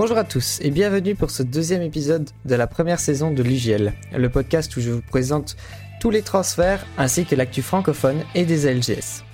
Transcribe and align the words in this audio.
Bonjour 0.00 0.16
à 0.16 0.22
tous 0.22 0.60
et 0.62 0.70
bienvenue 0.70 1.16
pour 1.16 1.32
ce 1.32 1.42
deuxième 1.42 1.82
épisode 1.82 2.30
de 2.44 2.54
la 2.54 2.68
première 2.68 3.00
saison 3.00 3.32
de 3.32 3.42
l'IGL, 3.42 3.94
le 4.16 4.28
podcast 4.28 4.76
où 4.76 4.80
je 4.80 4.92
vous 4.92 5.02
présente 5.02 5.56
tous 6.00 6.10
les 6.10 6.22
transferts 6.22 6.86
ainsi 6.98 7.24
que 7.24 7.34
l'actu 7.34 7.62
francophone 7.62 8.22
et 8.36 8.44
des 8.44 8.72
LGS. 8.72 9.24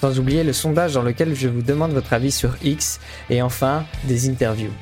Sans 0.00 0.18
oublier 0.18 0.42
le 0.42 0.52
sondage 0.52 0.94
dans 0.94 1.02
lequel 1.02 1.36
je 1.36 1.46
vous 1.46 1.62
demande 1.62 1.92
votre 1.92 2.14
avis 2.14 2.32
sur 2.32 2.56
X 2.64 2.98
et 3.30 3.42
enfin 3.42 3.84
des 4.02 4.28
interviews. 4.28 4.72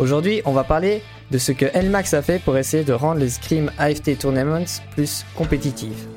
Aujourd'hui, 0.00 0.42
on 0.44 0.50
va 0.50 0.64
parler 0.64 1.02
de 1.30 1.38
ce 1.38 1.52
que 1.52 1.66
LMAX 1.66 2.12
a 2.14 2.20
fait 2.22 2.42
pour 2.42 2.58
essayer 2.58 2.82
de 2.82 2.94
rendre 2.94 3.20
les 3.20 3.30
Scream 3.30 3.70
AFT 3.78 4.18
Tournaments 4.18 4.80
plus 4.90 5.24
compétitives. 5.36 6.08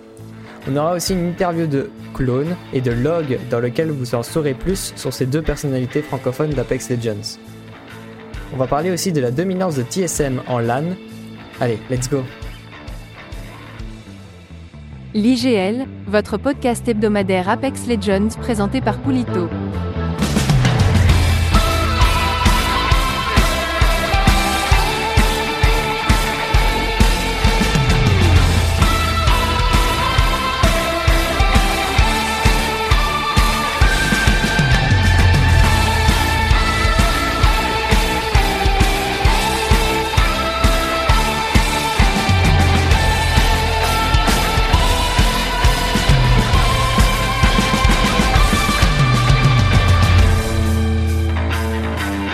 On 0.67 0.75
aura 0.77 0.95
aussi 0.95 1.13
une 1.13 1.29
interview 1.29 1.67
de 1.67 1.91
Clone 2.15 2.55
et 2.73 2.81
de 2.81 2.89
Log 2.89 3.37
dans 3.51 3.59
lequel 3.59 3.91
vous 3.91 4.15
en 4.15 4.23
saurez 4.23 4.55
plus 4.55 4.93
sur 4.95 5.13
ces 5.13 5.27
deux 5.27 5.43
personnalités 5.43 6.01
francophones 6.01 6.55
d'Apex 6.55 6.89
Legends. 6.89 7.37
On 8.53 8.57
va 8.57 8.67
parler 8.67 8.91
aussi 8.91 9.11
de 9.11 9.21
la 9.21 9.31
dominance 9.31 9.75
de 9.75 9.83
TSM 9.83 10.41
en 10.47 10.59
LAN. 10.59 10.95
Allez, 11.59 11.79
let's 11.89 12.09
go 12.09 12.23
L'IGL, 15.13 15.87
votre 16.07 16.37
podcast 16.37 16.87
hebdomadaire 16.87 17.49
Apex 17.49 17.87
Legends 17.87 18.29
présenté 18.39 18.79
par 18.79 18.99
Poulito. 18.99 19.49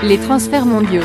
Les 0.07 0.19
transferts 0.19 0.67
mondiaux. 0.67 1.01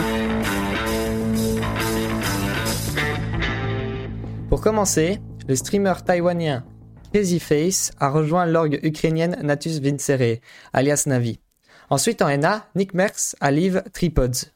Pour 4.50 4.60
commencer, 4.60 5.20
le 5.48 5.56
streamer 5.56 5.94
taïwanien 6.04 6.64
Crazy 7.10 7.40
Face 7.40 7.92
a 7.98 8.10
rejoint 8.10 8.44
l'orgue 8.44 8.78
ukrainienne 8.82 9.38
Natus 9.42 9.80
Vincere, 9.80 10.40
alias 10.74 11.04
Navi. 11.06 11.40
Ensuite, 11.88 12.20
en 12.20 12.36
NA, 12.36 12.68
Nick 12.74 12.92
Merckx 12.92 13.36
a 13.40 13.50
live 13.50 13.82
Tripods. 13.94 14.50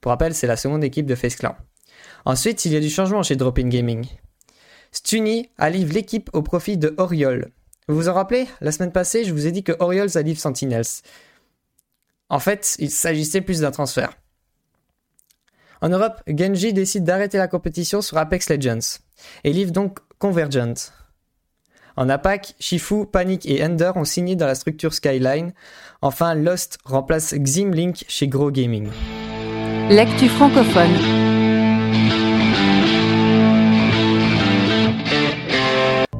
Pour 0.00 0.10
rappel, 0.10 0.34
c'est 0.34 0.46
la 0.46 0.56
seconde 0.56 0.82
équipe 0.82 1.04
de 1.04 1.14
Face 1.14 1.36
Clan. 1.36 1.54
Ensuite, 2.24 2.64
il 2.64 2.72
y 2.72 2.76
a 2.76 2.80
du 2.80 2.88
changement 2.88 3.22
chez 3.22 3.36
Dropping 3.36 3.68
Gaming. 3.68 4.06
Stuni 4.92 5.50
a 5.58 5.68
live 5.68 5.92
l'équipe 5.92 6.30
au 6.32 6.40
profit 6.40 6.78
de 6.78 6.94
Oriol. 6.96 7.50
Vous 7.86 7.96
vous 7.96 8.08
en 8.08 8.14
rappelez? 8.14 8.46
La 8.62 8.72
semaine 8.72 8.92
passée, 8.92 9.24
je 9.24 9.34
vous 9.34 9.46
ai 9.46 9.52
dit 9.52 9.62
que 9.62 9.72
Orioles 9.78 10.16
a 10.16 10.22
live 10.22 10.38
Sentinels. 10.38 11.02
En 12.30 12.38
fait, 12.38 12.76
il 12.78 12.90
s'agissait 12.90 13.40
plus 13.40 13.60
d'un 13.60 13.72
transfert. 13.72 14.12
En 15.82 15.88
Europe, 15.88 16.22
Genji 16.28 16.72
décide 16.72 17.04
d'arrêter 17.04 17.38
la 17.38 17.48
compétition 17.48 18.00
sur 18.02 18.16
Apex 18.18 18.48
Legends 18.48 18.98
et 19.44 19.52
livre 19.52 19.72
donc 19.72 19.98
Convergent. 20.18 20.92
En 21.96 22.08
APAC, 22.08 22.54
Shifu, 22.60 23.06
Panic 23.06 23.46
et 23.46 23.64
Ender 23.64 23.90
ont 23.96 24.04
signé 24.04 24.36
dans 24.36 24.46
la 24.46 24.54
structure 24.54 24.94
Skyline. 24.94 25.52
Enfin, 26.02 26.34
Lost 26.34 26.78
remplace 26.84 27.34
Ximlink 27.34 28.04
chez 28.08 28.28
Gros 28.28 28.50
Gaming. 28.50 28.88
L'actu 29.90 30.28
francophone. 30.28 30.94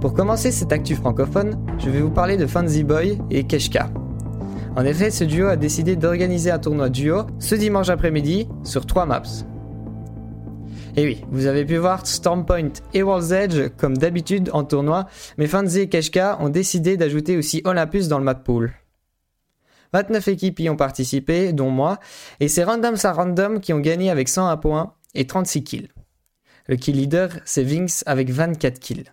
Pour 0.01 0.15
commencer 0.15 0.51
cette 0.51 0.73
actu 0.73 0.97
francophone, 0.97 1.65
je 1.79 1.89
vais 1.89 2.01
vous 2.01 2.11
parler 2.11 2.37
de 2.37 2.47
Fancy 2.47 2.83
Boy 2.83 3.19
et 3.31 3.47
Keshka. 3.47 3.91
En 4.77 4.85
effet, 4.85 5.11
ce 5.11 5.25
duo 5.25 5.49
a 5.49 5.57
décidé 5.57 5.97
d'organiser 5.97 6.51
un 6.51 6.61
tournoi 6.61 6.91
duo 6.91 7.27
ce 7.41 7.57
dimanche 7.57 7.89
après-midi 7.89 8.47
sur 8.63 8.87
trois 8.87 9.05
maps. 9.05 9.23
Et 10.97 11.05
oui, 11.05 11.25
vous 11.31 11.47
avez 11.47 11.65
pu 11.65 11.77
voir 11.77 12.07
Stormpoint 12.07 12.71
et 12.95 13.03
World's 13.03 13.33
Edge 13.33 13.71
comme 13.77 13.97
d'habitude 13.97 14.51
en 14.53 14.65
tournoi, 14.65 15.07
mais 15.39 15.49
Fanzi 15.49 15.81
et 15.81 15.89
Keshka 15.89 16.39
ont 16.41 16.49
décidé 16.49 16.97
d'ajouter 16.97 17.37
aussi 17.37 17.63
Olympus 17.65 18.09
dans 18.09 18.19
le 18.19 18.25
map 18.25 18.35
pool. 18.37 18.73
29 19.93 20.29
équipes 20.29 20.61
y 20.61 20.71
ont 20.71 20.77
participé, 20.77 21.53
dont 21.53 21.71
moi, 21.71 21.99
et 22.39 22.47
c'est 22.47 22.63
Random 22.63 22.95
à 23.03 23.13
Random 23.13 23.61
qui 23.61 23.73
ont 23.73 23.81
gagné 23.81 24.09
avec 24.09 24.29
101 24.29 24.57
points 24.57 24.95
et 25.15 25.27
36 25.27 25.65
kills. 25.65 25.89
Le 26.69 26.77
kill 26.77 26.97
leader, 26.97 27.31
c'est 27.45 27.65
Vinx 27.65 28.05
avec 28.07 28.31
24 28.31 28.79
kills. 28.79 29.11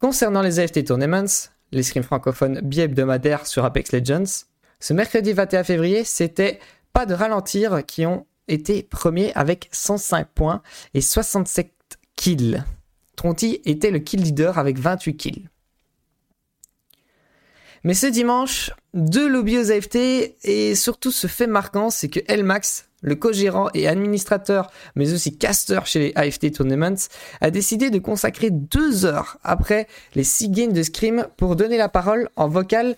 Concernant 0.00 0.42
les 0.42 0.60
AFT 0.60 0.84
Tournaments, 0.84 1.48
les 1.72 1.82
scrims 1.82 2.02
francophones 2.02 2.60
bi-hebdomadaires 2.62 3.46
sur 3.46 3.64
Apex 3.64 3.92
Legends, 3.92 4.44
ce 4.80 4.92
mercredi 4.92 5.32
21 5.32 5.64
février, 5.64 6.04
c'était 6.04 6.60
pas 6.92 7.06
de 7.06 7.14
ralentir 7.14 7.84
qui 7.86 8.06
ont 8.06 8.26
été 8.46 8.82
premiers 8.82 9.32
avec 9.34 9.68
105 9.72 10.28
points 10.28 10.62
et 10.94 11.00
67 11.00 11.72
kills. 12.16 12.64
Tronti 13.16 13.60
était 13.64 13.90
le 13.90 13.98
kill 13.98 14.22
leader 14.22 14.58
avec 14.58 14.78
28 14.78 15.16
kills. 15.16 15.48
Mais 17.84 17.94
ce 17.94 18.06
dimanche, 18.06 18.70
deux 18.94 19.28
lobbies 19.28 19.58
aux 19.58 19.70
AFT 19.70 19.96
et 20.44 20.74
surtout 20.74 21.12
ce 21.12 21.26
fait 21.26 21.46
marquant, 21.46 21.90
c'est 21.90 22.08
que 22.08 22.20
Elmax, 22.26 22.88
le 23.02 23.14
co-gérant 23.14 23.68
et 23.74 23.86
administrateur, 23.86 24.70
mais 24.96 25.12
aussi 25.12 25.36
caster 25.36 25.80
chez 25.84 25.98
les 26.00 26.12
AFT 26.16 26.52
Tournaments, 26.52 26.96
a 27.40 27.50
décidé 27.50 27.90
de 27.90 27.98
consacrer 27.98 28.50
deux 28.50 29.04
heures 29.04 29.38
après 29.44 29.86
les 30.14 30.24
six 30.24 30.48
games 30.48 30.72
de 30.72 30.82
Scream 30.82 31.28
pour 31.36 31.54
donner 31.54 31.76
la 31.76 31.88
parole 31.88 32.28
en 32.34 32.48
vocal 32.48 32.96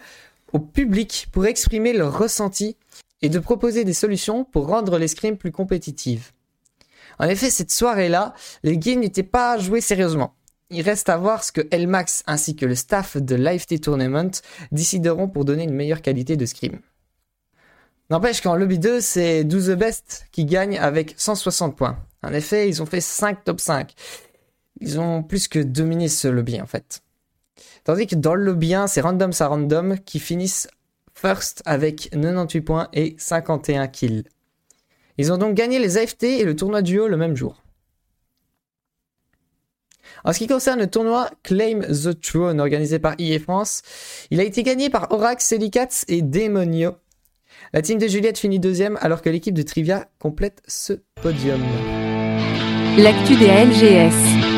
au 0.53 0.59
public 0.59 1.28
pour 1.33 1.47
exprimer 1.47 1.93
leur 1.93 2.19
ressenti 2.19 2.77
et 3.22 3.28
de 3.28 3.38
proposer 3.38 3.84
des 3.84 3.93
solutions 3.93 4.44
pour 4.44 4.66
rendre 4.66 4.99
l'escrime 4.99 5.37
plus 5.37 5.53
compétitive. 5.53 6.33
En 7.19 7.25
effet, 7.25 7.50
cette 7.50 7.71
soirée-là, 7.71 8.34
les 8.62 8.78
games 8.78 9.00
n'étaient 9.00 9.22
pas 9.22 9.59
joués 9.59 9.81
sérieusement. 9.81 10.34
Il 10.71 10.83
reste 10.83 11.09
à 11.09 11.16
voir 11.16 11.44
ce 11.44 11.53
que 11.53 11.66
Elmax 11.71 12.22
ainsi 12.27 12.55
que 12.55 12.65
le 12.65 12.75
staff 12.75 13.16
de 13.16 13.34
LiveT 13.34 13.81
Tournament 13.81 14.31
décideront 14.72 15.28
pour 15.28 15.44
donner 15.44 15.65
une 15.65 15.75
meilleure 15.75 16.00
qualité 16.00 16.37
de 16.37 16.47
scrim. 16.47 16.78
N'empêche 18.09 18.41
qu'en 18.41 18.56
lobby 18.56 18.78
2, 18.78 19.00
c'est 19.00 19.44
12 19.44 19.67
the 19.67 19.78
best 19.78 20.27
qui 20.32 20.44
gagnent 20.44 20.78
avec 20.78 21.15
160 21.17 21.77
points. 21.77 21.99
En 22.22 22.32
effet, 22.32 22.69
ils 22.69 22.82
ont 22.82 22.87
fait 22.87 23.00
5 23.00 23.44
top 23.44 23.61
5. 23.61 23.94
Ils 24.81 24.99
ont 24.99 25.22
plus 25.22 25.49
que 25.49 25.59
dominé 25.59 26.09
ce 26.09 26.28
lobby 26.28 26.61
en 26.61 26.67
fait. 26.67 27.03
Tandis 27.84 28.06
que 28.06 28.14
dans 28.14 28.34
le 28.34 28.52
1, 28.52 28.86
c'est 28.86 29.00
Random 29.00 29.30
à 29.38 29.46
Random 29.46 29.98
qui 30.04 30.18
finissent 30.18 30.68
first 31.14 31.62
avec 31.64 32.10
98 32.10 32.60
points 32.60 32.88
et 32.92 33.14
51 33.18 33.88
kills. 33.88 34.24
Ils 35.18 35.32
ont 35.32 35.38
donc 35.38 35.54
gagné 35.54 35.78
les 35.78 35.98
AFT 35.98 36.24
et 36.24 36.44
le 36.44 36.56
tournoi 36.56 36.82
duo 36.82 37.08
le 37.08 37.16
même 37.16 37.36
jour. 37.36 37.62
En 40.24 40.32
ce 40.32 40.38
qui 40.38 40.46
concerne 40.46 40.80
le 40.80 40.86
tournoi 40.86 41.30
Claim 41.42 41.80
the 41.80 42.19
Throne 42.20 42.60
organisé 42.60 42.98
par 42.98 43.14
EA 43.19 43.38
France, 43.38 43.82
il 44.30 44.40
a 44.40 44.44
été 44.44 44.62
gagné 44.62 44.90
par 44.90 45.10
Orax, 45.12 45.46
Celicats 45.46 46.04
et 46.08 46.22
Demonio. 46.22 46.92
La 47.72 47.82
team 47.82 47.98
de 47.98 48.06
Juliette 48.06 48.38
finit 48.38 48.58
deuxième 48.58 48.98
alors 49.00 49.22
que 49.22 49.30
l'équipe 49.30 49.54
de 49.54 49.62
Trivia 49.62 50.08
complète 50.19 50.62
ce 50.66 50.94
podium. 51.22 51.60
L'actu 52.98 53.36
des 53.36 53.46
LGS. 53.46 54.50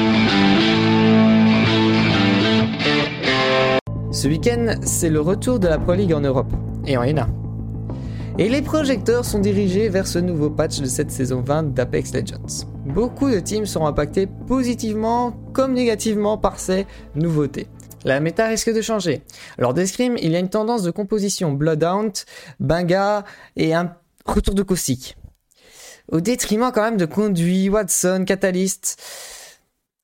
Ce 4.13 4.29
week-end, 4.29 4.75
c'est 4.83 5.09
le 5.09 5.23
retour 5.23 5.59
de 5.59 5.67
la 5.69 5.79
Pro 5.79 5.95
League 5.95 6.13
en 6.13 6.21
Europe 6.21 6.53
et 6.87 6.99
en 6.99 7.03
ENA. 7.03 7.31
Et 8.37 8.51
les 8.51 8.61
projecteurs 8.61 9.25
sont 9.25 9.39
dirigés 9.39 9.89
vers 9.89 10.07
ce 10.07 10.19
nouveau 10.19 10.51
patch 10.51 10.81
de 10.81 10.87
cette 10.87 11.11
saison 11.11 11.41
20 11.41 11.73
d'Apex 11.73 12.13
Legends. 12.13 12.67
Beaucoup 12.85 13.31
de 13.31 13.41
teams 13.41 13.65
seront 13.65 13.87
impactés 13.87 14.27
positivement 14.27 15.33
comme 15.55 15.73
négativement 15.73 16.37
par 16.37 16.61
ces 16.61 16.87
nouveautés. 17.15 17.69
La 18.05 18.21
méta 18.21 18.49
risque 18.49 18.71
de 18.75 18.83
changer. 18.83 19.23
Lors 19.57 19.73
d'Escrime, 19.73 20.19
il 20.21 20.33
y 20.33 20.37
a 20.37 20.41
une 20.41 20.51
tendance 20.51 20.83
de 20.83 20.91
composition 20.91 21.53
Bloodhound, 21.53 22.13
Benga 22.61 23.25
et 23.57 23.73
un 23.73 23.97
retour 24.27 24.55
de 24.55 24.63
caustique. 24.63 25.17
Au 26.09 26.21
détriment 26.21 26.71
quand 26.71 26.83
même 26.83 26.99
de 26.99 27.07
Conduit, 27.07 27.71
Watson, 27.71 28.25
Catalyst. 28.27 29.03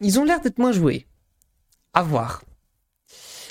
Ils 0.00 0.18
ont 0.18 0.24
l'air 0.24 0.40
d'être 0.40 0.58
moins 0.58 0.72
joués. 0.72 1.06
À 1.92 2.02
voir. 2.02 2.40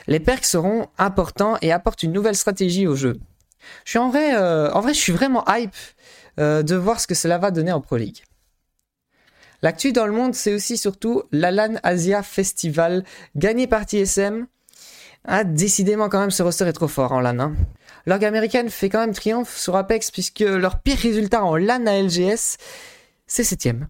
Les 0.08 0.20
perks 0.20 0.46
seront 0.46 0.88
importants 0.98 1.58
et 1.62 1.72
apportent 1.72 2.04
une 2.04 2.14
nouvelle 2.14 2.36
stratégie 2.36 2.88
au 2.88 2.96
jeu. 2.96 3.20
Je 3.84 3.92
suis 3.92 4.00
en 4.00 4.10
vrai, 4.10 4.36
euh, 4.36 4.70
je 4.88 4.94
suis 4.94 5.12
vraiment 5.12 5.44
hype 5.48 5.76
euh, 6.40 6.64
de 6.64 6.76
voir 6.76 7.00
ce 7.00 7.08
que 7.08 7.16
cela 7.16 7.38
va 7.38 7.52
donner 7.52 7.72
en 7.72 7.82
Pro 7.82 7.98
League. 7.98 8.24
L'actu 9.62 9.92
dans 9.92 10.06
le 10.06 10.14
monde, 10.14 10.36
c'est 10.36 10.54
aussi 10.54 10.78
surtout 10.78 11.24
l'Alan 11.32 11.76
Asia 11.84 12.22
Festival, 12.22 13.04
gagné 13.36 13.68
par 13.68 13.84
TSM. 13.84 14.46
Ah, 15.26 15.44
décidément, 15.44 16.10
quand 16.10 16.20
même, 16.20 16.32
ce 16.32 16.44
roster 16.44 16.66
est 16.66 16.74
trop 16.74 16.88
fort 16.88 17.12
en 17.12 17.20
LAN. 17.20 17.40
Hein. 17.40 17.56
l'org 18.06 18.24
américaine 18.24 18.70
fait 18.70 18.90
quand 18.90 19.00
même 19.00 19.14
triomphe 19.14 19.58
sur 19.58 19.76
Apex 19.76 20.12
puisque 20.12 20.40
leur 20.40 20.80
pire 20.80 20.98
résultat 20.98 21.44
en 21.44 21.58
LAN 21.58 21.86
à 21.86 22.02
LGS, 22.02 22.58
c'est 23.26 23.44
septième. 23.44 23.88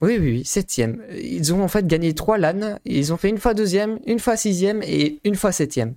Oui, 0.00 0.16
oui, 0.18 0.30
oui, 0.30 0.44
septième. 0.44 1.02
Ils 1.12 1.52
ont 1.52 1.62
en 1.62 1.68
fait 1.68 1.86
gagné 1.86 2.14
trois 2.14 2.38
LAN. 2.38 2.78
Ils 2.84 3.12
ont 3.12 3.18
fait 3.18 3.28
une 3.28 3.38
fois 3.38 3.52
deuxième, 3.52 3.98
une 4.06 4.18
fois 4.18 4.36
sixième 4.36 4.82
et 4.82 5.20
une 5.24 5.34
fois 5.34 5.52
septième. 5.52 5.94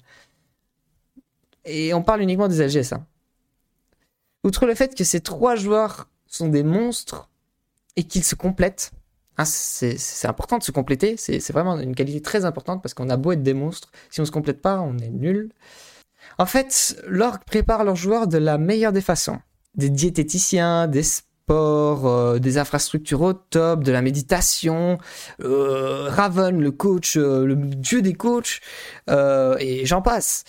Et 1.66 1.94
on 1.94 2.02
parle 2.02 2.22
uniquement 2.22 2.50
des 2.50 2.66
LGS. 2.66 2.94
Hein. 2.94 3.06
Outre 4.44 4.66
le 4.66 4.76
fait 4.76 4.94
que 4.96 5.06
ces 5.06 5.22
trois 5.22 5.56
joueurs 5.56 6.10
sont 6.28 6.50
des 6.50 6.64
monstres 6.64 7.30
et 7.96 8.04
qu'ils 8.04 8.26
se 8.26 8.36
complètent, 8.36 8.92
hein, 9.38 9.46
c'est 9.46 10.28
important 10.28 10.58
de 10.58 10.64
se 10.64 10.72
compléter, 10.72 11.16
c'est 11.16 11.52
vraiment 11.52 11.80
une 11.80 11.96
qualité 11.96 12.22
très 12.22 12.44
importante 12.44 12.82
parce 12.82 12.94
qu'on 12.94 13.10
a 13.10 13.16
beau 13.16 13.32
être 13.32 13.44
des 13.44 13.54
monstres, 13.54 13.92
si 14.10 14.20
on 14.20 14.26
se 14.26 14.32
complète 14.32 14.62
pas, 14.62 14.82
on 14.82 14.98
est 14.98 15.10
nul. 15.10 15.52
En 16.38 16.46
fait, 16.46 17.02
l'org 17.08 17.44
prépare 17.46 17.86
leurs 17.86 17.96
joueurs 17.96 18.28
de 18.28 18.38
la 18.38 18.58
meilleure 18.58 18.92
des 18.92 19.02
façons. 19.02 19.40
Des 19.76 19.90
diététiciens, 19.90 20.88
des 20.88 21.04
euh, 21.50 22.40
des 22.40 22.58
infrastructures 22.58 23.22
au 23.22 23.34
top, 23.34 23.84
de 23.84 23.92
la 23.92 24.02
méditation, 24.02 24.98
euh, 25.42 26.08
Raven, 26.10 26.60
le 26.60 26.72
coach, 26.72 27.18
euh, 27.18 27.46
le 27.46 27.56
dieu 27.56 28.02
des 28.02 28.14
coachs, 28.14 28.62
et 29.10 29.86
j'en 29.86 30.02
passe. 30.02 30.46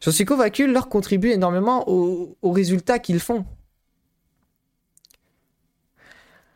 J'en 0.00 0.12
suis 0.12 0.24
convaincu, 0.24 0.66
leur 0.66 0.88
contribue 0.88 1.30
énormément 1.30 1.88
aux, 1.88 2.36
résultats 2.42 2.98
qu'ils 2.98 3.20
font. 3.20 3.44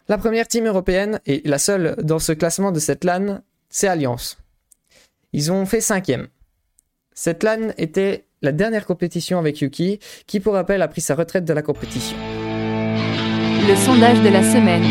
La 0.08 0.16
première 0.16 0.48
team 0.48 0.66
européenne, 0.66 1.20
et 1.26 1.42
la 1.44 1.58
seule 1.58 1.96
dans 2.02 2.18
ce 2.18 2.32
classement 2.32 2.72
de 2.72 2.80
cette 2.80 3.04
LAN, 3.04 3.40
c'est 3.68 3.88
Alliance. 3.88 4.38
Ils 5.34 5.52
ont 5.52 5.66
fait 5.66 5.82
cinquième. 5.82 6.28
Cette 7.12 7.42
LAN 7.42 7.72
était 7.76 8.24
la 8.40 8.52
dernière 8.52 8.86
compétition 8.86 9.38
avec 9.38 9.60
Yuki, 9.60 9.98
qui 10.26 10.40
pour 10.40 10.54
rappel 10.54 10.80
a 10.80 10.88
pris 10.88 11.02
sa 11.02 11.14
retraite 11.14 11.44
de 11.44 11.52
la 11.52 11.62
compétition. 11.62 12.16
Le 13.68 13.76
sondage 13.76 14.22
de 14.22 14.30
la 14.30 14.42
semaine. 14.42 14.82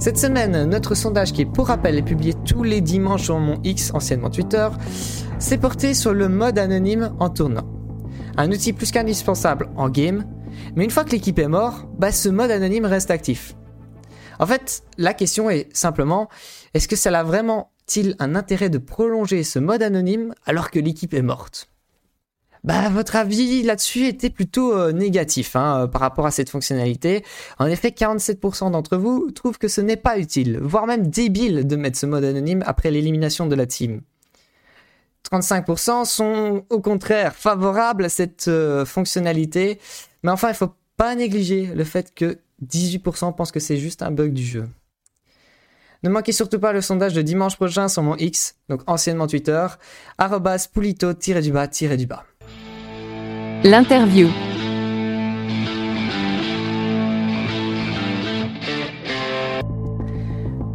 Cette 0.00 0.18
semaine, 0.18 0.64
notre 0.64 0.96
sondage 0.96 1.32
qui, 1.32 1.44
pour 1.44 1.68
rappel, 1.68 1.96
est 1.96 2.02
publié 2.02 2.34
tous 2.44 2.64
les 2.64 2.80
dimanches 2.80 3.22
sur 3.22 3.38
mon 3.38 3.60
X, 3.62 3.92
anciennement 3.94 4.30
Twitter, 4.30 4.68
s'est 5.38 5.58
porté 5.58 5.94
sur 5.94 6.12
le 6.12 6.28
mode 6.28 6.58
anonyme 6.58 7.14
en 7.20 7.28
tournant. 7.28 7.70
Un 8.36 8.50
outil 8.50 8.72
plus 8.72 8.90
qu'indispensable 8.90 9.68
en 9.76 9.88
game, 9.88 10.24
mais 10.74 10.82
une 10.82 10.90
fois 10.90 11.04
que 11.04 11.10
l'équipe 11.10 11.38
est 11.38 11.46
morte, 11.46 11.86
bah, 11.96 12.10
ce 12.10 12.28
mode 12.28 12.50
anonyme 12.50 12.84
reste 12.84 13.12
actif. 13.12 13.54
En 14.40 14.46
fait, 14.46 14.82
la 14.96 15.14
question 15.14 15.50
est 15.50 15.68
simplement, 15.72 16.28
est-ce 16.74 16.88
que 16.88 16.96
ça 16.96 17.16
a 17.16 17.22
vraiment-il 17.22 18.16
un 18.18 18.34
intérêt 18.34 18.70
de 18.70 18.78
prolonger 18.78 19.44
ce 19.44 19.60
mode 19.60 19.84
anonyme 19.84 20.34
alors 20.46 20.72
que 20.72 20.80
l'équipe 20.80 21.14
est 21.14 21.22
morte? 21.22 21.70
Bah, 22.64 22.88
votre 22.88 23.16
avis 23.16 23.62
là-dessus 23.62 24.06
était 24.06 24.30
plutôt 24.30 24.76
euh, 24.76 24.92
négatif 24.92 25.56
hein, 25.56 25.82
euh, 25.82 25.86
par 25.86 26.00
rapport 26.00 26.26
à 26.26 26.30
cette 26.30 26.50
fonctionnalité. 26.50 27.24
En 27.58 27.66
effet, 27.66 27.88
47% 27.88 28.70
d'entre 28.70 28.96
vous 28.96 29.30
trouvent 29.30 29.58
que 29.58 29.68
ce 29.68 29.80
n'est 29.80 29.96
pas 29.96 30.18
utile, 30.18 30.58
voire 30.60 30.86
même 30.86 31.08
débile 31.08 31.66
de 31.66 31.76
mettre 31.76 31.98
ce 31.98 32.06
mode 32.06 32.24
anonyme 32.24 32.62
après 32.66 32.90
l'élimination 32.90 33.46
de 33.46 33.54
la 33.54 33.66
team. 33.66 34.02
35% 35.30 36.04
sont 36.04 36.64
au 36.70 36.80
contraire 36.80 37.34
favorables 37.34 38.04
à 38.04 38.08
cette 38.08 38.48
euh, 38.48 38.84
fonctionnalité, 38.84 39.78
mais 40.22 40.30
enfin, 40.30 40.48
il 40.48 40.54
faut 40.54 40.72
pas 40.96 41.14
négliger 41.14 41.66
le 41.66 41.84
fait 41.84 42.14
que 42.14 42.38
18% 42.66 43.34
pensent 43.36 43.52
que 43.52 43.60
c'est 43.60 43.76
juste 43.76 44.02
un 44.02 44.10
bug 44.10 44.32
du 44.32 44.44
jeu. 44.44 44.68
Ne 46.04 46.10
manquez 46.10 46.32
surtout 46.32 46.60
pas 46.60 46.72
le 46.72 46.80
sondage 46.80 47.12
de 47.12 47.22
dimanche 47.22 47.56
prochain 47.56 47.88
sur 47.88 48.02
mon 48.02 48.16
X, 48.16 48.56
donc 48.68 48.82
anciennement 48.86 49.26
Twitter, 49.26 49.66
arrobas 50.16 50.68
pulito-du-bas-du-bas. 50.72 52.24
L'interview. 53.64 54.28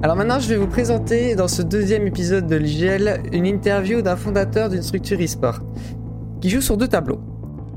Alors 0.02 0.18
maintenant, 0.18 0.42
je 0.42 0.50
vais 0.50 0.58
vous 0.58 0.68
présenter 0.68 1.36
dans 1.36 1.48
ce 1.48 1.62
deuxième 1.62 2.06
épisode 2.08 2.46
de 2.46 2.58
l'IGL 2.58 3.22
une 3.32 3.46
interview 3.46 4.02
d'un 4.02 4.18
fondateur 4.18 4.68
d'une 4.68 4.84
structure 4.84 5.18
e-sport 5.22 5.62
qui 6.42 6.50
joue 6.50 6.60
sur 6.60 6.76
deux 6.76 6.90
tableaux. 6.90 7.22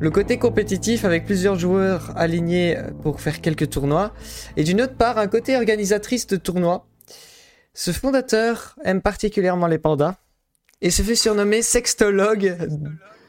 Le 0.00 0.10
côté 0.10 0.38
compétitif 0.38 1.04
avec 1.04 1.24
plusieurs 1.24 1.56
joueurs 1.56 2.12
alignés 2.16 2.76
pour 3.02 3.20
faire 3.20 3.40
quelques 3.40 3.70
tournois 3.70 4.12
et 4.56 4.64
d'une 4.64 4.82
autre 4.82 4.96
part 4.96 5.18
un 5.18 5.28
côté 5.28 5.56
organisatrice 5.56 6.26
de 6.26 6.36
tournois. 6.36 6.88
Ce 7.74 7.92
fondateur 7.92 8.74
aime 8.84 9.02
particulièrement 9.02 9.68
les 9.68 9.78
pandas 9.78 10.16
et 10.82 10.90
se 10.90 11.02
fait 11.02 11.14
surnommer 11.14 11.62
sextologue 11.62 12.56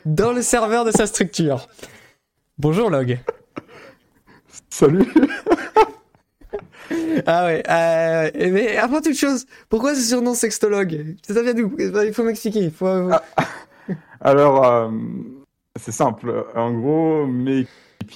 dans 0.05 0.31
le 0.31 0.41
serveur 0.41 0.85
de 0.85 0.91
sa 0.91 1.07
structure. 1.07 1.67
Bonjour 2.57 2.89
Log. 2.89 3.19
Salut. 4.69 5.05
ah 7.25 7.45
ouais. 7.45 7.63
Euh, 7.69 8.31
mais 8.51 8.77
avant 8.77 9.01
toute 9.01 9.15
chose, 9.15 9.45
pourquoi 9.69 9.95
ce 9.95 10.01
surnom 10.01 10.33
sextologue? 10.33 11.15
Ça 11.27 11.41
vient 11.41 11.53
d'où? 11.53 11.75
Il 11.79 12.13
faut 12.13 12.23
m'expliquer. 12.23 12.69
Faut... 12.69 12.85
Ah, 12.85 13.23
alors, 14.21 14.65
euh, 14.65 14.89
c'est 15.75 15.91
simple. 15.91 16.45
En 16.55 16.73
gros, 16.73 17.25
mes 17.25 17.67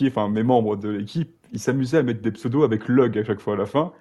enfin 0.03 0.29
mes 0.29 0.43
membres 0.43 0.75
de 0.75 0.89
l'équipe, 0.89 1.35
ils 1.51 1.59
s'amusaient 1.59 1.97
à 1.97 2.03
mettre 2.03 2.21
des 2.21 2.31
pseudos 2.31 2.63
avec 2.63 2.87
log 2.87 3.17
à 3.17 3.23
chaque 3.23 3.41
fois 3.41 3.53
à 3.53 3.57
la 3.57 3.65
fin. 3.65 3.91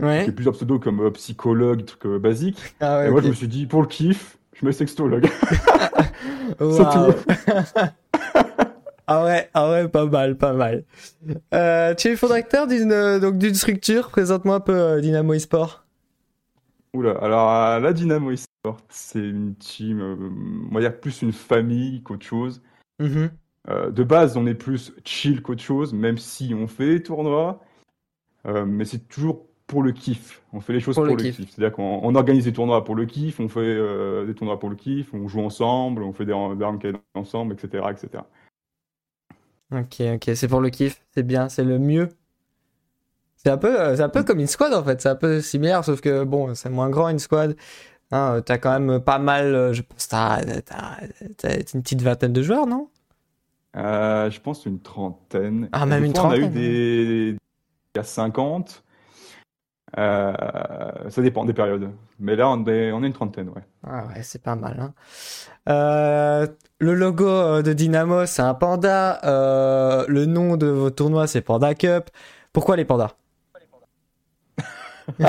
Ouais. 0.00 0.24
Il 0.24 0.26
y 0.26 0.30
a 0.30 0.32
plusieurs 0.32 0.54
pseudos 0.54 0.80
comme 0.80 1.00
euh, 1.00 1.10
psychologue, 1.10 1.84
trucs 1.84 2.06
basiques. 2.20 2.74
Ah 2.80 2.98
ouais, 2.98 3.08
et 3.08 3.10
moi, 3.10 3.20
je 3.22 3.28
me 3.28 3.34
suis 3.34 3.48
dit, 3.48 3.66
pour 3.66 3.82
le 3.82 3.88
kiff, 3.88 4.38
je 4.54 4.66
mets 4.66 4.72
sextologue. 4.72 5.28
ah 9.06 9.24
ouais, 9.24 9.48
ah 9.54 9.70
ouais, 9.70 9.88
pas 9.88 10.06
mal, 10.06 10.36
pas 10.36 10.52
mal. 10.52 10.84
Euh, 11.54 11.94
tu 11.94 12.08
es 12.08 12.16
fondateur 12.16 12.66
d'une 12.66 12.92
euh, 12.92 13.20
donc 13.20 13.38
d'une 13.38 13.54
structure. 13.54 14.10
Présente-moi 14.10 14.56
un 14.56 14.60
peu 14.60 14.74
euh, 14.74 15.00
Dynamo 15.00 15.32
eSport. 15.34 15.84
Oula, 16.94 17.12
alors 17.22 17.80
la 17.80 17.92
Dynamo 17.92 18.32
eSport, 18.32 18.78
c'est 18.90 19.18
une 19.18 19.54
team, 19.54 20.68
on 20.70 20.74
va 20.74 20.80
dire 20.80 21.00
plus 21.00 21.22
une 21.22 21.32
famille 21.32 22.02
qu'autre 22.02 22.26
chose. 22.26 22.60
Mm-hmm. 23.00 23.92
de 23.92 24.04
base, 24.04 24.36
on 24.36 24.46
est 24.46 24.54
plus 24.54 24.92
chill 25.02 25.40
qu'autre 25.40 25.62
chose, 25.62 25.94
même 25.94 26.18
si 26.18 26.52
on 26.54 26.66
fait 26.66 26.86
des 26.86 27.02
tournois, 27.02 27.64
mais 28.44 28.84
c'est 28.84 29.08
toujours 29.08 29.46
pour 29.66 29.82
le 29.82 29.92
kiff. 29.92 30.42
On 30.52 30.60
fait 30.60 30.72
les 30.72 30.80
choses 30.80 30.94
pour, 30.94 31.04
le, 31.04 31.16
kiff. 31.16 31.36
C'est-à-dire 31.36 31.72
qu'on 31.72 32.14
organise 32.14 32.44
des 32.44 32.52
tournois 32.52 32.84
pour 32.84 32.94
le 32.94 33.06
kiff, 33.06 33.40
on 33.40 33.48
fait 33.48 33.60
euh, 33.60 34.26
des 34.26 34.34
tournois 34.34 34.58
pour 34.58 34.70
le 34.70 34.76
kiff, 34.76 35.12
on 35.14 35.28
joue 35.28 35.40
ensemble, 35.40 36.02
on 36.02 36.12
fait 36.12 36.26
des, 36.26 36.34
des 36.80 36.92
ensemble, 37.14 37.54
etc., 37.54 37.84
etc. 37.90 38.24
Ok, 39.72 40.00
ok, 40.14 40.36
c'est 40.36 40.48
pour 40.48 40.60
le 40.60 40.70
kiff, 40.70 41.02
c'est 41.14 41.22
bien, 41.22 41.48
c'est 41.48 41.64
le 41.64 41.78
mieux. 41.78 42.10
C'est 43.36 43.50
un 43.50 43.56
peu, 43.56 43.80
euh, 43.80 43.96
c'est 43.96 44.02
un 44.02 44.08
peu 44.08 44.22
comme 44.22 44.40
une 44.40 44.46
squad 44.46 44.72
en 44.74 44.84
fait, 44.84 45.00
c'est 45.00 45.08
un 45.08 45.16
peu 45.16 45.40
similaire, 45.40 45.84
sauf 45.84 46.00
que 46.00 46.24
bon, 46.24 46.54
c'est 46.54 46.70
moins 46.70 46.90
grand 46.90 47.08
une 47.08 47.18
squad. 47.18 47.56
Hein, 48.10 48.42
t'as 48.44 48.58
quand 48.58 48.78
même 48.78 49.00
pas 49.00 49.18
mal, 49.18 49.54
euh, 49.54 49.72
je 49.72 49.80
pense, 49.80 50.06
t'as, 50.08 50.42
une 50.42 51.82
petite 51.82 52.02
vingtaine 52.02 52.34
de 52.34 52.42
joueurs, 52.42 52.66
non? 52.66 52.88
Je 53.74 54.38
pense 54.40 54.66
une 54.66 54.80
trentaine. 54.80 55.70
Ah, 55.72 55.86
même 55.86 56.04
une 56.04 56.12
trentaine. 56.12 56.42
On 56.42 56.44
a 56.44 56.48
eu 56.48 56.50
des, 56.50 57.36
il 57.94 57.98
y 57.98 58.00
a 58.00 58.04
50. 58.04 58.84
Euh, 59.98 60.32
ça 61.10 61.22
dépend 61.22 61.44
des 61.44 61.52
périodes. 61.52 61.90
Mais 62.18 62.36
là, 62.36 62.48
on 62.48 62.64
est, 62.66 62.92
on 62.92 63.02
est 63.02 63.06
une 63.06 63.12
trentaine, 63.12 63.48
ouais. 63.50 63.62
Ah 63.86 64.06
ouais, 64.06 64.22
c'est 64.22 64.42
pas 64.42 64.56
mal. 64.56 64.78
Hein. 64.80 64.94
Euh, 65.68 66.46
le 66.78 66.94
logo 66.94 67.28
euh, 67.28 67.62
de 67.62 67.72
Dynamo, 67.72 68.26
c'est 68.26 68.42
un 68.42 68.54
panda. 68.54 69.20
Euh, 69.24 70.04
le 70.08 70.26
nom 70.26 70.56
de 70.56 70.66
vos 70.66 70.90
tournois, 70.90 71.26
c'est 71.26 71.42
Panda 71.42 71.74
Cup. 71.74 72.10
Pourquoi 72.52 72.76
les 72.76 72.84
pandas? 72.84 73.10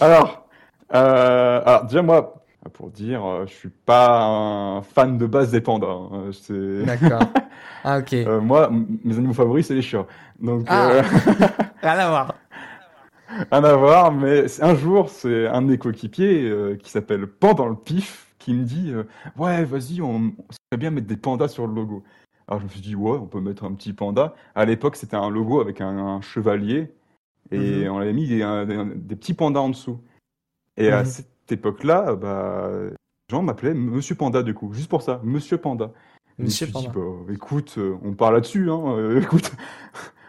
Alors, 0.00 0.48
alors, 0.90 1.84
déjà, 1.84 2.02
moi, 2.02 2.42
pour 2.72 2.90
dire, 2.90 3.22
je 3.46 3.52
suis 3.52 3.68
pas 3.68 4.24
un 4.24 4.82
fan 4.82 5.18
de 5.18 5.26
base 5.26 5.50
des 5.50 5.60
pandas. 5.60 5.86
Hein. 5.86 6.30
D'accord. 6.84 7.20
Ah, 7.84 7.98
ok. 7.98 8.14
moi, 8.42 8.70
mes 9.04 9.16
animaux 9.16 9.34
favoris, 9.34 9.66
c'est 9.66 9.74
les 9.74 9.82
chats. 9.82 10.06
Donc, 10.40 10.66
ah. 10.68 11.02
Rien 11.82 11.98
à 11.98 12.08
voir. 12.08 12.34
Rien 13.28 13.46
à 13.64 13.76
voir, 13.76 14.12
mais 14.12 14.46
un 14.62 14.74
jour, 14.74 15.10
c'est 15.10 15.46
un 15.46 15.62
de 15.62 15.68
mes 15.68 15.78
coéquipiers 15.78 16.48
euh, 16.48 16.76
qui 16.76 16.90
s'appelle 16.90 17.26
Pendant 17.26 17.66
le 17.66 17.76
pif 17.76 18.34
qui 18.38 18.54
me 18.54 18.64
dit 18.64 18.92
euh, 18.92 19.04
Ouais, 19.36 19.64
vas-y, 19.64 20.00
on, 20.00 20.32
serait 20.50 20.78
bien 20.78 20.90
mettre 20.90 21.06
des 21.06 21.16
pandas 21.16 21.48
sur 21.48 21.66
le 21.66 21.74
logo. 21.74 22.02
Alors 22.46 22.60
je 22.60 22.64
me 22.64 22.70
suis 22.70 22.80
dit 22.80 22.94
Ouais, 22.94 23.18
on 23.18 23.26
peut 23.26 23.40
mettre 23.40 23.64
un 23.64 23.74
petit 23.74 23.92
panda. 23.92 24.34
À 24.54 24.64
l'époque, 24.64 24.96
c'était 24.96 25.16
un 25.16 25.30
logo 25.30 25.60
avec 25.60 25.80
un, 25.80 26.20
chevalier 26.20 26.92
et 27.50 27.84
mhm. 27.84 27.92
on 27.92 27.98
avait 27.98 28.12
mis 28.12 28.26
des, 28.26 28.38
des, 28.96 29.16
petits 29.16 29.34
pandas 29.34 29.60
en 29.60 29.70
dessous. 29.70 30.00
Et 30.76 30.90
à 30.90 31.00
mhm. 31.00 31.06
cette 31.06 31.52
époque-là, 31.52 32.14
bah, 32.14 32.70
les 32.82 32.96
gens 33.30 33.42
m'appelaient 33.42 33.74
Monsieur 33.74 34.14
Panda 34.14 34.42
du 34.42 34.54
coup, 34.54 34.72
juste 34.72 34.88
pour 34.88 35.02
ça, 35.02 35.20
Monsieur 35.22 35.58
Panda. 35.58 35.92
Monsieur 36.38 36.66
je 36.66 36.72
me 36.72 36.78
suis 36.78 36.88
Dit, 36.88 36.94
bah, 36.94 37.32
écoute, 37.32 37.74
euh, 37.78 37.96
on 38.04 38.12
parle 38.12 38.34
là-dessus, 38.34 38.70
hein, 38.70 39.18
écoute, 39.20 39.52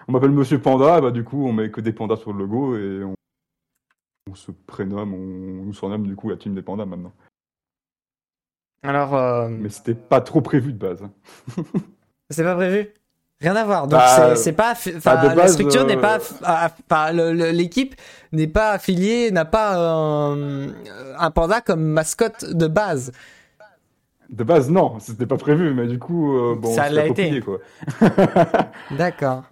on 0.10 0.12
m'appelle 0.12 0.32
Monsieur 0.32 0.60
Panda, 0.60 1.00
bah 1.02 1.12
du 1.12 1.24
coup 1.24 1.46
on 1.48 1.54
met 1.54 1.70
que 1.70 1.82
des 1.82 1.94
pandas 1.94 2.18
sur 2.18 2.34
le 2.34 2.40
logo 2.40 2.76
et 2.76 3.04
on, 4.28 4.34
se 4.34 4.52
prénomme, 4.52 5.14
on, 5.14 5.66
nous 5.66 5.74
surnomme 5.74 6.08
du 6.08 6.16
coup 6.16 6.30
la 6.30 6.36
team 6.36 6.56
des 6.56 6.64
pandas 6.64 6.86
maintenant. 6.86 7.14
Alors, 8.82 9.14
euh, 9.16 9.50
Mais 9.50 9.70
c'était 9.70 9.94
pas 9.94 10.22
trop 10.22 10.42
prévu 10.42 10.74
de 10.74 10.80
base. 10.80 11.04
c'est 12.32 12.44
pas 12.44 12.56
prévu? 12.56 12.88
Rien 13.42 13.56
à 13.56 13.64
voir. 13.66 13.84
Donc, 13.88 14.00
Bah, 14.00 14.36
c'est- 14.36 14.52
pas. 14.54 14.74
bah, 15.06 15.36
la 15.36 15.48
structure 15.48 15.86
n'est 15.86 15.98
euh, 15.98 16.02
pas. 16.02 16.18
aff- 16.18 16.42
aff- 16.42 16.74
Enfin, 16.90 17.12
l'équipe 17.12 17.96
n'est 18.32 18.48
pas 18.48 18.72
affiliée, 18.72 19.30
n'a 19.32 19.46
pas 19.46 19.76
un, 19.78 20.70
un 21.18 21.32
panda 21.32 21.62
comme 21.62 21.84
mascotte 21.84 22.46
de 22.46 22.68
base. 22.68 23.12
De 24.30 24.44
base, 24.44 24.70
non, 24.72 25.00
c'était 25.00 25.26
pas 25.26 25.38
prévu, 25.38 25.74
mais 25.74 25.88
du 25.88 26.00
coup, 26.00 26.36
euh, 26.38 26.56
bon, 26.56 26.74
Ça 26.74 26.90
l'a 26.90 27.06
été. 27.08 27.42
quoi. 27.42 27.60
D'accord. 28.92 29.44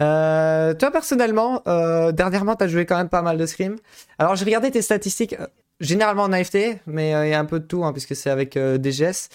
Euh, 0.00 0.74
toi, 0.74 0.90
personnellement, 0.90 1.62
euh, 1.66 2.12
dernièrement, 2.12 2.56
tu 2.56 2.64
as 2.64 2.68
joué 2.68 2.86
quand 2.86 2.96
même 2.96 3.08
pas 3.08 3.22
mal 3.22 3.36
de 3.36 3.46
Scream. 3.46 3.76
Alors, 4.18 4.36
j'ai 4.36 4.44
regardé 4.44 4.70
tes 4.70 4.82
statistiques, 4.82 5.34
euh, 5.38 5.46
généralement 5.80 6.22
en 6.24 6.32
AFT, 6.32 6.80
mais 6.86 7.14
euh, 7.14 7.26
il 7.26 7.30
y 7.30 7.34
a 7.34 7.38
un 7.38 7.44
peu 7.44 7.60
de 7.60 7.66
tout, 7.66 7.84
hein, 7.84 7.92
puisque 7.92 8.16
c'est 8.16 8.30
avec 8.30 8.56
DGS. 8.56 9.28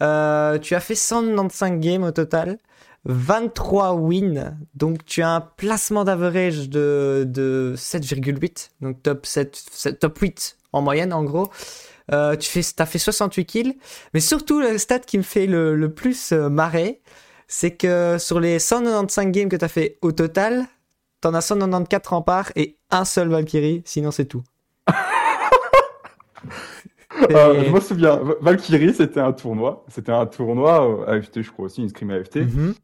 Tu 0.00 0.74
as 0.74 0.80
fait 0.80 0.94
195 0.94 1.78
games 1.78 2.02
au 2.02 2.10
total, 2.10 2.58
23 3.04 3.92
wins, 3.94 4.56
donc 4.74 5.04
tu 5.04 5.22
as 5.22 5.30
un 5.30 5.40
placement 5.40 6.04
d'average 6.04 6.68
de, 6.68 7.24
de 7.26 7.74
7,8, 7.76 8.70
donc 8.80 9.02
top, 9.02 9.26
7, 9.26 9.54
7 9.70 9.98
top 9.98 10.18
8 10.18 10.56
en 10.72 10.82
moyenne, 10.82 11.12
en 11.12 11.22
gros. 11.22 11.50
Tu 12.08 12.14
as 12.78 12.86
fait 12.86 12.98
68 12.98 13.44
kills, 13.44 13.78
mais 14.14 14.20
surtout 14.20 14.60
le 14.60 14.78
stat 14.78 15.00
qui 15.00 15.18
me 15.18 15.22
fait 15.22 15.46
le, 15.46 15.76
le 15.76 15.92
plus 15.92 16.32
marrer, 16.32 17.00
c'est 17.52 17.72
que 17.72 18.16
sur 18.18 18.38
les 18.38 18.60
195 18.60 19.26
games 19.32 19.48
que 19.48 19.56
tu 19.56 19.64
as 19.64 19.68
fait 19.68 19.98
au 20.02 20.12
total, 20.12 20.66
t'en 21.20 21.34
as 21.34 21.40
194 21.40 22.06
remparts 22.08 22.52
et 22.54 22.76
un 22.92 23.04
seul 23.04 23.28
Valkyrie, 23.28 23.82
sinon 23.84 24.12
c'est 24.12 24.26
tout. 24.26 24.44
Euh, 24.88 24.92
Et- 27.54 27.64
je 27.66 27.70
me 27.72 27.80
souviens, 27.80 28.16
Va- 28.16 28.34
Valkyrie, 28.40 28.94
c'était 28.94 29.20
un 29.20 29.32
tournoi. 29.32 29.84
C'était 29.88 30.12
un 30.12 30.26
tournoi 30.26 31.04
AFT, 31.08 31.42
je 31.42 31.50
crois 31.50 31.66
aussi, 31.66 31.82
une 31.82 31.88
scrim 31.88 32.10
AFT. 32.10 32.36
Mhm. 32.36 32.74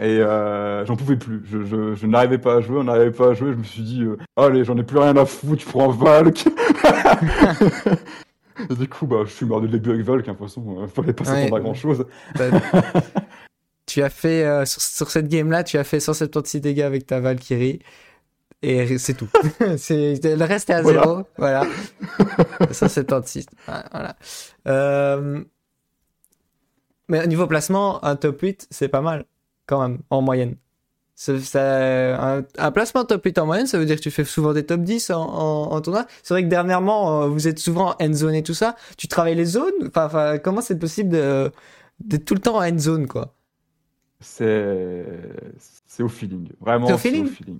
Et 0.00 0.18
euh, 0.20 0.84
j'en 0.86 0.96
pouvais 0.96 1.16
plus. 1.16 1.42
Je, 1.44 1.62
je, 1.64 1.94
je 1.94 2.06
n'arrivais 2.06 2.38
pas 2.38 2.56
à 2.56 2.60
jouer, 2.60 2.78
on 2.80 2.84
n'arrivait 2.84 3.10
pas 3.12 3.28
à 3.30 3.34
jouer. 3.34 3.52
Je 3.52 3.58
me 3.58 3.64
suis 3.64 3.82
dit, 3.82 4.02
euh, 4.02 4.16
allez, 4.36 4.64
j'en 4.64 4.76
ai 4.78 4.82
plus 4.82 4.98
rien 4.98 5.16
à 5.16 5.24
foutre, 5.26 5.62
je 5.62 5.68
prends 5.68 5.88
Valk. 5.90 6.48
Du 8.78 8.86
coup, 8.86 9.06
bah, 9.06 9.22
je 9.24 9.30
suis 9.32 9.46
mort 9.46 9.60
le 9.60 9.66
début 9.68 9.90
avec 9.90 10.02
Valk. 10.04 10.28
Hein, 10.28 10.32
de 10.32 10.36
toute 10.38 10.46
façon, 10.46 10.82
euh, 10.82 10.86
fallait 10.86 11.12
pas 11.14 11.24
s'attendre 11.24 11.52
Ouais. 11.52 11.58
à 11.58 11.60
grand 11.60 11.74
chose. 11.74 12.04
tu 13.92 14.02
as 14.02 14.10
fait, 14.10 14.44
euh, 14.44 14.64
sur, 14.64 14.80
sur 14.80 15.10
cette 15.10 15.28
game-là, 15.28 15.64
tu 15.64 15.76
as 15.78 15.84
fait 15.84 16.00
176 16.00 16.60
dégâts 16.60 16.80
avec 16.82 17.06
ta 17.06 17.20
Valkyrie. 17.20 17.80
Et 18.62 18.96
c'est 18.98 19.14
tout. 19.14 19.28
le 19.60 20.44
reste 20.44 20.70
est 20.70 20.74
à 20.74 20.82
Voilà. 20.82 21.02
zéro. 21.02 21.22
Voilà. 21.36 21.66
176. 22.70 23.46
Ah, 23.68 23.84
Voilà. 23.92 24.16
Euh, 24.68 25.42
Mais 27.08 27.22
au 27.22 27.26
niveau 27.26 27.46
placement, 27.46 28.02
un 28.04 28.16
top 28.16 28.40
8, 28.40 28.68
c'est 28.70 28.88
pas 28.88 29.00
mal, 29.00 29.24
quand 29.66 29.80
même, 29.82 29.98
en 30.10 30.22
moyenne. 30.22 30.56
Ça- 31.14 31.34
un, 32.36 32.42
un 32.58 32.70
placement 32.72 33.04
top 33.04 33.24
8 33.24 33.38
en 33.38 33.46
moyenne, 33.46 33.66
ça 33.66 33.78
veut 33.78 33.84
dire 33.84 33.96
que 33.96 34.00
tu 34.02 34.10
fais 34.10 34.24
souvent 34.24 34.52
des 34.54 34.64
top 34.64 34.80
10 34.82 35.10
en, 35.10 35.20
en, 35.22 35.72
en 35.72 35.80
tournoi. 35.80 36.06
C'est 36.22 36.34
vrai 36.34 36.42
que 36.42 36.48
dernièrement, 36.48 37.22
euh, 37.22 37.26
vous 37.28 37.46
êtes 37.48 37.58
souvent 37.58 37.90
en 37.90 38.04
end 38.04 38.12
zone 38.14 38.34
et 38.34 38.42
tout 38.42 38.54
ça. 38.54 38.76
Tu 38.96 39.08
travailles 39.08 39.34
les 39.36 39.44
zones? 39.44 39.72
Enfin, 39.88 40.06
enfin, 40.06 40.38
Comment 40.38 40.60
c'est 40.62 40.78
possible 40.78 41.10
de, 41.10 41.52
d'être 42.00 42.24
tout 42.24 42.34
le 42.34 42.40
temps 42.40 42.56
en 42.56 42.62
end 42.62 42.78
zone, 42.78 43.06
quoi? 43.08 43.34
C'est 44.22 45.04
c'est 45.86 46.02
au 46.02 46.08
feeling. 46.08 46.48
Vraiment, 46.60 46.86
C'est 46.86 46.92
au 46.94 46.98
feeling 46.98 47.22
au 47.24 47.26
feeling. 47.30 47.58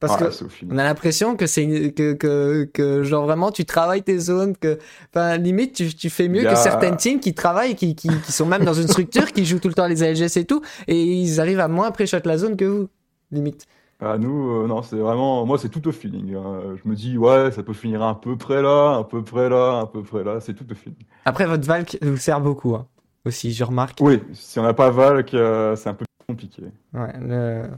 Parce 0.00 0.14
Ouais, 0.18 0.28
que 0.30 0.64
on 0.70 0.78
a 0.78 0.82
l'impression 0.84 1.36
que 1.36 1.46
c'est 1.46 1.62
une- 1.62 1.92
que, 1.92 2.14
que, 2.14 2.64
que 2.72 3.02
genre 3.02 3.24
vraiment 3.26 3.52
tu 3.52 3.66
travailles 3.66 4.02
tes 4.02 4.18
zones 4.18 4.56
que 4.56 4.78
enfin 5.12 5.36
limite 5.36 5.74
tu, 5.74 5.94
tu 5.94 6.08
fais 6.08 6.26
mieux 6.28 6.46
a- 6.46 6.50
que 6.52 6.56
certaines 6.56 6.96
teams 6.96 7.20
qui 7.20 7.34
travaillent 7.34 7.74
qui, 7.76 7.94
qui, 7.94 8.08
qui 8.08 8.32
sont 8.32 8.46
même 8.46 8.64
dans 8.64 8.72
une 8.72 8.88
structure 8.88 9.30
qui 9.30 9.44
jouent 9.44 9.58
tout 9.58 9.68
le 9.68 9.74
temps 9.74 9.86
les 9.86 10.02
ALGS 10.02 10.38
et 10.38 10.46
tout 10.46 10.62
et 10.88 11.02
ils 11.02 11.38
arrivent 11.38 11.60
à 11.60 11.68
moins 11.68 11.90
pré-shot 11.90 12.16
la 12.24 12.38
zone 12.38 12.56
que 12.56 12.64
vous 12.64 12.88
limite 13.30 13.66
Ah, 14.00 14.16
nous, 14.16 14.62
euh, 14.62 14.66
non, 14.66 14.80
c'est 14.82 14.96
vraiment, 14.96 15.44
moi, 15.44 15.58
c'est 15.58 15.68
tout 15.68 15.86
au 15.86 15.92
feeling. 15.92 16.34
hein. 16.34 16.74
Je 16.82 16.88
me 16.88 16.94
dis, 16.96 17.18
ouais, 17.18 17.50
ça 17.52 17.62
peut 17.62 17.74
finir 17.74 18.02
à 18.02 18.18
peu 18.18 18.34
près 18.38 18.62
là, 18.62 18.96
un 18.96 19.02
peu 19.04 19.22
près 19.22 19.50
là, 19.50 19.80
un 19.82 19.86
peu 19.86 20.02
près 20.02 20.24
là, 20.24 20.40
c'est 20.40 20.54
tout 20.54 20.64
au 20.72 20.74
feeling. 20.74 20.96
après 21.24 21.46
votre 21.46 21.66
Valk 21.66 21.98
vous 22.02 22.16
sert 22.16 22.40
beaucoup 22.40 22.74
hein, 22.74 22.86
aussi 23.24 23.52
je 23.52 23.64
remarque 23.64 24.00
Oui, 24.00 24.20
si 24.32 24.58
on 24.58 24.62
n'a 24.62 24.74
pas 24.74 24.90
Valk, 24.90 25.34
euh, 25.34 25.76
c'est 25.76 25.88
un 25.88 25.94
peu 25.94 26.04
compliqué. 26.28 26.62
ouais, 26.94 27.18
le- 27.20 27.70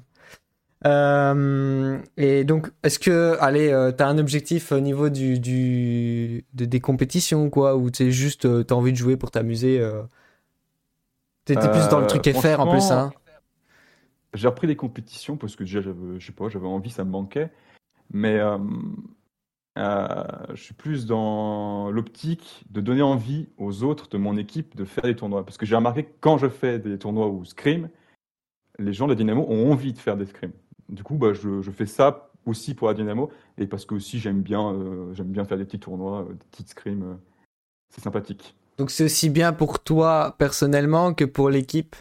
Euh, 0.85 1.99
et 2.17 2.43
donc 2.43 2.73
est-ce 2.83 2.99
que 2.99 3.37
allez 3.41 3.71
euh, 3.71 3.93
t'as 3.93 4.09
un 4.09 4.19
objectif 4.19 4.73
au 4.73 4.81
niveau 4.81 5.11
du, 5.11 5.39
du 5.39 6.45
de- 6.55 6.65
des 6.65 6.81
compétitions 6.81 7.51
quoi 7.51 7.77
ou 7.77 7.89
c'est 7.95 8.11
juste 8.11 8.47
euh, 8.47 8.65
t'as 8.65 8.75
envie 8.75 8.91
de 8.91 8.97
jouer 8.97 9.17
pour 9.17 9.31
t'amuser 9.31 9.81
t'étais 11.45 11.69
plus 11.71 11.89
dans 11.89 12.01
le 12.01 12.07
truc 12.09 12.25
FR 12.33 12.59
en 12.61 12.67
plus 12.67 12.91
hein 12.91 13.13
J'ai 14.35 14.49
repris 14.49 14.67
les 14.67 14.77
compétitions 14.77 15.37
parce 15.37 15.55
que 15.57 15.63
déjà, 15.65 15.81
je 15.83 15.93
sais 16.27 16.33
pas, 16.33 16.49
j'avais 16.49 16.67
envie, 16.67 16.91
ça 16.91 17.05
me 17.05 17.11
manquait. 17.11 17.51
Mais 18.13 18.41
je 19.77 20.57
suis 20.57 20.75
plus 20.75 21.07
dans 21.07 21.91
l'optique 21.91 22.65
de 22.71 22.81
donner 22.81 23.03
envie 23.03 23.49
aux 23.57 23.83
autres 23.85 24.09
de 24.09 24.19
mon 24.19 24.37
équipe 24.37 24.77
de 24.77 24.85
faire 24.85 25.05
des 25.05 25.17
tournois. 25.17 25.45
Parce 25.45 25.57
que 25.57 25.67
j'ai 25.67 25.77
remarqué 25.77 26.05
que 26.05 26.13
quand 26.21 26.39
je 26.39 26.49
fais 26.49 26.79
des 26.79 26.99
tournois 26.99 27.29
ou 27.29 27.45
scrim, 27.45 27.89
les 28.79 28.93
gens 28.93 29.07
de 29.07 29.13
la 29.13 29.17
Dynamo 29.17 29.47
ont 29.49 29.73
envie 29.73 29.93
de 29.93 29.99
faire 29.99 30.17
des 30.17 30.27
scrims. 30.27 30.53
Du 30.89 31.03
coup, 31.03 31.15
bah, 31.15 31.33
je, 31.33 31.63
je 31.63 31.71
fais 31.71 31.87
ça 31.87 32.31
aussi 32.45 32.75
pour 32.75 32.89
la 32.89 32.95
Dynamo 32.95 33.31
et 33.57 33.67
parce 33.67 33.85
que 33.85 33.95
aussi 33.95 34.19
j'aime 34.19 34.43
bien, 34.43 34.73
euh, 34.73 35.15
j'aime 35.15 35.29
bien 35.29 35.45
faire 35.45 35.59
des 35.59 35.65
petits 35.65 35.79
tournois, 35.79 36.23
euh, 36.23 36.33
des 36.33 36.45
petites 36.51 36.71
scrims. 36.71 37.03
euh, 37.03 37.15
c'est 37.89 38.01
sympathique. 38.01 38.57
Donc 38.79 38.91
c'est 38.91 39.05
aussi 39.05 39.31
bien 39.31 39.53
pour 39.53 39.81
toi 39.81 40.35
personnellement 40.39 41.15
que 41.15 41.25
pour 41.25 41.51
l'équipe 41.51 41.95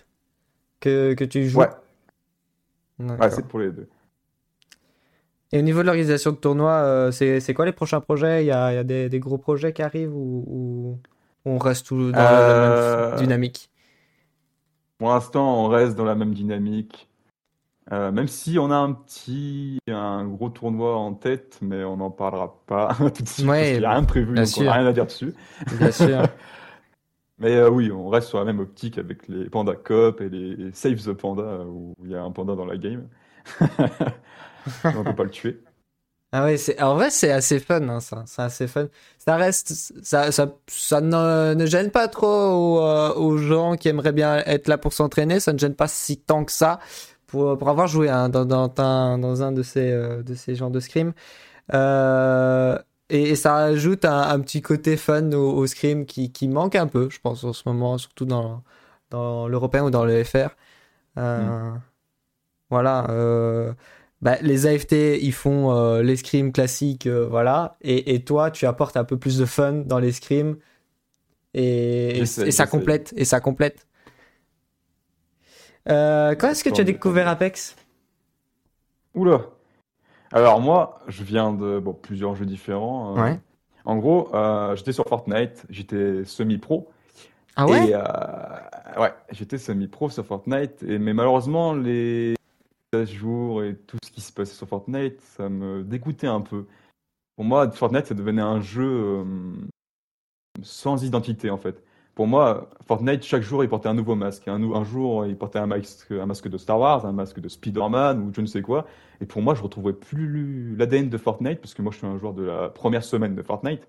que, 0.80 1.14
que 1.14 1.26
tu 1.26 1.48
joues? 1.48 1.60
Ouais, 1.60 1.70
ouais, 3.00 3.30
c'est 3.30 3.48
pour 3.48 3.60
les 3.60 3.72
deux. 3.72 3.88
Et 5.54 5.60
au 5.60 5.62
niveau 5.62 5.80
de 5.82 5.86
l'organisation 5.86 6.32
de 6.32 6.38
tournoi, 6.38 6.72
euh, 6.72 7.12
c'est 7.12 7.54
quoi 7.54 7.66
les 7.66 7.72
prochains 7.74 8.00
projets? 8.02 8.44
Il 8.44 8.48
y 8.48 8.52
a, 8.52 8.74
y 8.74 8.78
a 8.78 8.84
des, 8.84 9.10
des 9.10 9.20
gros 9.20 9.38
projets 9.38 9.74
qui 9.74 9.82
arrivent 9.82 10.16
ou, 10.16 11.00
on 11.46 11.58
reste 11.58 11.88
tout 11.88 12.12
dans 12.14 12.30
la 12.30 12.30
Euh, 12.30 13.10
même 13.10 13.16
dynamique? 13.16 13.70
Pour 14.98 15.10
l'instant, 15.10 15.66
on 15.66 15.68
reste 15.68 15.96
dans 15.96 16.06
la 16.06 16.16
même 16.16 16.34
dynamique. 16.34 17.10
Euh, 17.92 18.12
même 18.12 18.28
si 18.28 18.60
on 18.60 18.72
a 18.72 18.76
un 18.78 18.94
petit, 18.94 19.80
un 19.90 20.28
gros 20.28 20.50
tournoi 20.50 20.98
en 20.98 21.14
tête, 21.16 21.60
mais 21.62 21.84
on 21.84 21.98
n'en 21.98 22.12
parlera 22.12 22.64
pas 22.68 22.96
tout 23.16 23.24
de 23.24 23.30
suite 23.30 23.48
Ouais, 23.48 23.58
parce 23.58 23.72
qu'il 23.72 23.82
n'y 23.82 23.86
a 23.86 23.92
rien 23.92 24.04
prévu, 24.06 24.40
donc 24.42 24.58
on 24.58 24.62
sûr. 24.62 24.64
n'a 24.64 24.74
rien 24.74 24.86
à 24.86 24.94
dire 24.94 25.06
dessus. 25.06 25.36
Bien 25.72 25.92
sûr. 25.92 26.30
Mais 27.40 27.56
euh, 27.56 27.70
oui, 27.70 27.92
on 27.92 28.10
reste 28.10 28.28
sur 28.30 28.38
la 28.40 28.46
même 28.46 28.60
optique 28.60 28.98
avec 28.98 29.28
les 29.28 29.50
Panda 29.50 29.76
Cop 29.76 30.22
et 30.22 30.30
les 30.30 30.72
Save 30.74 31.02
the 31.04 31.14
Panda, 31.14 31.42
euh, 31.44 31.66
où 31.66 31.96
il 32.04 32.12
y 32.12 32.16
a 32.16 32.22
un 32.24 32.32
panda 32.32 32.56
dans 32.56 32.66
la 32.66 32.78
game. 32.78 33.08
on 34.94 35.00
ne 35.00 35.04
peut 35.04 35.16
pas 35.16 35.24
le 35.24 35.30
tuer. 35.32 35.62
Ah 36.34 36.48
en 36.80 36.96
vrai 36.96 37.10
c'est 37.10 37.30
assez 37.30 37.60
fun 37.60 37.90
hein, 37.90 38.00
ça, 38.00 38.24
c'est 38.26 38.42
assez 38.42 38.68
fun. 38.68 38.88
Ça 39.18 39.36
reste 39.36 39.74
ça 40.02 40.32
ça, 40.32 40.48
ça 40.68 41.02
ne, 41.02 41.54
ne 41.56 41.66
gêne 41.66 41.92
pas 41.92 42.08
trop 42.08 42.28
aux, 42.28 42.80
euh, 42.80 43.14
aux 43.16 43.38
gens 43.38 43.76
qui 43.76 43.90
aimeraient 43.90 44.14
bien 44.14 44.38
être 44.46 44.70
là 44.70 44.78
pour 44.78 44.94
s'entraîner, 44.94 45.42
ça 45.42 45.52
ne 45.52 45.58
gêne 45.60 45.76
pas 45.76 45.90
si 45.90 46.18
tant 46.18 46.46
que 46.46 46.54
ça 46.54 46.80
pour, 47.28 47.58
pour 47.58 47.68
avoir 47.70 47.88
joué 47.88 48.10
hein, 48.10 48.30
dans, 48.30 48.46
dans, 48.46 48.72
un, 48.78 49.18
dans 49.18 49.44
un 49.44 49.52
de 49.52 49.62
ces 49.62 49.92
euh, 49.92 50.24
de 50.24 50.34
ces 50.34 50.56
genres 50.56 50.72
de 50.72 50.80
scrim. 50.80 51.12
Euh, 51.74 52.78
et, 53.10 53.32
et 53.32 53.36
ça 53.36 53.58
ajoute 53.58 54.06
un, 54.06 54.22
un 54.22 54.40
petit 54.42 54.62
côté 54.62 54.98
fun 54.98 55.32
au, 55.34 55.52
au 55.58 55.68
scrim 55.68 56.06
qui, 56.06 56.32
qui 56.32 56.48
manque 56.48 56.76
un 56.76 56.88
peu, 56.88 57.10
je 57.10 57.20
pense 57.20 57.44
en 57.44 57.54
ce 57.54 57.64
moment, 57.68 57.98
surtout 57.98 58.26
dans 58.26 58.64
dans 59.10 59.48
l'européen 59.50 59.84
ou 59.86 59.90
dans 59.92 60.06
le 60.06 60.24
FR. 60.24 60.50
Euh, 61.18 61.72
Voilà. 62.70 63.08
euh, 63.10 63.74
bah, 64.22 64.38
les 64.42 64.68
AFT, 64.68 65.20
ils 65.22 65.34
font 65.34 65.72
euh, 65.72 66.04
l'escrime 66.04 66.52
classique, 66.52 67.08
euh, 67.08 67.26
voilà. 67.28 67.78
Et, 67.82 68.14
et 68.14 68.24
toi, 68.24 68.52
tu 68.52 68.66
apportes 68.66 68.98
un 68.98 69.04
peu 69.04 69.18
plus 69.18 69.38
de 69.38 69.46
fun 69.46 69.74
dans 69.86 70.00
l'escrime. 70.00 70.58
Et, 71.54 72.20
et, 72.20 72.26
ça 72.26 72.68
complète. 72.68 73.14
Et 73.18 73.26
ça 73.26 73.40
complète. 73.40 73.88
Euh, 75.90 76.36
quand 76.36 76.50
est-ce 76.50 76.64
que 76.64 76.70
tu 76.70 76.82
as 76.82 76.84
découvert. 76.84 77.28
Apex? 77.28 77.76
Oula! 79.16 79.42
Alors 80.32 80.62
moi, 80.62 81.00
je 81.08 81.24
viens 81.24 81.52
de 81.52 81.80
bon, 81.80 81.94
plusieurs 81.94 82.36
jeux 82.36 82.46
différents. 82.46 83.18
euh. 83.18 83.22
Ouais. 83.22 83.40
En 83.84 83.98
gros, 83.98 84.34
euh, 84.36 84.76
j'étais 84.76 84.94
sur 84.94 85.06
Fortnite, 85.06 85.66
j'étais 85.70 86.24
semi-pro. 86.24 86.90
Ah 87.56 87.66
ouais? 87.66 87.90
Et, 87.90 87.96
euh, 87.96 88.02
ouais, 88.98 89.12
j'étais 89.32 89.58
semi-pro 89.58 90.10
sur 90.10 90.26
Fortnite, 90.26 90.84
et, 90.84 91.00
mais 91.00 91.14
malheureusement, 91.14 91.74
les 91.74 92.36
à 92.94 93.06
jour 93.06 93.64
et 93.64 93.76
tout 93.76 93.98
ce 94.04 94.12
qui 94.12 94.22
se 94.22 94.34
passait 94.34 94.54
sur 94.54 94.68
Fortnite, 94.68 95.20
ça 95.22 95.50
me 95.50 95.84
dégoûtait 95.84 96.28
un 96.28 96.42
peu. 96.42 96.66
Pour 97.36 97.46
moi, 97.46 97.70
Fortnite, 97.72 98.08
ça 98.08 98.14
devenait 98.14 98.42
un 98.42 98.60
jeu 98.60 98.84
euh, 98.86 99.24
sans 100.62 101.04
identité, 101.04 101.50
en 101.50 101.58
fait. 101.58 101.84
Pour 102.16 102.28
moi, 102.28 102.70
Fortnite, 102.86 103.24
chaque 103.24 103.44
jour, 103.44 103.64
il 103.64 103.70
portait 103.70 103.88
un 103.88 103.94
nouveau 103.94 104.16
masque. 104.16 104.48
Un, 104.50 104.84
jour, 104.84 105.26
il 105.26 105.38
portait 105.38 105.60
un 105.60 105.68
masque, 105.68 106.50
de 106.50 106.58
Star 106.58 106.78
Wars, 106.78 107.06
un 107.06 107.14
masque 107.14 107.40
de 107.40 107.48
Spider-Man 107.48 108.22
ou 108.22 108.34
je 108.34 108.42
ne 108.42 108.46
sais 108.46 108.62
quoi. 108.62 108.86
Et 109.22 109.26
pour 109.26 109.42
moi, 109.42 109.56
je 109.56 109.64
retrouvais 109.64 109.94
plus 109.94 110.76
l'ADN 110.76 111.10
de 111.10 111.18
Fortnite, 111.18 111.62
parce 111.62 111.74
que 111.74 111.82
moi, 111.82 111.94
je 111.94 112.00
suis 112.00 112.08
un 112.08 112.18
joueur 112.18 112.34
de 112.34 112.44
la 112.44 112.68
première 112.68 113.06
semaine 113.06 113.36
de 113.36 113.42
Fortnite. 113.42 113.88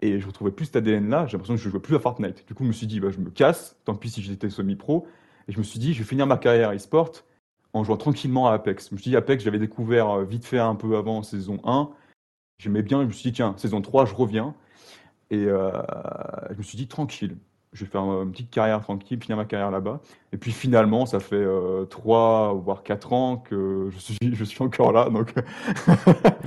Et 0.00 0.20
je 0.20 0.26
retrouvais 0.26 0.50
plus 0.50 0.66
cet 0.66 0.76
ADN-là, 0.76 1.26
j'ai 1.26 1.32
l'impression 1.32 1.54
que 1.54 1.60
je 1.60 1.68
jouais 1.68 1.80
plus 1.80 1.96
à 1.96 1.98
Fortnite. 1.98 2.46
Du 2.46 2.54
coup, 2.54 2.64
je 2.64 2.68
me 2.68 2.72
suis 2.72 2.86
dit, 2.86 3.00
bah, 3.00 3.10
je 3.10 3.18
me 3.18 3.30
casse, 3.30 3.76
tant 3.84 3.94
pis 3.94 4.10
si 4.10 4.22
j'étais 4.22 4.50
semi-pro. 4.50 5.06
Et 5.48 5.52
je 5.52 5.58
me 5.58 5.62
suis 5.62 5.78
dit, 5.78 5.94
je 5.94 6.00
vais 6.00 6.08
finir 6.08 6.26
ma 6.26 6.36
carrière 6.36 6.72
e-sport 6.72 7.12
en 7.72 7.84
jouant 7.84 7.96
tranquillement 7.96 8.48
à 8.48 8.54
Apex. 8.54 8.88
Je 8.88 8.94
me 8.94 9.00
suis 9.00 9.10
dit, 9.10 9.16
Apex, 9.16 9.44
j'avais 9.44 9.58
découvert 9.58 10.10
euh, 10.10 10.24
vite 10.24 10.44
fait 10.44 10.58
un 10.58 10.74
peu 10.74 10.96
avant 10.96 11.22
saison 11.22 11.60
1. 11.64 11.90
J'aimais 12.58 12.82
bien, 12.82 13.02
je 13.02 13.06
me 13.06 13.12
suis 13.12 13.30
dit, 13.30 13.36
tiens, 13.36 13.54
saison 13.56 13.80
3, 13.80 14.06
je 14.06 14.14
reviens. 14.14 14.54
Et 15.30 15.44
euh, 15.44 15.70
je 16.50 16.56
me 16.56 16.62
suis 16.62 16.76
dit, 16.76 16.88
tranquille, 16.88 17.36
je 17.72 17.84
vais 17.84 17.90
faire 17.90 18.02
une 18.02 18.32
petite 18.32 18.50
carrière 18.50 18.80
tranquille, 18.80 19.22
finir 19.22 19.36
ma 19.36 19.44
carrière 19.44 19.70
là-bas. 19.70 20.00
Et 20.32 20.36
puis 20.36 20.50
finalement, 20.50 21.06
ça 21.06 21.20
fait 21.20 21.36
euh, 21.36 21.84
3 21.84 22.54
voire 22.54 22.82
4 22.82 23.12
ans 23.12 23.36
que 23.36 23.88
je 23.92 23.98
suis, 23.98 24.18
je 24.32 24.44
suis 24.44 24.62
encore 24.62 24.92
là. 24.92 25.08
Donc... 25.08 25.34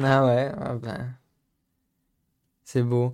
ah 0.04 0.26
ouais, 0.26 0.52
ah 0.60 0.76
ben... 0.76 1.14
c'est 2.64 2.84
beau. 2.84 3.14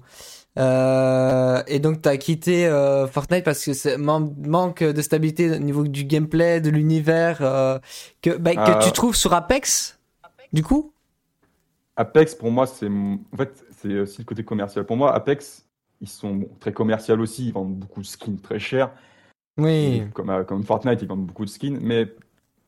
Euh, 0.60 1.64
et 1.68 1.80
donc, 1.80 2.02
tu 2.02 2.10
as 2.10 2.18
quitté 2.18 2.68
euh, 2.68 3.08
Fortnite 3.08 3.46
parce 3.46 3.64
que 3.64 3.74
c'est 3.74 3.98
man 3.98 4.34
manque 4.46 4.84
de 4.84 5.02
stabilité 5.02 5.52
au 5.52 5.60
niveau 5.60 5.84
du 5.84 6.04
gameplay, 6.04 6.60
de 6.60 6.70
l'univers, 6.70 7.38
euh, 7.42 7.80
que, 8.22 8.36
bah, 8.38 8.56
que 8.56 8.84
tu 8.84 8.92
trouves 8.92 9.16
sur 9.16 9.34
Apex, 9.34 10.00
du 10.52 10.62
coup? 10.62 10.92
Apex, 11.96 12.36
pour 12.36 12.52
moi, 12.52 12.68
c'est 12.68 12.88
en 12.88 13.38
fait, 13.38 13.66
c'est 13.78 14.00
aussi 14.00 14.20
le 14.20 14.26
côté 14.26 14.44
commercial. 14.44 14.86
Pour 14.86 14.98
moi, 14.98 15.14
Apex, 15.14 15.66
ils 16.02 16.10
sont 16.10 16.36
bon, 16.36 16.50
très 16.60 16.74
commerciaux 16.74 17.18
aussi, 17.20 17.48
ils 17.48 17.54
vendent 17.54 17.76
beaucoup 17.76 18.02
de 18.02 18.08
skins 18.08 18.40
très 18.42 18.60
chers. 18.60 18.92
Oui. 19.58 20.04
Comme, 20.14 20.46
comme 20.46 20.64
Fortnite, 20.64 21.02
ils 21.02 21.08
vendent 21.08 21.26
beaucoup 21.26 21.46
de 21.46 21.50
skins, 21.50 21.80
mais 21.82 22.14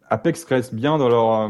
Apex 0.09 0.43
reste 0.45 0.73
bien 0.73 0.97
dans 0.97 1.09
leur, 1.09 1.49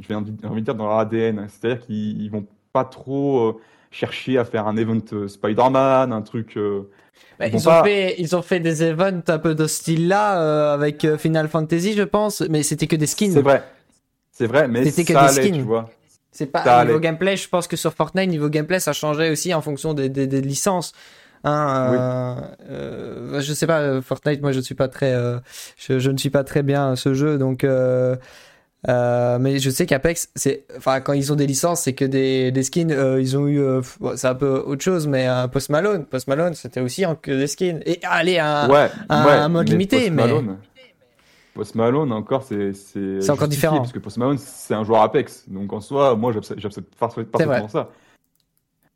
je 0.00 0.08
vais 0.08 0.14
envie 0.14 0.32
de 0.32 0.60
dire 0.60 0.74
dans 0.74 0.86
leur 0.86 0.98
ADN, 0.98 1.48
c'est-à-dire 1.48 1.84
qu'ils 1.86 2.30
vont 2.30 2.46
pas 2.72 2.84
trop 2.84 3.58
chercher 3.92 4.38
à 4.38 4.44
faire 4.44 4.66
un 4.66 4.76
event 4.76 5.28
Spider-Man, 5.28 6.12
un 6.12 6.22
truc. 6.22 6.58
Bah, 7.38 7.46
ils, 7.46 7.68
ont 7.68 7.84
fait, 7.84 8.14
ils 8.18 8.34
ont 8.34 8.42
fait 8.42 8.60
des 8.60 8.82
events 8.82 9.22
un 9.28 9.38
peu 9.38 9.54
de 9.54 9.66
style 9.66 10.08
là 10.08 10.40
euh, 10.40 10.74
avec 10.74 11.06
Final 11.16 11.48
Fantasy, 11.48 11.94
je 11.94 12.02
pense, 12.02 12.40
mais 12.42 12.62
c'était 12.62 12.86
que 12.86 12.96
des 12.96 13.06
skins. 13.06 13.32
C'est 13.32 13.42
vrai, 13.42 13.62
c'est 14.30 14.46
vrai, 14.46 14.68
mais 14.68 14.84
c'était 14.90 15.12
que 15.12 15.26
des 15.26 15.42
skins. 15.42 15.54
Tu 15.54 15.62
vois. 15.62 15.90
C'est 16.30 16.46
pas 16.46 16.84
niveau 16.84 16.98
gameplay. 16.98 17.36
Je 17.36 17.48
pense 17.48 17.68
que 17.68 17.76
sur 17.76 17.92
Fortnite, 17.92 18.30
niveau 18.30 18.48
gameplay, 18.48 18.80
ça 18.80 18.92
changeait 18.92 19.30
aussi 19.30 19.52
en 19.52 19.60
fonction 19.60 19.92
des, 19.92 20.08
des, 20.08 20.26
des 20.26 20.40
licences. 20.40 20.92
Hein, 21.44 21.88
oui. 21.90 22.66
euh, 22.70 23.40
je 23.40 23.52
sais 23.52 23.66
pas 23.66 24.00
Fortnite, 24.00 24.40
moi 24.42 24.52
je 24.52 24.58
ne 24.58 24.62
suis 24.62 24.76
pas 24.76 24.86
très, 24.86 25.12
euh, 25.12 25.38
je, 25.76 25.98
je, 25.98 26.10
ne 26.10 26.16
suis 26.16 26.30
pas 26.30 26.44
très 26.44 26.62
bien 26.62 26.92
à 26.92 26.96
ce 26.96 27.14
jeu, 27.14 27.36
donc. 27.38 27.66
Euh, 28.88 29.38
mais 29.38 29.60
je 29.60 29.70
sais 29.70 29.86
qu'Apex, 29.86 30.30
c'est, 30.34 30.64
enfin, 30.76 31.00
quand 31.00 31.12
ils 31.12 31.32
ont 31.32 31.36
des 31.36 31.46
licences, 31.46 31.82
c'est 31.82 31.92
que 31.92 32.04
des, 32.04 32.50
des 32.50 32.62
skins. 32.64 32.90
Euh, 32.90 33.20
ils 33.20 33.36
ont 33.38 33.46
eu, 33.46 33.60
euh, 33.60 33.80
bon, 34.00 34.16
c'est 34.16 34.26
un 34.26 34.34
peu 34.34 34.58
autre 34.58 34.82
chose, 34.82 35.06
mais 35.06 35.26
un 35.26 35.46
Post 35.46 35.70
Malone, 35.70 36.04
Post 36.04 36.26
Malone, 36.26 36.54
c'était 36.54 36.80
aussi 36.80 37.04
que 37.22 37.30
des 37.30 37.46
skins. 37.46 37.80
Et 37.86 38.00
allez, 38.02 38.38
un, 38.40 38.68
ouais, 38.68 38.90
un, 39.08 39.24
ouais, 39.24 39.32
un 39.32 39.48
mode 39.48 39.68
limité, 39.68 39.98
Post 39.98 40.10
mais. 40.10 40.22
Malone, 40.22 40.58
Post 41.54 41.74
Malone 41.76 42.12
encore, 42.12 42.42
c'est 42.42 42.72
c'est 42.72 43.30
encore 43.30 43.46
différent 43.48 43.78
parce 43.78 43.92
que 43.92 44.00
Post 44.00 44.16
Malone, 44.16 44.38
c'est 44.38 44.74
un 44.74 44.82
joueur 44.82 45.02
Apex, 45.02 45.48
donc 45.48 45.72
en 45.72 45.80
soi, 45.80 46.16
moi, 46.16 46.32
j'accepte 46.32 46.94
parfaitement 46.96 47.68
ça. 47.68 47.90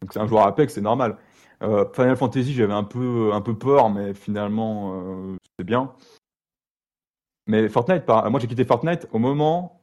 Donc 0.03 0.13
c'est 0.13 0.21
un 0.21 0.27
joueur 0.27 0.47
Apex, 0.47 0.75
c'est 0.75 0.81
normal. 0.81 1.17
Final 1.61 2.17
Fantasy, 2.17 2.55
j'avais 2.55 2.73
un 2.73 2.85
peu 2.85 3.31
un 3.33 3.41
peu 3.41 3.55
peur, 3.55 3.89
mais 3.89 4.15
finalement, 4.15 5.37
c'est 5.59 5.65
bien. 5.65 5.93
Mais 7.47 7.69
Fortnite, 7.69 8.03
moi 8.09 8.41
j'ai 8.41 8.49
quitté 8.49 8.65
Fortnite 8.65 9.07
au 9.13 9.19
moment 9.19 9.76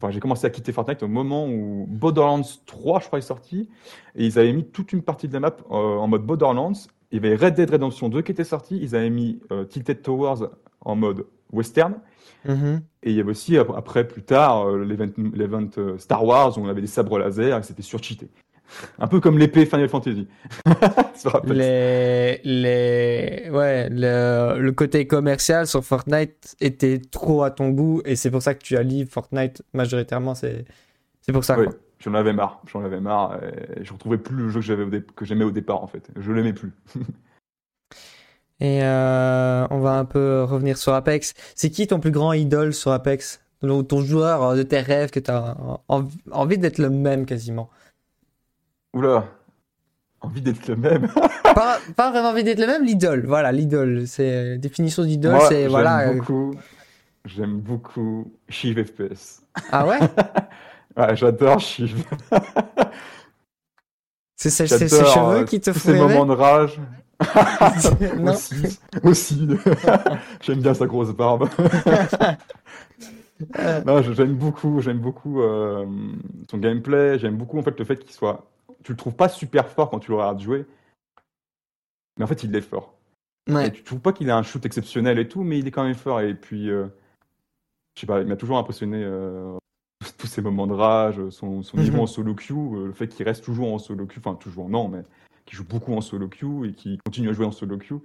Enfin, 0.00 0.10
j'ai 0.10 0.20
commencé 0.20 0.46
à 0.46 0.50
quitter 0.50 0.72
Fortnite 0.72 1.02
au 1.02 1.08
moment 1.08 1.46
où 1.46 1.86
Borderlands 1.86 2.40
3, 2.64 3.00
je 3.00 3.06
crois, 3.06 3.18
est 3.18 3.22
sorti. 3.22 3.68
Et 4.16 4.24
ils 4.24 4.38
avaient 4.38 4.52
mis 4.54 4.64
toute 4.64 4.94
une 4.94 5.02
partie 5.02 5.28
de 5.28 5.34
la 5.34 5.40
map 5.40 5.56
euh, 5.70 5.74
en 5.74 6.08
mode 6.08 6.22
Borderlands. 6.22 6.72
Il 7.12 7.22
y 7.22 7.26
avait 7.26 7.36
Red 7.36 7.54
Dead 7.54 7.68
Redemption 7.68 8.08
2 8.08 8.22
qui 8.22 8.32
était 8.32 8.44
sorti. 8.44 8.78
Ils 8.80 8.96
avaient 8.96 9.10
mis 9.10 9.40
euh, 9.52 9.64
Tilted 9.64 10.00
Towers 10.00 10.48
en 10.80 10.96
mode 10.96 11.26
western. 11.52 11.96
Mm 12.46 12.52
-hmm. 12.52 12.80
Et 13.02 13.10
il 13.10 13.16
y 13.16 13.20
avait 13.20 13.30
aussi, 13.30 13.58
après, 13.58 14.08
plus 14.08 14.22
tard, 14.22 14.66
euh, 14.66 14.84
l'event 15.34 15.70
Star 15.98 16.24
Wars 16.24 16.56
où 16.56 16.62
on 16.62 16.68
avait 16.68 16.80
des 16.80 16.86
sabres 16.86 17.18
laser 17.18 17.58
et 17.58 17.62
c'était 17.62 17.82
surcheaté. 17.82 18.30
Un 18.98 19.06
peu 19.06 19.20
comme 19.20 19.38
l'épée 19.38 19.66
Final 19.66 19.88
Fantasy. 19.88 20.28
les, 21.44 22.40
les, 22.44 23.50
ouais, 23.50 23.88
le, 23.90 24.58
le, 24.58 24.72
côté 24.72 25.06
commercial 25.06 25.66
sur 25.66 25.84
Fortnite 25.84 26.56
était 26.60 26.98
trop 26.98 27.42
à 27.42 27.50
ton 27.50 27.70
goût 27.70 28.02
et 28.04 28.16
c'est 28.16 28.30
pour 28.30 28.42
ça 28.42 28.54
que 28.54 28.62
tu 28.62 28.76
allies 28.76 29.06
Fortnite 29.06 29.62
majoritairement. 29.72 30.34
C'est, 30.34 30.64
c'est 31.20 31.32
pour 31.32 31.44
ça. 31.44 31.58
Oui, 31.58 31.66
j'en 31.98 32.14
avais 32.14 32.32
marre. 32.32 32.60
J'en 32.66 32.84
avais 32.84 33.00
marre 33.00 33.40
et 33.42 33.84
je 33.84 33.92
retrouvais 33.92 34.18
plus 34.18 34.36
le 34.36 34.48
jeu 34.48 34.60
que 34.60 34.66
j'avais 34.66 35.02
que 35.02 35.24
j'aimais 35.24 35.44
au 35.44 35.50
départ 35.50 35.82
en 35.82 35.86
fait. 35.86 36.08
Je 36.18 36.32
l'aimais 36.32 36.52
plus. 36.52 36.72
et 38.60 38.82
euh, 38.82 39.66
on 39.70 39.80
va 39.80 39.98
un 39.98 40.04
peu 40.04 40.44
revenir 40.44 40.78
sur 40.78 40.94
Apex. 40.94 41.34
C'est 41.54 41.70
qui 41.70 41.86
ton 41.86 42.00
plus 42.00 42.12
grand 42.12 42.32
idole 42.32 42.72
sur 42.72 42.92
Apex? 42.92 43.40
Ton 43.60 44.00
joueur 44.00 44.56
de 44.56 44.62
tes 44.62 44.80
rêves 44.80 45.10
que 45.10 45.20
tu 45.20 45.30
as 45.30 45.54
envie 46.30 46.56
d'être 46.56 46.78
le 46.78 46.88
même 46.88 47.26
quasiment? 47.26 47.68
Oula, 48.92 49.24
envie 50.20 50.42
d'être 50.42 50.66
le 50.68 50.76
même. 50.76 51.08
pas, 51.42 51.78
pas, 51.96 52.10
vraiment 52.10 52.30
envie 52.30 52.44
d'être 52.44 52.58
le 52.58 52.66
même, 52.66 52.84
l'idole. 52.84 53.24
Voilà, 53.26 53.52
l'idole. 53.52 54.06
C'est 54.06 54.58
définition 54.58 55.04
d'idole, 55.04 55.38
c'est 55.48 55.68
voilà. 55.68 56.06
J'aime 56.06 56.18
beaucoup, 56.18 56.54
j'aime 57.24 57.60
beaucoup 57.60 58.32
Shiv 58.48 58.84
FPS. 58.84 59.42
Ah 59.70 59.86
ouais? 59.86 59.98
ouais, 60.96 61.16
j'adore 61.16 61.60
Shiv. 61.60 62.04
c'est 64.36 64.50
ses, 64.50 64.66
cheveux 64.66 65.44
qui 65.44 65.60
te 65.60 65.72
font 65.72 65.92
Ces 65.92 65.98
moments 65.98 66.26
de 66.26 66.32
rage. 66.32 66.80
aussi, 68.24 68.80
aussi. 69.02 69.46
j'aime 70.40 70.60
bien 70.60 70.72
sa 70.72 70.86
grosse 70.86 71.12
barbe. 71.12 71.48
non, 73.86 74.02
j'aime 74.02 74.34
beaucoup, 74.34 74.80
j'aime 74.80 74.98
beaucoup 74.98 75.42
euh, 75.42 75.84
son 76.50 76.58
gameplay. 76.58 77.18
J'aime 77.18 77.36
beaucoup 77.36 77.58
en 77.58 77.62
fait 77.62 77.78
le 77.78 77.84
fait 77.84 77.96
qu'il 77.96 78.12
soit 78.12 78.46
tu 78.84 78.92
le 78.92 78.96
trouves 78.96 79.14
pas 79.14 79.28
super 79.28 79.68
fort 79.68 79.90
quand 79.90 79.98
tu 79.98 80.10
le 80.10 80.16
regardes 80.16 80.40
jouer. 80.40 80.66
Mais 82.18 82.24
en 82.24 82.26
fait, 82.26 82.44
il 82.44 82.54
est 82.54 82.60
fort. 82.60 82.94
Ouais. 83.48 83.68
Et 83.68 83.72
tu 83.72 83.82
trouves 83.82 84.00
pas 84.00 84.12
qu'il 84.12 84.30
a 84.30 84.36
un 84.36 84.42
shoot 84.42 84.64
exceptionnel 84.64 85.18
et 85.18 85.28
tout, 85.28 85.42
mais 85.42 85.58
il 85.58 85.66
est 85.66 85.70
quand 85.70 85.84
même 85.84 85.94
fort. 85.94 86.20
Et 86.20 86.34
puis, 86.34 86.70
euh, 86.70 86.86
je 87.94 88.00
sais 88.00 88.06
pas, 88.06 88.20
il 88.20 88.26
m'a 88.26 88.36
toujours 88.36 88.58
impressionné 88.58 89.02
euh, 89.02 89.56
tous 90.18 90.26
ces 90.26 90.42
moments 90.42 90.66
de 90.66 90.74
rage, 90.74 91.28
son, 91.30 91.62
son 91.62 91.78
niveau 91.78 92.02
en 92.02 92.06
solo 92.06 92.34
queue, 92.34 92.54
euh, 92.54 92.86
le 92.86 92.92
fait 92.92 93.08
qu'il 93.08 93.26
reste 93.26 93.44
toujours 93.44 93.72
en 93.72 93.78
solo 93.78 94.06
queue, 94.06 94.20
enfin 94.20 94.34
toujours 94.34 94.68
non, 94.68 94.88
mais 94.88 95.02
qu'il 95.46 95.56
joue 95.56 95.64
beaucoup 95.64 95.94
en 95.94 96.00
solo 96.00 96.28
queue 96.28 96.68
et 96.68 96.72
qu'il 96.72 97.00
continue 97.02 97.30
à 97.30 97.32
jouer 97.32 97.46
en 97.46 97.52
solo 97.52 97.78
queue. 97.78 98.00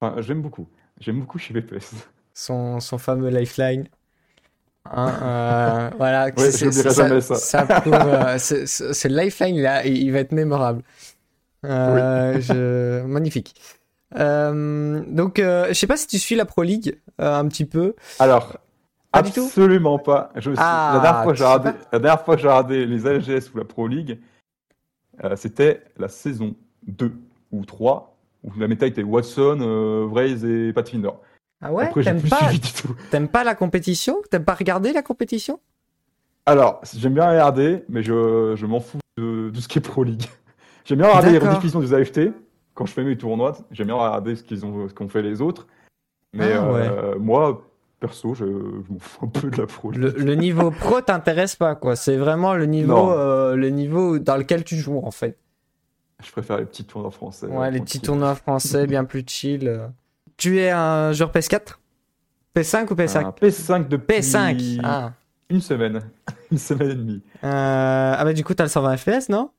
Enfin, 0.00 0.20
j'aime 0.20 0.42
beaucoup. 0.42 0.68
J'aime 1.00 1.20
beaucoup 1.20 1.38
chez 1.38 1.54
VPS. 1.54 1.94
Son, 2.34 2.80
son 2.80 2.98
fameux 2.98 3.28
lifeline. 3.28 3.88
Hein, 4.90 5.14
euh, 5.22 5.90
voilà, 5.96 6.26
ouais, 6.36 6.50
c'est 6.50 6.72
ça. 6.72 7.20
ça. 7.20 7.36
ça 7.36 7.66
euh, 7.86 8.38
ce 8.38 9.08
lifeline 9.08 9.60
là, 9.60 9.86
il 9.86 10.10
va 10.12 10.18
être 10.18 10.32
mémorable. 10.32 10.82
Euh, 11.64 12.34
oui. 12.34 12.42
je... 12.42 13.02
Magnifique. 13.04 13.54
Donc, 14.14 15.38
je 15.38 15.72
sais 15.72 15.86
pas 15.86 15.96
si 15.96 16.06
tu 16.06 16.18
suis 16.18 16.34
la 16.34 16.44
Pro 16.44 16.62
League 16.62 16.98
un 17.18 17.46
petit 17.48 17.64
peu. 17.64 17.94
Alors, 18.18 18.58
pas 19.12 19.20
absolument 19.20 19.98
pas. 19.98 20.32
Je 20.36 20.50
me 20.50 20.56
suis... 20.56 20.64
Ah, 20.64 20.92
la, 20.94 21.00
dernière 21.00 21.22
fois, 21.24 21.34
j'ai 21.34 21.44
regardé... 21.44 21.70
la 21.92 21.98
dernière 21.98 22.24
fois 22.24 22.36
j'ai 22.36 22.48
regardé 22.48 22.86
les 22.86 23.06
ALGS 23.06 23.50
ou 23.54 23.58
la 23.58 23.64
Pro 23.64 23.86
League, 23.86 24.18
c'était 25.36 25.82
la 25.98 26.08
saison 26.08 26.54
2 26.88 27.12
ou 27.52 27.64
3, 27.64 28.16
où 28.42 28.50
la 28.58 28.66
méta 28.66 28.86
était 28.86 29.02
Watson, 29.02 30.08
Vraze 30.10 30.44
et 30.44 30.72
Pathfinder. 30.72 31.10
Ah 31.62 31.72
ouais 31.72 31.90
T'aimes 32.02 32.20
pas, 32.22 32.50
t'aimes 33.10 33.28
pas 33.28 33.44
la 33.44 33.54
compétition? 33.54 34.16
T'aimes 34.30 34.44
pas 34.44 34.54
regarder 34.54 34.92
la 34.92 35.02
compétition? 35.02 35.60
Alors, 36.44 36.80
j'aime 36.96 37.14
bien 37.14 37.30
regarder, 37.30 37.84
mais 37.88 38.02
je, 38.02 38.54
je 38.56 38.66
m'en 38.66 38.80
fous 38.80 38.98
de, 39.16 39.50
de, 39.50 39.60
ce 39.60 39.68
qui 39.68 39.78
est 39.78 39.82
Pro 39.82 40.02
League. 40.02 40.24
J'aime 40.84 40.98
bien 40.98 41.06
regarder 41.06 41.30
les 41.30 41.38
rediffusions 41.38 41.78
des 41.78 41.94
AFT 41.94 42.32
quand 42.74 42.86
je 42.86 42.92
fais 42.92 43.04
mes 43.04 43.16
tournois. 43.16 43.56
J'aime 43.70 43.86
bien 43.86 43.94
regarder 43.94 44.34
ce 44.34 44.42
qu'ils 44.42 44.66
ont, 44.66 44.88
ce 44.88 44.92
qu'ont 44.92 45.08
fait 45.08 45.22
les 45.22 45.40
autres. 45.40 45.68
Mais 46.32 46.54
ah, 46.54 46.72
ouais. 46.72 46.80
euh, 46.80 47.18
moi, 47.20 47.62
perso, 48.00 48.34
je, 48.34 48.44
je 48.44 48.92
m'en 48.92 48.98
fous 48.98 49.26
un 49.26 49.28
peu 49.28 49.48
de 49.48 49.56
la 49.58 49.66
Pro 49.68 49.92
League. 49.92 50.02
Le, 50.02 50.10
le 50.10 50.34
niveau 50.34 50.70
pro 50.80 51.00
t'intéresse 51.00 51.54
pas, 51.54 51.76
quoi. 51.76 51.94
C'est 51.94 52.16
vraiment 52.16 52.54
le 52.54 52.66
niveau, 52.66 53.12
euh, 53.12 53.54
le 53.54 53.70
niveau 53.70 54.18
dans 54.18 54.36
lequel 54.36 54.64
tu 54.64 54.74
joues, 54.76 55.00
en 55.04 55.12
fait. 55.12 55.38
Je 56.24 56.32
préfère 56.32 56.56
les 56.56 56.64
petits 56.64 56.84
tournois 56.84 57.12
français. 57.12 57.46
Ouais, 57.46 57.70
les 57.70 57.80
petits 57.80 58.00
tournois 58.00 58.34
français, 58.34 58.88
bien 58.88 59.04
plus 59.04 59.22
chill. 59.24 59.92
Tu 60.42 60.58
es 60.58 60.70
un 60.70 61.12
joueur 61.12 61.30
PS4 61.30 61.76
PS5 62.56 62.92
ou 62.92 62.96
PS5 62.96 63.26
un 63.26 63.30
PS5 63.30 63.86
depuis 63.86 64.16
PS5 64.18 64.80
ah. 64.82 65.12
une 65.48 65.60
semaine. 65.60 66.00
une 66.50 66.58
semaine 66.58 66.90
et 66.90 66.94
demie. 66.96 67.22
Euh... 67.44 68.14
Ah 68.18 68.24
bah 68.24 68.32
du 68.32 68.42
coup 68.42 68.52
t'as 68.52 68.64
le 68.64 68.68
120 68.68 68.96
FPS 68.96 69.28
non? 69.28 69.50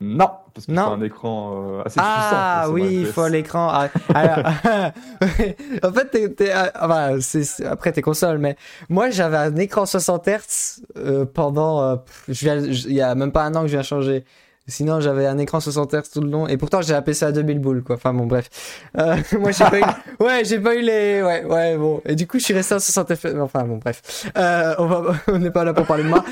Non, 0.00 0.30
parce 0.54 0.66
que 0.66 0.72
c'est 0.72 0.78
un 0.78 1.02
écran 1.02 1.52
euh, 1.52 1.82
assez 1.84 2.00
ah, 2.02 2.04
puissant. 2.14 2.36
Ah 2.42 2.70
oui, 2.70 3.00
il 3.02 3.06
faut 3.06 3.28
l'écran. 3.28 3.68
Ah, 3.70 3.88
alors... 4.14 4.46
en 5.82 5.92
fait. 5.92 6.72
Enfin, 6.80 7.18
c'est... 7.20 7.66
après 7.66 7.92
tes 7.92 8.00
consoles, 8.02 8.38
mais 8.38 8.56
moi 8.88 9.10
j'avais 9.10 9.36
un 9.36 9.54
écran 9.56 9.84
60 9.84 10.26
Hz 10.26 10.82
euh, 10.96 11.26
pendant... 11.26 11.82
Euh, 11.82 11.96
je 12.28 12.40
viens... 12.40 12.56
Il 12.56 12.94
y 12.94 13.02
a 13.02 13.14
même 13.14 13.30
pas 13.30 13.44
un 13.44 13.54
an 13.54 13.60
que 13.60 13.68
je 13.68 13.74
viens 13.74 13.82
changer. 13.82 14.24
Sinon, 14.68 15.00
j'avais 15.00 15.26
un 15.26 15.38
écran 15.38 15.58
60 15.58 15.92
Hz 15.92 16.10
tout 16.12 16.20
le 16.20 16.30
long. 16.30 16.46
Et 16.46 16.56
pourtant, 16.56 16.82
j'ai 16.82 16.98
PC 17.02 17.24
à 17.24 17.32
2000 17.32 17.58
boules, 17.58 17.82
quoi. 17.82 17.96
Enfin, 17.96 18.14
bon, 18.14 18.26
bref. 18.26 18.80
Euh, 18.96 19.16
moi, 19.38 19.50
j'ai 19.50 19.64
pas 19.64 19.80
eu, 19.80 19.82
ouais, 20.24 20.44
j'ai 20.44 20.60
pas 20.60 20.76
eu 20.76 20.82
les, 20.82 21.22
ouais, 21.22 21.44
ouais, 21.44 21.76
bon. 21.76 22.00
Et 22.04 22.14
du 22.14 22.28
coup, 22.28 22.38
je 22.38 22.44
suis 22.44 22.54
resté 22.54 22.74
à 22.74 22.78
60 22.78 23.14
FPS. 23.14 23.34
Enfin, 23.40 23.64
bon, 23.64 23.78
bref. 23.78 24.30
Euh, 24.36 24.74
on 24.78 24.86
va, 24.86 25.14
on 25.28 25.38
n'est 25.38 25.50
pas 25.50 25.64
là 25.64 25.74
pour 25.74 25.86
parler 25.86 26.04
de 26.04 26.08
moi. 26.08 26.24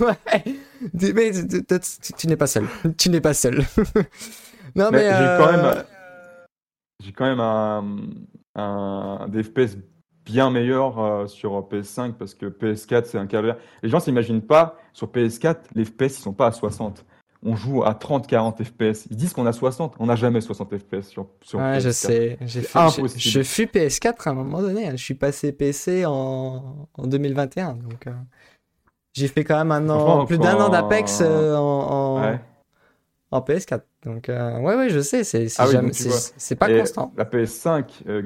ouais. 0.00 0.44
Mais 0.92 1.30
tu, 2.18 2.26
n'es 2.26 2.36
pas 2.36 2.48
seul. 2.48 2.66
Tu 2.98 3.08
n'es 3.08 3.20
pas 3.20 3.34
seul. 3.34 3.64
non, 4.74 4.88
mais, 4.90 4.98
Mais 4.98 5.10
j'ai 5.10 5.14
euh, 5.14 5.38
quand 5.38 5.52
même, 5.52 5.84
j'ai 7.04 7.12
quand 7.12 7.24
même 7.24 7.40
un, 7.40 7.84
un, 8.56 9.28
des 9.28 9.44
FPS 9.44 9.76
bien 10.24 10.50
meilleurs 10.50 10.98
euh, 10.98 11.26
sur 11.26 11.52
PS5 11.68 12.14
parce 12.14 12.34
que 12.34 12.46
PS4 12.46 13.04
c'est 13.04 13.18
un 13.18 13.26
calvaire. 13.26 13.56
Les 13.82 13.88
gens 13.88 14.00
s'imaginent 14.00 14.42
pas 14.42 14.78
sur 14.92 15.08
PS4 15.08 15.56
les 15.74 15.84
FPS 15.84 16.18
ils 16.18 16.22
sont 16.22 16.32
pas 16.32 16.46
à 16.46 16.52
60. 16.52 17.04
On 17.44 17.56
joue 17.56 17.84
à 17.84 17.92
30-40 17.92 18.64
FPS. 18.64 19.06
Ils 19.10 19.16
disent 19.16 19.32
qu'on 19.34 19.44
a 19.46 19.52
60, 19.52 19.96
on 19.98 20.06
n'a 20.06 20.16
jamais 20.16 20.40
60 20.40 20.76
FPS 20.78 21.08
sur, 21.08 21.26
sur 21.42 21.58
Ouais, 21.58 21.76
PS4. 21.78 21.80
je 21.80 21.90
sais. 21.90 22.38
J'ai 22.40 22.62
fait, 22.62 22.78
impossible. 22.78 23.10
je, 23.20 23.28
je 23.30 23.42
fus 23.42 23.66
PS4 23.66 24.14
à 24.26 24.30
un 24.30 24.34
moment 24.34 24.62
donné. 24.62 24.88
hein. 24.88 24.92
Je 24.96 25.02
suis 25.04 25.14
passé 25.14 25.52
PC 25.52 26.06
en, 26.06 26.88
en 26.94 27.06
2021. 27.06 27.74
Donc, 27.74 28.06
euh, 28.06 28.12
j'ai 29.12 29.28
fait 29.28 29.44
quand 29.44 29.58
même 29.58 29.70
un 29.72 29.88
an, 29.90 30.24
plus 30.26 30.38
d'un 30.38 30.56
an 30.56 30.68
d'Apex 30.70 31.20
euh, 31.20 31.54
en, 31.54 31.60
en, 31.62 32.22
Ouais. 32.22 32.40
en 33.30 33.40
PS4. 33.40 33.82
Donc, 34.04 34.28
euh, 34.28 34.58
ouais, 34.60 34.74
ouais, 34.76 34.88
je 34.88 35.00
sais. 35.00 35.22
C'est 35.24 35.46
Ah 35.58 35.66
oui, 35.68 36.56
pas 36.58 36.70
Et 36.70 36.78
constant. 36.80 37.12
La 37.16 37.24
PS5, 37.24 37.84
euh, 38.08 38.22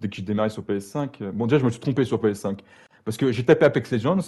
dès 0.00 0.08
que 0.08 0.16
j'ai 0.16 0.22
démarré 0.22 0.50
sur 0.50 0.62
PS5, 0.62 1.08
euh, 1.22 1.32
bon 1.32 1.46
déjà 1.46 1.58
je 1.60 1.64
me 1.64 1.70
suis 1.70 1.80
trompé 1.80 2.04
sur 2.04 2.20
PS5 2.20 2.58
parce 3.04 3.16
que 3.16 3.32
j'ai 3.32 3.44
tapé 3.44 3.64
Apex 3.64 3.90
Legends 3.92 4.18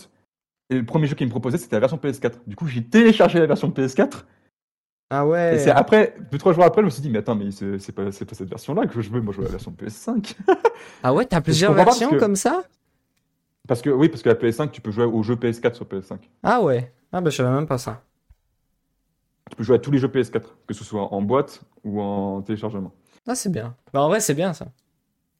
et 0.70 0.76
le 0.78 0.84
premier 0.84 1.06
jeu 1.06 1.14
qu'il 1.14 1.26
me 1.26 1.30
proposait 1.30 1.58
c'était 1.58 1.76
la 1.76 1.80
version 1.80 1.96
PS4. 1.98 2.32
Du 2.46 2.56
coup 2.56 2.66
j'ai 2.66 2.82
téléchargé 2.84 3.38
la 3.38 3.46
version 3.46 3.70
PS4 3.70 4.24
Ah 5.10 5.22
et 5.24 5.28
ouais. 5.28 5.58
c'est 5.58 5.70
après 5.70 6.16
deux 6.32 6.38
trois 6.38 6.52
jours 6.52 6.64
après 6.64 6.82
je 6.82 6.86
me 6.86 6.90
suis 6.90 7.02
dit 7.02 7.10
mais 7.10 7.18
attends 7.18 7.34
mais 7.36 7.50
c'est 7.50 7.78
c'est 7.78 7.92
pas 7.92 8.10
c'est 8.12 8.24
pas 8.24 8.34
cette 8.34 8.48
version 8.48 8.74
là 8.74 8.86
que 8.86 9.00
je 9.00 9.10
veux 9.10 9.20
moi 9.20 9.32
je 9.32 9.38
veux 9.38 9.44
la 9.44 9.50
version 9.52 9.70
PS5 9.72 10.34
Ah 11.02 11.14
ouais, 11.14 11.24
t'as 11.26 11.40
plusieurs 11.40 11.72
versions 11.72 12.10
que- 12.10 12.16
comme 12.18 12.36
ça? 12.36 12.64
Parce 13.68 13.82
que 13.82 13.90
oui 13.90 14.08
parce 14.08 14.22
que 14.22 14.28
la 14.28 14.34
PS5 14.36 14.70
tu 14.70 14.80
peux 14.80 14.90
jouer 14.90 15.04
au 15.04 15.22
jeu 15.22 15.34
PS4 15.36 15.74
sur 15.74 15.86
PS5. 15.86 16.18
Ah 16.42 16.60
ouais. 16.62 16.92
Ah 17.12 17.20
bah 17.20 17.30
je 17.30 17.36
savais 17.36 17.50
même 17.50 17.66
pas 17.66 17.78
ça. 17.78 18.02
Tu 19.50 19.56
peux 19.56 19.62
jouer 19.64 19.76
à 19.76 19.78
tous 19.78 19.90
les 19.90 19.98
jeux 19.98 20.08
PS4 20.08 20.42
que 20.66 20.74
ce 20.74 20.84
soit 20.84 21.12
en 21.12 21.22
boîte 21.22 21.62
ou 21.84 22.00
en 22.00 22.42
téléchargement. 22.42 22.92
Ah 23.28 23.34
c'est 23.34 23.50
bien. 23.50 23.76
Bah 23.92 24.02
en 24.02 24.08
vrai 24.08 24.20
c'est 24.20 24.34
bien 24.34 24.52
ça. 24.52 24.66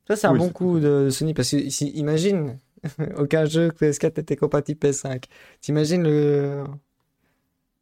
Ça 0.08 0.14
c'est 0.16 0.26
un 0.28 0.32
Oui, 0.32 0.38
bon 0.38 0.46
c'est 0.46 0.52
coup 0.52 0.78
de 0.80 1.08
Sony 1.10 1.34
parce 1.34 1.50
que 1.50 1.68
si- 1.70 1.90
imagine 1.90 2.58
aucun 3.18 3.44
jeu 3.44 3.68
PS4 3.70 4.18
était 4.20 4.36
compatible 4.36 4.78
PS5. 4.80 5.24
T'imagines 5.60 6.02
le 6.02 6.64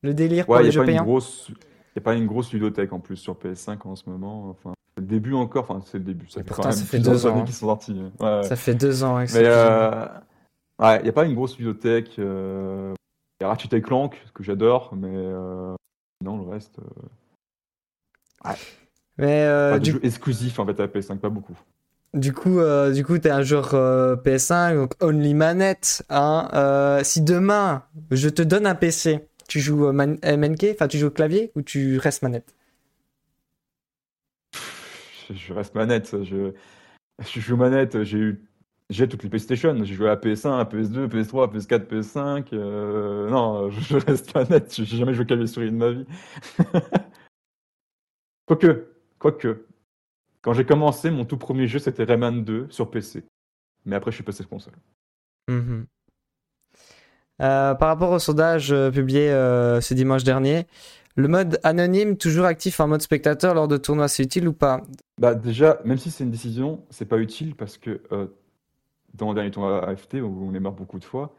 le 0.03 0.15
délire 0.15 0.47
pour 0.47 0.55
Ouais, 0.55 0.61
il 0.61 0.65
les 0.65 0.71
n'y 0.71 0.75
jeux 0.75 0.85
payants? 0.85 1.05
grosse 1.05 1.51
y 1.97 1.99
a 1.99 2.03
pas 2.03 2.15
une 2.15 2.27
grosse 2.27 2.53
ludothèque 2.53 2.93
en 2.93 3.01
plus 3.01 3.17
sur 3.17 3.37
PS5 3.39 3.79
en 3.87 3.95
ce 3.97 4.09
moment 4.11 4.49
enfin 4.51 4.75
c'est 4.97 5.01
le 5.01 5.07
début 5.07 5.33
encore 5.35 5.65
enfin 5.71 5.81
c'est 5.87 5.99
le 5.99 6.05
début 6.05 6.29
ça 6.29 6.41
Et 6.41 6.43
fait 6.43 6.49
pourtant, 6.49 6.63
quand 6.65 6.69
même 6.71 6.79
ça 6.79 6.85
fait 6.85 6.99
deux 6.99 7.27
ans, 7.27 7.39
hein. 7.39 7.45
qu'ils 7.45 7.55
sont 7.55 7.67
sortis. 7.67 7.93
Ouais, 8.21 8.27
ouais. 8.27 8.43
Ça 8.43 8.57
fait 8.57 8.75
deux 8.75 9.05
ans. 9.05 9.17
hein, 9.17 9.25
Mais 9.33 9.45
euh, 9.45 10.07
ouais, 10.81 10.99
il 11.01 11.03
n'y 11.05 11.09
a 11.09 11.13
pas 11.13 11.25
une 11.25 11.35
grosse 11.35 11.57
bibliothèque. 11.57 12.19
euh, 12.19 12.93
Il 13.41 13.45
y 13.45 13.47
a 13.47 13.49
Ratchet 13.49 13.77
et 13.77 13.81
Clank, 13.83 14.23
que 14.35 14.43
j'adore, 14.43 14.95
mais 14.97 15.09
euh, 15.15 15.75
non, 16.23 16.37
le 16.45 16.51
reste. 16.51 16.79
euh, 16.81 18.53
Mais 19.19 19.43
euh, 19.45 19.73
pas 19.73 19.79
de 19.79 19.85
du, 19.85 19.93
jeux 19.93 20.05
exclusifs 20.05 20.59
en 20.59 20.67
fait 20.67 20.79
à 20.81 20.83
la 20.83 20.89
PS5, 20.89 21.19
pas 21.19 21.29
beaucoup. 21.31 21.57
Du 22.15 22.33
coup, 22.33 22.59
euh, 22.61 22.93
du 22.93 23.05
coup, 23.05 23.19
t'es 23.19 23.31
un 23.31 23.43
joueur 23.43 23.75
euh, 23.75 24.17
PS5, 24.17 24.75
donc 24.77 24.93
only 25.03 25.35
manette. 25.35 26.05
Hein, 26.11 26.49
euh, 26.55 27.01
si 27.05 27.21
demain 27.23 27.85
je 28.11 28.29
te 28.29 28.43
donne 28.43 28.67
un 28.67 28.75
PC, 28.75 29.29
tu 29.49 29.61
joues 29.61 29.87
euh, 29.89 29.93
man- 29.93 30.19
MNK, 30.25 30.67
enfin 30.73 30.89
tu 30.89 30.99
joues 30.99 31.09
au 31.09 31.11
clavier 31.11 31.53
ou 31.57 31.63
tu 31.63 31.99
restes 31.99 32.23
manette 32.23 32.55
Je, 35.31 35.53
reste 35.53 35.75
manette. 35.75 36.23
Je, 36.25 36.53
je 37.23 37.41
joue 37.41 37.57
manette. 37.57 38.03
J'ai 38.05 38.19
eu. 38.19 38.45
J'ai 38.91 39.09
toutes 39.09 39.23
les 39.23 39.31
PlayStation. 39.31 39.77
J'ai 39.85 39.95
joué 39.95 40.11
à 40.11 40.17
PS1, 40.17 40.59
à 40.61 40.65
PS2, 40.65 41.09
PS3, 41.09 41.49
PS4, 41.53 41.87
PS5. 41.87 42.53
euh, 42.53 43.31
Non, 43.31 43.71
je, 43.71 43.81
je 43.81 43.97
reste 43.97 44.35
manette. 44.35 44.75
J'ai 44.75 44.85
jamais 44.99 45.15
joué 45.15 45.25
clavier 45.27 45.47
souris 45.47 45.71
de 45.71 45.77
ma 45.77 45.91
vie. 45.91 46.07
Quoique, 48.47 48.87
quoique. 49.19 49.67
Quand 50.45 50.53
j'ai 50.53 50.67
commencé, 50.67 51.11
mon 51.11 51.25
tout 51.25 51.39
premier 51.39 51.67
jeu 51.67 51.79
c'était 51.79 52.05
Rayman 52.05 52.45
2 52.45 52.67
sur 52.69 52.91
PC. 52.91 53.25
Mais 53.87 53.97
après, 53.97 54.11
je 54.11 54.17
suis 54.17 54.25
passé 54.25 54.43
sur 54.43 54.51
console. 54.51 54.75
Mhm. 55.49 55.87
Euh, 57.41 57.75
par 57.75 57.89
rapport 57.89 58.11
au 58.11 58.19
sondage 58.19 58.71
euh, 58.71 58.91
publié 58.91 59.31
euh, 59.31 59.81
ce 59.81 59.95
dimanche 59.95 60.23
dernier, 60.23 60.67
le 61.17 61.29
mode 61.29 61.59
anonyme 61.63 62.19
toujours 62.19 62.45
actif 62.45 62.79
en 62.79 62.89
mode 62.89 63.01
spectateur 63.01 63.55
lors 63.55 63.69
de 63.69 63.79
tournois, 63.79 64.07
c'est 64.07 64.23
utile 64.23 64.47
ou 64.47 64.53
pas? 64.53 64.83
Bah 65.19 65.35
déjà, 65.35 65.81
même 65.87 65.97
si 65.97 66.11
c'est 66.11 66.25
une 66.25 66.31
décision, 66.31 66.85
c'est 66.91 67.07
pas 67.07 67.19
utile 67.19 67.55
parce 67.55 67.79
que 67.79 68.03
dans 69.15 69.31
le 69.31 69.35
dernier 69.35 69.51
tournoi 69.51 69.89
AFT 69.89 70.15
où 70.15 70.47
on 70.47 70.55
est 70.55 70.61
mort 70.61 70.73
beaucoup 70.73 70.99
de 70.99 71.05
fois, 71.05 71.35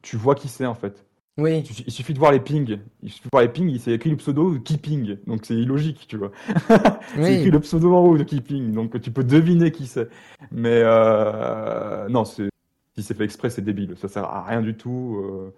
tu 0.00 0.16
vois 0.16 0.34
qui 0.34 0.48
c'est 0.48 0.66
en 0.66 0.74
fait. 0.74 1.04
Oui, 1.36 1.64
Il 1.86 1.92
suffit 1.92 2.14
de 2.14 2.18
voir 2.20 2.30
les 2.30 2.38
pings. 2.40 2.78
Il 3.02 3.10
suffit 3.10 3.24
de 3.24 3.30
voir 3.32 3.42
les 3.42 3.48
pings, 3.48 3.68
il 3.68 3.80
s'est 3.80 3.92
écrit 3.92 4.10
le 4.10 4.16
pseudo 4.16 4.58
qui 4.60 4.78
ping. 4.78 5.18
Donc 5.26 5.44
c'est 5.44 5.54
illogique, 5.56 6.06
tu 6.08 6.16
vois. 6.16 6.30
C'est 7.16 7.34
écrit 7.34 7.44
oui. 7.46 7.50
le 7.50 7.60
pseudo 7.60 7.92
en 7.94 8.00
haut 8.04 8.16
de 8.16 8.22
qui 8.22 8.40
ping. 8.40 8.72
Donc 8.72 9.00
tu 9.00 9.10
peux 9.10 9.24
deviner 9.24 9.72
qui 9.72 9.86
c'est. 9.88 10.08
Mais 10.52 10.80
euh, 10.84 12.08
non, 12.08 12.24
c'est 12.24 12.48
si 12.96 13.02
c'est 13.02 13.14
fait 13.14 13.24
exprès, 13.24 13.50
c'est 13.50 13.62
débile. 13.62 13.96
Ça 13.98 14.06
sert 14.08 14.24
à 14.24 14.44
rien 14.44 14.62
du 14.62 14.76
tout. 14.76 15.20
euh. 15.24 15.54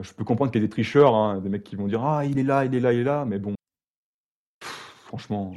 Je 0.00 0.12
peux 0.12 0.24
comprendre 0.24 0.52
qu'il 0.52 0.60
y 0.60 0.64
a 0.64 0.66
des 0.66 0.70
tricheurs, 0.70 1.14
hein, 1.14 1.40
des 1.40 1.48
mecs 1.48 1.64
qui 1.64 1.76
vont 1.76 1.88
dire 1.88 2.04
ah 2.04 2.24
il 2.24 2.38
est 2.38 2.42
là, 2.44 2.64
il 2.64 2.74
est 2.74 2.80
là, 2.80 2.92
il 2.92 3.00
est 3.00 3.04
là, 3.04 3.24
mais 3.24 3.38
bon. 3.40 3.54
Pff, 4.60 4.70
Franchement. 5.06 5.52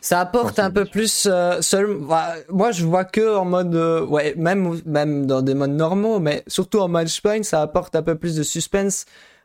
Ça 0.00 0.20
apporte 0.20 0.58
un 0.58 0.70
peu 0.70 0.84
plus 0.86 1.26
euh, 1.30 1.60
seul. 1.62 1.98
bah, 2.08 2.34
moi, 2.48 2.72
je 2.72 2.84
vois 2.86 3.04
que 3.04 3.36
en 3.36 3.44
mode, 3.44 3.74
euh, 3.74 4.04
ouais, 4.06 4.34
même 4.36 4.80
même 4.86 5.26
dans 5.26 5.42
des 5.42 5.54
modes 5.54 5.70
normaux, 5.72 6.20
mais 6.20 6.42
surtout 6.46 6.78
en 6.80 6.88
matchpoint, 6.88 7.42
ça 7.42 7.60
apporte 7.62 7.94
un 7.96 8.02
peu 8.02 8.16
plus 8.16 8.34
de 8.36 8.42
suspense. 8.42 9.04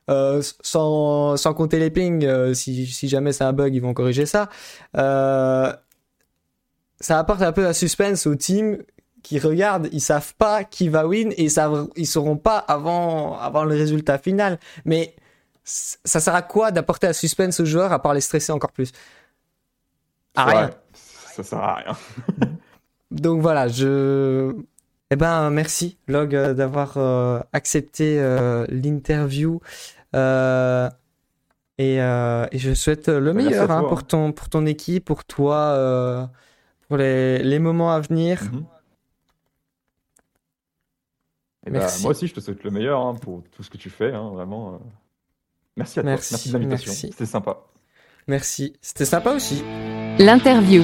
euh, 0.10 0.42
sans, 0.62 1.38
sans 1.38 1.54
compter 1.54 1.80
les 1.80 1.90
pings, 1.90 2.26
euh, 2.26 2.54
si, 2.54 2.86
si 2.88 3.08
jamais 3.08 3.34
c'est 3.34 3.44
un 3.44 3.54
bug, 3.54 3.74
ils 3.74 3.82
vont 3.82 3.94
corriger 3.94 4.26
ça. 4.26 4.50
Euh, 4.98 5.74
ça 7.00 7.20
apporte 7.20 7.42
un 7.42 7.52
peu 7.52 7.68
de 7.68 7.74
suspense 7.74 8.26
au 8.28 8.36
team 8.36 8.78
qui 9.24 9.40
regardent, 9.40 9.90
ils 9.92 10.02
savent 10.02 10.36
pas 10.36 10.64
qui 10.64 10.88
va 10.90 11.08
win 11.08 11.32
et 11.32 11.44
ils 11.46 11.52
savent, 11.52 11.88
ils 11.96 12.06
sauront 12.08 12.38
pas 12.38 12.58
avant, 12.60 13.38
avant 13.40 13.64
le 13.66 13.76
résultat 13.76 14.18
final. 14.20 14.60
Mais 14.86 15.16
ça 15.64 16.20
sert 16.20 16.36
à 16.36 16.44
quoi 16.44 16.72
d'apporter 16.72 17.08
un 17.08 17.14
suspense 17.14 17.60
aux 17.60 17.66
joueurs 17.66 17.92
à 17.92 18.02
part 18.02 18.14
les 18.14 18.22
stresser 18.22 18.52
encore 18.52 18.72
plus? 18.72 18.92
À 20.36 20.46
rien. 20.46 20.68
ouais, 20.68 20.74
ça 20.94 21.44
sert 21.44 21.60
à 21.60 21.76
rien. 21.76 21.98
Donc 23.12 23.42
voilà, 23.42 23.68
je. 23.68 24.54
Eh 25.12 25.16
ben, 25.16 25.50
merci, 25.52 25.98
Log, 26.08 26.36
euh, 26.36 26.54
d'avoir 26.54 26.98
euh, 26.98 27.40
accepté 27.54 28.20
euh, 28.20 28.66
l'interview. 28.70 29.60
Euh, 30.16 30.90
et, 31.78 31.96
et 31.98 32.58
je 32.58 32.74
souhaite 32.74 33.10
le 33.10 33.34
Merci 33.34 33.50
meilleur 33.50 33.70
hein, 33.70 33.84
pour, 33.84 34.06
ton, 34.08 34.32
pour 34.32 34.48
ton 34.50 34.66
équipe, 34.66 35.04
pour 35.04 35.26
toi, 35.26 36.30
pour 36.88 36.98
les, 36.98 37.44
les 37.44 37.60
moments 37.60 37.92
à 37.92 38.00
venir. 38.00 38.42
Mhm. 38.44 38.66
Et 41.68 41.72
bah, 41.72 41.80
Merci. 41.80 42.02
moi 42.04 42.12
aussi, 42.12 42.28
je 42.28 42.34
te 42.34 42.40
souhaite 42.40 42.64
le 42.64 42.72
meilleur 42.72 43.02
hein, 43.02 43.16
pour 43.16 43.44
tout 43.52 43.62
ce 43.62 43.70
que 43.70 43.78
tu 43.78 43.90
fais, 43.90 44.14
hein, 44.14 44.30
vraiment. 44.30 44.80
Merci 45.76 46.00
à 46.00 46.04
toi, 46.04 46.12
Merci, 46.12 46.50
de 46.50 46.54
l'invitation, 46.58 46.94
c'était 46.94 47.26
sympa. 47.26 47.58
Merci. 48.28 48.74
C'était 48.82 49.06
sympa 49.06 49.32
aussi. 49.32 49.64
L'interview. 50.18 50.84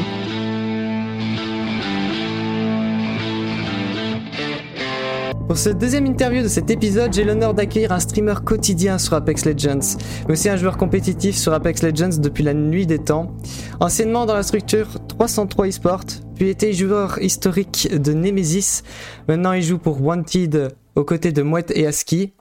Pour 5.47 5.57
ce 5.57 5.69
deuxième 5.69 6.05
interview 6.05 6.43
de 6.43 6.47
cet 6.47 6.69
épisode, 6.69 7.11
j'ai 7.11 7.25
l'honneur 7.25 7.53
d'accueillir 7.53 7.91
un 7.91 7.99
streamer 7.99 8.35
quotidien 8.45 8.97
sur 8.97 9.15
Apex 9.15 9.43
Legends, 9.43 9.97
mais 10.27 10.33
aussi 10.33 10.47
un 10.47 10.55
joueur 10.55 10.77
compétitif 10.77 11.35
sur 11.35 11.51
Apex 11.51 11.83
Legends 11.83 12.19
depuis 12.19 12.43
la 12.43 12.53
nuit 12.53 12.85
des 12.85 12.99
temps. 12.99 13.35
Anciennement 13.81 14.25
dans 14.25 14.33
la 14.33 14.43
structure 14.43 14.87
303 15.09 15.67
eSport, 15.67 16.05
puis 16.35 16.47
était 16.47 16.71
joueur 16.71 17.21
historique 17.21 17.89
de 17.91 18.13
Nemesis, 18.13 18.83
maintenant 19.27 19.51
il 19.51 19.61
joue 19.61 19.77
pour 19.77 20.01
Wanted 20.01 20.73
aux 20.95 21.03
côtés 21.03 21.33
de 21.33 21.41
Mouette 21.41 21.73
et 21.75 21.85
Aski. 21.85 22.31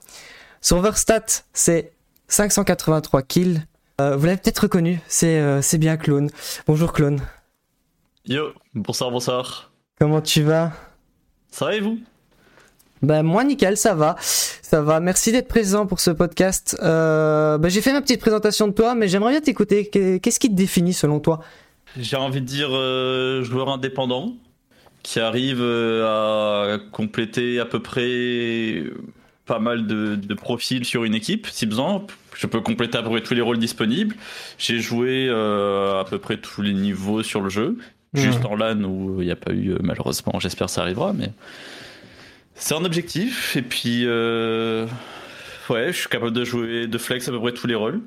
Son 0.61 0.77
overstat, 0.77 1.25
c'est 1.53 1.91
583 2.29 3.23
kills. 3.23 3.65
Euh, 4.01 4.17
vous 4.17 4.25
l'avez 4.25 4.39
peut-être 4.39 4.61
reconnu, 4.61 4.99
c'est 5.09 5.39
euh, 5.41 5.61
c'est 5.61 5.77
bien 5.77 5.99
Clone. 5.99 6.31
Bonjour 6.67 6.93
Clone, 6.95 7.21
Yo, 8.25 8.47
bonsoir, 8.75 9.11
bonsoir. 9.11 9.73
comment 9.99 10.23
tu 10.23 10.43
vas? 10.43 10.73
Ça 11.51 11.67
va 11.67 11.75
et 11.77 11.81
vous? 11.81 11.99
Ben 13.03 13.23
moi 13.23 13.45
nickel, 13.45 13.77
ça 13.77 13.95
va, 13.95 14.17
ça 14.21 14.81
va. 14.81 15.01
Merci 15.01 15.33
d'être 15.33 15.49
présent 15.49 15.85
pour 15.87 16.01
ce 16.01 16.11
podcast. 16.11 16.79
Euh, 16.83 17.59
ben, 17.59 17.69
j'ai 17.69 17.83
fait 17.83 17.93
ma 17.93 18.01
petite 18.01 18.21
présentation 18.21 18.69
de 18.69 18.73
toi, 18.73 18.95
mais 18.95 19.07
j'aimerais 19.07 19.33
bien 19.33 19.41
t'écouter. 19.43 19.87
Qu'est- 19.89 20.19
Qu'est-ce 20.21 20.41
qui 20.41 20.49
te 20.49 20.55
définit 20.55 20.95
selon 20.95 21.21
toi? 21.21 21.41
J'ai 21.99 22.17
envie 22.17 22.41
de 22.41 22.47
dire 22.47 22.69
euh, 22.73 23.43
joueur 23.43 23.69
indépendant 23.69 24.33
qui 25.03 25.21
arrive 25.21 25.63
à 25.63 26.79
compléter 26.93 27.61
à 27.61 27.67
peu 27.67 27.83
près 27.83 28.83
pas 29.51 29.59
mal 29.59 29.89
de, 29.89 30.15
de 30.15 30.35
profils 30.35 30.85
sur 30.85 31.03
une 31.03 31.17
équipe, 31.17 31.49
si 31.51 31.67
besoin. 31.67 32.07
Je 32.37 32.47
peux 32.47 32.61
compléter 32.61 32.97
à 32.99 33.03
peu 33.03 33.11
près 33.11 33.21
tous 33.21 33.35
les 33.35 33.41
rôles 33.41 33.59
disponibles. 33.59 34.15
J'ai 34.59 34.79
joué 34.79 35.27
euh, 35.29 36.01
à 36.01 36.05
peu 36.05 36.21
près 36.21 36.37
tous 36.37 36.63
les 36.63 36.73
niveaux 36.73 37.25
sur 37.25 37.41
le 37.41 37.49
jeu. 37.51 37.77
Juste 38.15 38.45
en 38.45 38.55
LAN 38.55 38.85
où 38.85 39.21
il 39.21 39.25
n'y 39.25 39.33
a 39.33 39.37
pas 39.37 39.53
eu, 39.53 39.73
euh, 39.73 39.79
malheureusement, 39.83 40.39
j'espère 40.39 40.69
que 40.69 40.73
ça 40.73 40.83
arrivera, 40.83 41.13
mais 41.13 41.33
c'est 42.55 42.75
un 42.75 42.85
objectif. 42.85 43.57
Et 43.57 43.63
puis, 43.63 44.03
euh, 44.05 44.87
ouais, 45.69 45.93
je 45.93 45.99
suis 45.99 46.09
capable 46.09 46.33
de 46.33 46.45
jouer, 46.45 46.87
de 46.87 46.99
flex 46.99 47.27
à 47.27 47.33
peu 47.33 47.41
près 47.41 47.53
tous 47.53 47.67
les 47.67 47.75
rôles. 47.75 48.01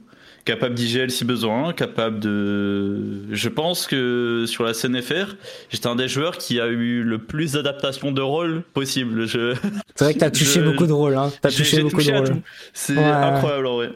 Capable 0.45 0.75
d'IGL 0.75 1.09
si 1.09 1.23
besoin, 1.23 1.71
capable 1.71 2.19
de. 2.19 3.33
Je 3.33 3.47
pense 3.47 3.87
que 3.87 4.43
sur 4.45 4.65
la 4.65 4.73
CNFR, 4.73 5.35
j'étais 5.69 5.87
un 5.87 5.95
des 5.95 6.09
joueurs 6.09 6.37
qui 6.37 6.59
a 6.59 6.67
eu 6.67 7.01
le 7.01 7.17
plus 7.19 7.53
d'adaptation 7.53 8.11
de 8.11 8.21
rôle 8.21 8.63
possible. 8.73 9.25
Je... 9.25 9.55
C'est 9.95 10.03
vrai 10.03 10.13
que 10.13 10.19
t'as 10.19 10.31
touché 10.31 10.59
Je- 10.59 10.65
beaucoup 10.65 10.85
de 10.85 10.91
rôles, 10.91 11.15
hein. 11.15 11.31
T'as 11.41 11.49
touché 11.49 11.81
beaucoup 11.81 11.95
touché 11.97 12.11
de 12.11 12.17
rôles. 12.17 12.41
C'est 12.73 12.97
Ouais. 12.97 13.03
incroyable 13.05 13.67
en 13.67 13.75
vrai. 13.77 13.91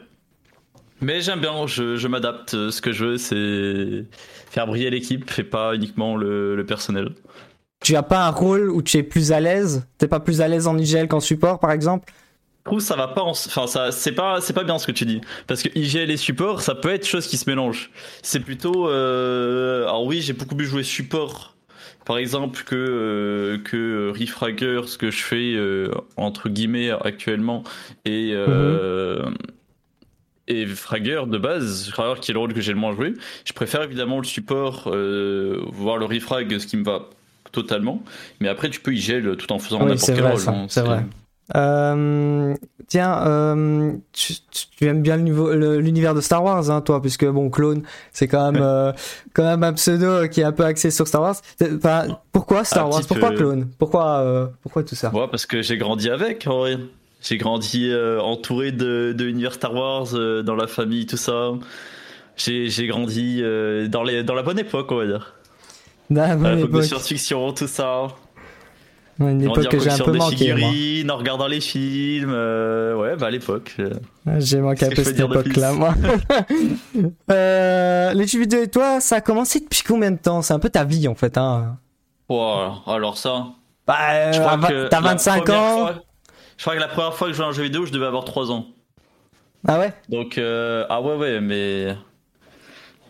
Mais 1.02 1.20
j'aime 1.20 1.40
bien, 1.40 1.66
je, 1.66 1.96
je 1.96 2.08
m'adapte. 2.08 2.52
Ce 2.70 2.80
que 2.80 2.92
je 2.92 3.04
veux, 3.04 3.18
c'est 3.18 4.06
faire 4.50 4.66
briller 4.66 4.88
l'équipe 4.88 5.30
et 5.38 5.44
pas 5.44 5.74
uniquement 5.74 6.16
le, 6.16 6.56
le 6.56 6.64
personnel. 6.66 7.10
Tu 7.84 7.94
as 7.94 8.02
pas 8.02 8.26
un 8.26 8.30
rôle 8.30 8.70
où 8.70 8.80
tu 8.82 8.96
es 8.96 9.02
plus 9.02 9.32
à 9.32 9.38
l'aise? 9.40 9.86
T'es 9.98 10.08
pas 10.08 10.18
plus 10.18 10.40
à 10.40 10.48
l'aise 10.48 10.66
en 10.66 10.76
IGL 10.78 11.08
qu'en 11.08 11.20
support, 11.20 11.60
par 11.60 11.72
exemple? 11.72 12.10
Trouve 12.68 12.80
ça 12.80 12.96
va 12.96 13.08
pas, 13.08 13.22
en- 13.22 13.30
enfin 13.30 13.66
ça, 13.66 13.90
c'est 13.92 14.12
pas, 14.12 14.40
c'est 14.40 14.52
pas 14.52 14.64
bien 14.64 14.78
ce 14.78 14.86
que 14.86 14.92
tu 14.92 15.04
dis, 15.04 15.20
parce 15.46 15.62
que 15.62 15.68
IGL 15.76 16.10
et 16.10 16.16
support, 16.16 16.60
ça 16.62 16.74
peut 16.74 16.90
être 16.90 17.06
chose 17.06 17.26
qui 17.26 17.36
se 17.36 17.48
mélange. 17.48 17.90
C'est 18.22 18.40
plutôt, 18.40 18.88
euh, 18.88 19.82
alors 19.84 20.04
oui, 20.04 20.20
j'ai 20.20 20.32
beaucoup 20.32 20.54
plus 20.56 20.66
joué 20.66 20.82
support, 20.82 21.56
par 22.04 22.18
exemple 22.18 22.62
que 22.64 22.74
euh, 22.76 23.58
que 23.58 24.12
Refragger, 24.18 24.82
ce 24.86 24.96
que 24.98 25.10
je 25.10 25.22
fais 25.22 25.54
euh, 25.54 25.90
entre 26.16 26.48
guillemets 26.48 26.90
actuellement, 26.90 27.64
et 28.04 28.32
euh, 28.34 29.30
et 30.46 30.64
Fragger 30.66 31.22
de 31.26 31.36
base, 31.38 31.90
Fragger 31.90 32.20
qui 32.20 32.30
est 32.30 32.34
le 32.34 32.40
rôle 32.40 32.54
que 32.54 32.60
j'ai 32.62 32.72
le 32.72 32.78
moins 32.78 32.94
joué. 32.94 33.12
Je 33.44 33.52
préfère 33.52 33.82
évidemment 33.82 34.18
le 34.18 34.24
support, 34.24 34.84
euh, 34.86 35.60
voir 35.72 35.98
le 35.98 36.06
refrag, 36.06 36.58
ce 36.58 36.66
qui 36.66 36.76
me 36.78 36.84
va 36.84 37.10
totalement. 37.52 38.02
Mais 38.40 38.48
après, 38.48 38.70
tu 38.70 38.80
peux 38.80 38.94
IGL 38.94 39.36
tout 39.36 39.52
en 39.52 39.58
faisant 39.58 39.78
Oui, 39.82 39.90
n'importe 39.90 40.06
quel 40.06 40.20
vrai, 40.22 40.32
rôle. 40.32 40.48
hein. 40.48 40.66
c'est 40.70 40.80
vrai. 40.82 41.04
Euh, 41.56 42.54
tiens, 42.88 43.26
euh, 43.26 43.92
tu, 44.12 44.86
aimes 44.86 45.02
bien 45.02 45.16
l'univers 45.16 46.14
de 46.14 46.20
Star 46.20 46.44
Wars, 46.44 46.70
hein, 46.70 46.80
toi, 46.80 47.00
puisque 47.00 47.26
bon, 47.26 47.48
clone, 47.48 47.82
c'est 48.12 48.28
quand 48.28 48.52
même, 48.52 48.62
euh, 48.62 48.92
quand 49.32 49.44
même 49.44 49.62
un 49.62 49.72
pseudo 49.72 50.28
qui 50.28 50.42
est 50.42 50.44
un 50.44 50.52
peu 50.52 50.64
axé 50.64 50.90
sur 50.90 51.08
Star 51.08 51.22
Wars. 51.22 51.36
Enfin, 51.62 52.18
pourquoi 52.32 52.64
Star 52.64 52.86
Un 52.86 52.90
Wars? 52.90 53.02
Pourquoi 53.06 53.30
clone? 53.32 53.68
Pourquoi, 53.78 54.52
pourquoi 54.62 54.82
tout 54.82 54.94
ça? 54.94 55.14
Ouais, 55.14 55.28
parce 55.30 55.46
que 55.46 55.62
j'ai 55.62 55.78
grandi 55.78 56.10
avec, 56.10 56.46
en 56.46 56.58
vrai. 56.58 56.78
J'ai 57.20 57.36
grandi 57.36 57.92
entouré 58.20 58.70
de, 58.70 59.12
de 59.16 59.24
l'univers 59.24 59.54
Star 59.54 59.74
Wars, 59.74 60.08
dans 60.44 60.54
la 60.54 60.66
famille, 60.66 61.06
tout 61.06 61.16
ça. 61.16 61.52
J'ai 62.36 62.86
grandi 62.86 63.42
dans, 63.88 64.02
les, 64.02 64.22
dans 64.22 64.34
la 64.34 64.42
bonne 64.42 64.58
époque, 64.58 64.92
on 64.92 64.96
va 64.96 65.06
dire. 65.06 65.34
La 66.10 66.36
bonne 66.36 66.60
de 66.60 66.64
époque. 66.64 66.84
science-fiction, 66.84 67.52
tout 67.52 67.66
ça. 67.66 68.08
Une 69.20 69.42
époque 69.42 69.66
en 69.66 69.68
que 69.68 69.78
j'ai 69.80 69.90
un 69.90 69.98
peu 69.98 70.12
manqué, 70.12 71.04
en 71.10 71.16
regardant 71.16 71.48
les 71.48 71.60
films. 71.60 72.30
euh, 72.32 72.94
ouais, 72.94 73.16
bah 73.16 73.26
à 73.26 73.30
l'époque. 73.30 73.74
euh. 73.80 73.90
J'ai 74.38 74.60
manqué 74.60 74.86
un 74.86 74.90
peu 74.90 75.02
cette 75.02 75.18
époque-là, 75.18 75.72
moi. 75.72 75.92
euh, 77.30 78.12
les 78.14 78.26
jeux 78.26 78.40
vidéo 78.40 78.62
et 78.62 78.68
toi, 78.68 79.00
ça 79.00 79.16
a 79.16 79.20
commencé 79.20 79.60
depuis 79.60 79.82
combien 79.86 80.10
de 80.12 80.18
temps? 80.18 80.42
C'est 80.42 80.54
un 80.54 80.58
peu 80.58 80.70
ta 80.70 80.84
vie, 80.84 81.08
en 81.08 81.14
fait, 81.14 81.36
hein. 81.38 81.76
Wow, 82.28 82.74
alors 82.86 83.16
ça. 83.18 83.46
Bah, 83.86 83.96
euh, 84.12 84.32
Je 84.32 84.38
crois 84.38 84.52
à 84.52 84.56
vingt- 84.56 84.68
que 84.68 84.88
t'as 84.88 85.00
la 85.00 85.08
25 85.08 85.44
première 85.44 85.60
ans 85.62 85.78
fois- 85.78 85.94
je 86.56 86.62
crois 86.64 86.74
que 86.74 86.80
la 86.80 86.88
première 86.88 87.14
fois 87.14 87.26
que 87.28 87.32
je 87.32 87.36
jouais 87.38 87.46
à 87.46 87.48
un 87.48 87.52
jeu 87.52 87.62
vidéo, 87.62 87.86
je 87.86 87.92
devais 87.92 88.06
avoir 88.06 88.24
3 88.24 88.50
ans. 88.52 88.66
Ah 89.66 89.78
ouais? 89.78 89.92
Donc, 90.08 90.38
euh, 90.38 90.84
ah 90.90 91.00
ouais, 91.00 91.16
ouais, 91.16 91.40
mais. 91.40 91.96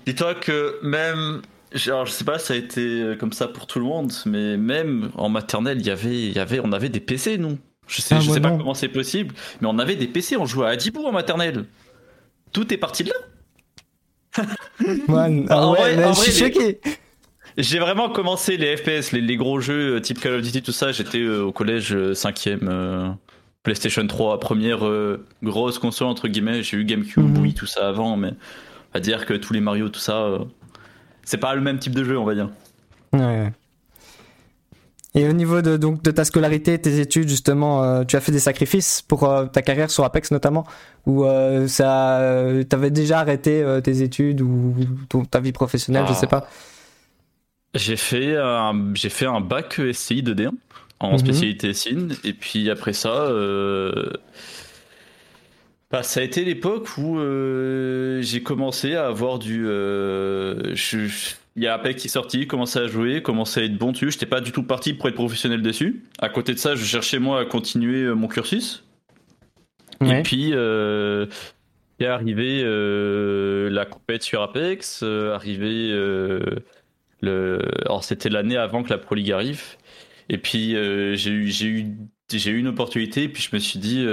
Dis-toi 0.06 0.34
que 0.36 0.78
même. 0.82 1.42
Alors, 1.86 2.06
je 2.06 2.12
sais 2.12 2.24
pas, 2.24 2.38
ça 2.38 2.54
a 2.54 2.56
été 2.56 2.80
euh, 2.80 3.14
comme 3.16 3.32
ça 3.32 3.46
pour 3.48 3.66
tout 3.66 3.78
le 3.78 3.84
monde, 3.84 4.10
mais 4.26 4.56
même 4.56 5.10
en 5.16 5.28
maternelle, 5.28 5.78
il 5.80 5.86
y 5.86 5.90
avait, 5.90 6.14
il 6.28 6.32
y 6.32 6.38
avait, 6.38 6.60
on 6.62 6.72
avait 6.72 6.88
des 6.88 7.00
PC, 7.00 7.36
nous. 7.38 7.58
Je 7.86 8.00
sais, 8.02 8.14
Ah, 8.16 8.20
je 8.20 8.30
sais 8.30 8.40
pas 8.40 8.50
non. 8.50 8.58
comment 8.58 8.74
c'est 8.74 8.88
possible, 8.88 9.34
mais 9.60 9.68
on 9.70 9.78
avait 9.78 9.96
des 9.96 10.06
PC, 10.06 10.36
on 10.36 10.46
jouait 10.46 10.66
à 10.66 10.70
Adibou 10.70 11.04
en 11.06 11.12
maternelle. 11.12 11.64
Tout 12.52 12.72
est 12.72 12.76
parti 12.78 13.04
de 13.04 13.10
là. 13.10 14.44
Bah, 15.08 15.26
ah 15.48 15.66
en 15.66 15.72
ouais, 15.72 15.78
vrai- 15.78 15.96
mais 15.96 16.04
en 16.04 16.12
je 16.14 16.20
suis 16.30 16.32
choqué. 16.32 16.80
J'ai 17.56 17.78
vraiment 17.80 18.08
commencé 18.08 18.56
les 18.56 18.76
FPS, 18.76 19.12
les, 19.12 19.20
les 19.20 19.36
gros 19.36 19.58
jeux 19.60 19.96
euh, 19.96 20.00
type 20.00 20.20
Call 20.20 20.34
of 20.34 20.42
Duty, 20.42 20.62
tout 20.62 20.70
ça. 20.72 20.92
J'étais 20.92 21.18
euh, 21.20 21.42
au 21.42 21.52
collège 21.52 21.94
5ème, 21.94 23.14
PlayStation 23.64 24.06
3, 24.06 24.38
première 24.38 24.86
euh, 24.86 25.26
grosse 25.42 25.78
console 25.78 26.06
entre 26.08 26.28
guillemets. 26.28 26.62
J'ai 26.62 26.76
eu 26.76 26.84
GameCube, 26.84 27.22
Mhm. 27.24 27.38
oui, 27.42 27.54
tout 27.54 27.66
ça 27.66 27.88
avant, 27.88 28.16
mais 28.16 28.30
va 28.94 29.00
dire 29.00 29.26
que 29.26 29.34
tous 29.34 29.52
les 29.52 29.60
Mario, 29.60 29.88
tout 29.88 29.98
ça, 29.98 30.38
c'est 31.28 31.36
pas 31.36 31.54
le 31.54 31.60
même 31.60 31.78
type 31.78 31.94
de 31.94 32.04
jeu, 32.04 32.18
on 32.18 32.24
va 32.24 32.34
dire. 32.34 32.48
Ouais. 33.12 33.52
Et 35.14 35.28
au 35.28 35.32
niveau 35.32 35.62
de, 35.62 35.76
donc, 35.76 36.02
de 36.02 36.10
ta 36.10 36.24
scolarité, 36.24 36.78
tes 36.78 37.00
études, 37.00 37.28
justement, 37.28 37.82
euh, 37.82 38.04
tu 38.04 38.16
as 38.16 38.20
fait 38.20 38.32
des 38.32 38.38
sacrifices 38.38 39.02
pour 39.02 39.24
euh, 39.24 39.46
ta 39.46 39.62
carrière 39.62 39.90
sur 39.90 40.04
Apex 40.04 40.30
notamment 40.30 40.66
Ou 41.06 41.24
euh, 41.24 41.66
ça, 41.68 42.20
t'avais 42.68 42.90
déjà 42.90 43.20
arrêté 43.20 43.64
tes 43.82 44.02
études 44.02 44.40
ou 44.42 44.74
ton- 45.08 45.24
ta 45.24 45.40
vie 45.40 45.52
professionnelle, 45.52 46.04
je 46.06 46.12
Ah. 46.12 46.14
sais 46.14 46.26
pas? 46.26 46.48
J'ai 47.74 47.96
fait 47.96 48.36
j'ai 48.94 49.08
fait 49.10 49.26
un 49.26 49.40
bac 49.40 49.78
SCI 49.92 50.22
2D 50.22 50.48
en 51.00 51.12
Mhm. 51.12 51.18
spécialité 51.18 51.72
SIN, 51.74 52.08
et 52.24 52.32
puis 52.32 52.70
après 52.70 52.92
ça, 52.92 53.28
bah, 55.90 56.02
ça 56.02 56.20
a 56.20 56.22
été 56.22 56.44
l'époque 56.44 56.98
où 56.98 57.18
euh, 57.18 58.20
j'ai 58.22 58.42
commencé 58.42 58.94
à 58.94 59.06
avoir 59.06 59.38
du. 59.38 59.66
euh, 59.66 60.74
je- 60.74 61.06
je- 61.06 61.34
il 61.56 61.62
y 61.64 61.66
a 61.66 61.74
Apex 61.74 62.00
qui 62.02 62.06
est 62.08 62.10
sorti, 62.10 62.46
commencé 62.46 62.78
à 62.78 62.86
jouer, 62.86 63.20
commencé 63.22 63.60
à 63.60 63.64
être 63.64 63.76
bon 63.76 63.90
dessus. 63.92 64.12
J'étais 64.12 64.26
pas 64.26 64.40
du 64.40 64.52
tout 64.52 64.62
parti 64.62 64.92
pour 64.94 65.08
être 65.08 65.14
professionnel 65.16 65.60
dessus. 65.62 66.04
À 66.20 66.28
côté 66.28 66.54
de 66.54 66.58
ça, 66.58 66.76
je 66.76 66.84
cherchais 66.84 67.18
moi 67.18 67.40
à 67.40 67.44
continuer 67.46 68.02
euh, 68.02 68.14
mon 68.14 68.28
cursus. 68.28 68.84
Ouais. 70.00 70.20
Et 70.20 70.22
puis, 70.22 70.50
euh, 70.52 71.26
est 71.98 72.06
arrivé 72.06 72.60
euh, 72.62 73.68
la 73.70 73.86
compète 73.86 74.22
sur 74.22 74.42
Apex, 74.42 75.00
euh, 75.02 75.34
arrivé 75.34 75.88
le. 77.22 77.60
Alors, 77.86 78.04
c'était 78.04 78.28
l'année 78.28 78.56
avant 78.56 78.82
que 78.82 78.90
la 78.90 78.98
Pro 78.98 79.14
League 79.16 79.32
arrive. 79.32 79.62
Et 80.28 80.38
puis, 80.38 80.72
j'ai 81.16 81.30
eu, 81.30 81.48
j'ai 81.48 81.66
eu, 81.66 81.86
j'ai 82.32 82.50
eu 82.50 82.58
une 82.58 82.68
opportunité. 82.68 83.24
Et 83.24 83.28
puis, 83.28 83.42
je 83.42 83.56
me 83.56 83.58
suis 83.58 83.78
dit, 83.80 84.04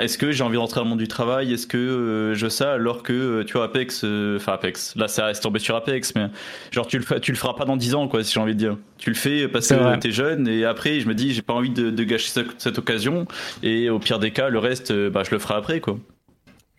est-ce 0.00 0.18
que 0.18 0.32
j'ai 0.32 0.42
envie 0.44 0.56
d'entrer 0.56 0.76
dans 0.80 0.84
le 0.84 0.90
monde 0.90 0.98
du 0.98 1.08
travail? 1.08 1.52
Est-ce 1.52 1.66
que 1.66 1.76
euh, 1.76 2.34
je 2.34 2.44
veux 2.46 2.50
ça 2.50 2.72
alors 2.72 3.02
que, 3.02 3.12
euh, 3.12 3.44
tu 3.44 3.54
vois, 3.54 3.64
Apex, 3.64 4.02
euh, 4.04 4.36
enfin 4.36 4.52
Apex, 4.52 4.94
là, 4.96 5.08
ça 5.08 5.26
reste 5.26 5.42
tombé 5.42 5.58
sur 5.58 5.74
Apex, 5.76 6.14
mais 6.14 6.26
genre, 6.70 6.86
tu 6.86 6.98
le, 6.98 7.04
fais- 7.04 7.20
tu 7.20 7.32
le 7.32 7.36
feras 7.36 7.54
pas 7.54 7.64
dans 7.64 7.76
10 7.76 7.94
ans, 7.94 8.08
quoi, 8.08 8.22
si 8.24 8.32
j'ai 8.32 8.40
envie 8.40 8.54
de 8.54 8.58
dire. 8.58 8.76
Tu 8.98 9.10
le 9.10 9.16
fais 9.16 9.48
parce 9.48 9.68
que 9.68 9.96
t'es 9.98 10.10
jeune. 10.12 10.46
Et 10.48 10.64
après, 10.64 11.00
je 11.00 11.08
me 11.08 11.14
dis, 11.14 11.32
j'ai 11.34 11.42
pas 11.42 11.54
envie 11.54 11.70
de, 11.70 11.90
de 11.90 12.04
gâcher 12.04 12.28
cette, 12.28 12.60
cette 12.60 12.78
occasion. 12.78 13.26
Et 13.62 13.90
au 13.90 13.98
pire 13.98 14.18
des 14.18 14.30
cas, 14.30 14.48
le 14.48 14.58
reste, 14.58 14.92
bah, 15.10 15.22
je 15.24 15.30
le 15.30 15.38
ferai 15.38 15.54
après, 15.54 15.80
quoi. 15.80 15.98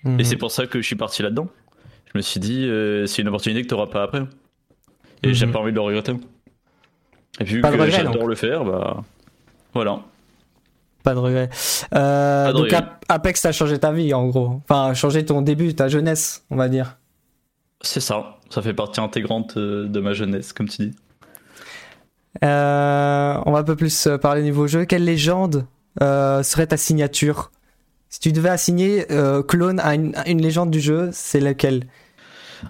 Mhm. 0.04 0.20
Et 0.20 0.24
c'est 0.24 0.38
pour 0.38 0.52
ça 0.52 0.66
que 0.68 0.82
je 0.82 0.86
suis 0.88 0.96
parti 0.96 1.22
là-dedans. 1.24 1.48
Je 2.14 2.18
me 2.18 2.22
suis 2.22 2.40
dit, 2.40 2.66
euh, 2.68 3.06
c'est 3.08 3.22
une 3.22 3.28
opportunité 3.30 3.62
que 3.64 3.68
tu 3.68 3.74
n'auras 3.74 3.88
pas 3.88 4.04
après. 4.04 4.24
Et 5.24 5.30
Mhm. 5.30 5.34
j'ai 5.34 5.48
pas 5.48 5.60
envie 5.60 5.72
de 5.72 5.76
le 5.78 5.82
regretter. 5.82 6.14
Et 7.40 7.46
puis 7.46 7.56
vu 7.56 7.62
Pas 7.62 7.72
que 7.72 7.90
j'adore 7.90 8.28
le 8.28 8.36
faire, 8.36 8.64
bah 8.64 9.04
voilà. 9.74 10.02
Pas 11.04 11.14
de 11.14 11.20
regret. 11.20 11.50
Euh, 11.94 12.46
Pas 12.46 12.52
de 12.54 12.58
donc 12.58 12.66
regret. 12.66 12.84
Apex, 13.10 13.42
t'as 13.42 13.52
changé 13.52 13.78
ta 13.78 13.92
vie 13.92 14.14
en 14.14 14.28
gros. 14.28 14.62
Enfin, 14.68 14.94
changé 14.94 15.26
ton 15.26 15.42
début, 15.42 15.76
ta 15.76 15.88
jeunesse, 15.90 16.46
on 16.50 16.56
va 16.56 16.70
dire. 16.70 16.98
C'est 17.82 18.00
ça. 18.00 18.38
Ça 18.50 18.62
fait 18.62 18.74
partie 18.74 19.02
intégrante 19.02 19.58
euh, 19.58 19.88
de 19.88 20.00
ma 20.00 20.14
jeunesse, 20.14 20.54
comme 20.54 20.70
tu 20.70 20.88
dis. 20.88 20.96
Euh, 22.44 23.38
on 23.46 23.52
va 23.52 23.60
un 23.60 23.64
peu 23.64 23.76
plus 23.76 24.08
parler 24.22 24.42
niveau 24.42 24.68
jeu. 24.68 24.86
Quelle 24.86 25.04
légende 25.06 25.66
euh, 26.02 26.42
serait 26.44 26.68
ta 26.68 26.78
signature? 26.78 27.52
Si 28.10 28.20
tu 28.20 28.32
devais 28.32 28.50
assigner 28.50 29.06
clone 29.48 29.80
à 29.80 29.96
une, 29.96 30.16
à 30.16 30.30
une 30.30 30.42
légende 30.42 30.70
du 30.70 30.80
jeu, 30.80 31.10
c'est 31.14 31.40
laquelle? 31.40 31.88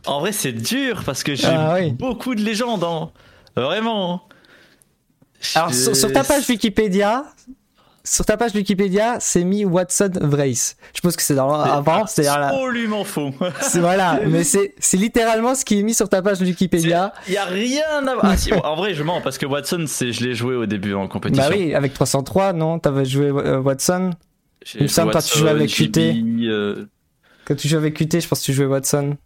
En 0.06 0.22
vrai, 0.22 0.32
c'est 0.32 0.54
dur 0.54 1.04
parce 1.06 1.22
que 1.24 1.36
j'ai 1.36 1.48
Ah 1.48 1.76
oui. 1.80 1.92
beaucoup 1.92 2.34
de 2.34 2.42
légendes. 2.42 2.84
hein. 2.84 3.12
Vraiment. 3.56 4.24
Alors 5.56 5.74
sur 5.74 6.12
ta 6.14 6.24
page 6.24 6.48
Wikipédia, 6.48 7.26
sur 8.06 8.26
ta 8.26 8.36
page 8.38 8.54
Wikipédia, 8.54 9.16
c'est 9.20 9.44
mis 9.44 9.64
Watson 9.66 10.12
Vrace. 10.22 10.76
Je 10.96 11.00
pense 11.02 11.16
que 11.16 11.22
c'est 11.24 11.36
dans 11.36 11.54
avant, 11.54 12.06
c'est 12.06 12.28
absolument 12.28 13.04
faux. 13.06 13.32
c'est- 13.62 13.80
voilà, 13.80 14.20
mais 14.28 14.44
c'est 14.44 14.74
c'est 14.80 14.98
littéralement 14.98 15.56
ce 15.56 15.64
qui 15.64 15.80
est 15.80 15.84
mis 15.84 15.94
sur 15.94 16.10
ta 16.10 16.22
page 16.22 16.42
Wikipédia. 16.42 17.14
Il 17.28 17.34
y 17.34 17.38
a 17.38 17.46
rien 17.46 18.06
à 18.08 18.14
voir. 18.14 18.26
Ah, 18.26 18.38
si, 18.38 18.54
en 18.54 18.76
vrai, 18.76 18.94
je 18.94 19.04
mens 19.04 19.22
parce 19.22 19.38
que 19.38 19.46
Watson, 19.46 19.86
c'est 19.88 20.12
je 20.12 20.24
l'ai 20.26 20.34
joué 20.36 20.56
au 20.56 20.66
début 20.66 20.94
en 20.94 21.08
compétition. 21.08 21.50
Bah 21.50 21.56
oui, 21.56 21.74
avec 21.74 21.94
303, 21.94 22.54
non? 22.54 22.80
T'avais 22.80 23.06
joué 23.06 23.28
euh, 23.28 23.60
Watson? 23.60 24.12
Il 24.76 24.84
me 24.84 24.88
semble 24.88 25.12
quand 25.12 25.22
tu 25.22 25.38
jouais 25.38 25.50
avec 25.50 25.70
QT. 25.70 25.98
Euh, 26.48 26.86
Quand 27.46 27.56
tu 27.56 27.68
jouais 27.68 27.78
avec 27.80 27.96
QT, 27.96 28.22
je 28.22 28.28
pense 28.28 28.40
que 28.40 28.46
tu 28.46 28.54
jouais 28.54 28.66
Watson. 28.66 29.18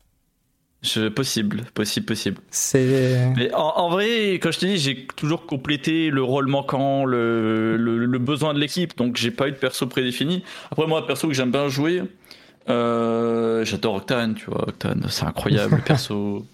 Je, 0.83 1.07
possible, 1.09 1.63
possible, 1.73 2.05
possible. 2.05 2.37
C'est. 2.51 3.31
Mais 3.35 3.51
en, 3.53 3.73
en 3.77 3.89
vrai, 3.89 4.33
quand 4.35 4.51
je 4.51 4.59
te 4.59 4.65
dis, 4.67 4.77
j'ai 4.77 5.07
toujours 5.15 5.45
complété 5.47 6.11
le 6.11 6.21
rôle 6.21 6.47
manquant, 6.47 7.03
le, 7.03 7.75
le, 7.77 8.05
le 8.05 8.19
besoin 8.19 8.53
de 8.53 8.59
l'équipe, 8.59 8.95
donc 8.95 9.17
j'ai 9.17 9.31
pas 9.31 9.47
eu 9.47 9.51
de 9.51 9.57
perso 9.57 9.87
prédéfini. 9.87 10.43
Après, 10.71 10.85
moi, 10.85 11.05
perso 11.07 11.27
que 11.27 11.33
j'aime 11.33 11.51
bien 11.51 11.67
jouer, 11.67 12.03
euh, 12.69 13.65
j'adore 13.65 13.95
Octane, 13.95 14.35
tu 14.35 14.45
vois. 14.45 14.67
Octane, 14.69 15.05
c'est 15.09 15.25
incroyable, 15.25 15.77
le 15.77 15.81
perso. 15.85 16.45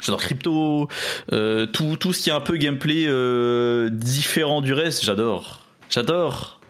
J'adore 0.00 0.20
Crypto, 0.20 0.88
euh, 1.32 1.66
tout, 1.66 1.96
tout 1.96 2.12
ce 2.12 2.22
qui 2.22 2.30
est 2.30 2.32
un 2.32 2.40
peu 2.40 2.56
gameplay 2.56 3.04
euh, 3.06 3.88
différent 3.90 4.60
du 4.60 4.72
reste, 4.72 5.04
j'adore. 5.04 5.60
J'adore. 5.90 6.60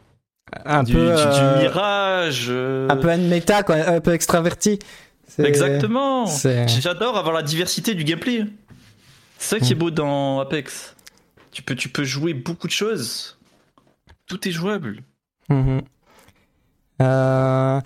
Un 0.67 0.83
Du, 0.83 0.93
peu. 0.93 1.07
du- 1.15 1.15
du 1.15 1.63
mirage. 1.63 2.47
euh, 2.51 2.89
Un 2.91 2.97
peu 2.97 3.17
méta, 3.17 3.63
quoi, 3.63 3.77
un 3.77 4.01
peu 4.01 4.13
extraverti. 4.13 4.79
Exactement. 5.39 6.27
J'adore 6.69 7.17
avoir 7.17 7.35
la 7.35 7.43
diversité 7.43 7.95
du 7.95 8.05
gameplay. 8.05 8.45
C'est 9.39 9.59
ça 9.59 9.65
qui 9.65 9.73
est 9.73 9.77
beau 9.77 9.91
dans 9.91 10.41
Apex. 10.41 10.95
Tu 11.51 11.63
peux, 11.63 11.75
tu 11.75 11.89
peux 11.89 12.05
jouer 12.05 12.33
beaucoup 12.35 12.67
de 12.67 12.73
choses. 12.73 13.39
Tout 14.27 14.47
est 14.49 14.53
jouable. 14.53 15.03
Euh, 17.01 17.81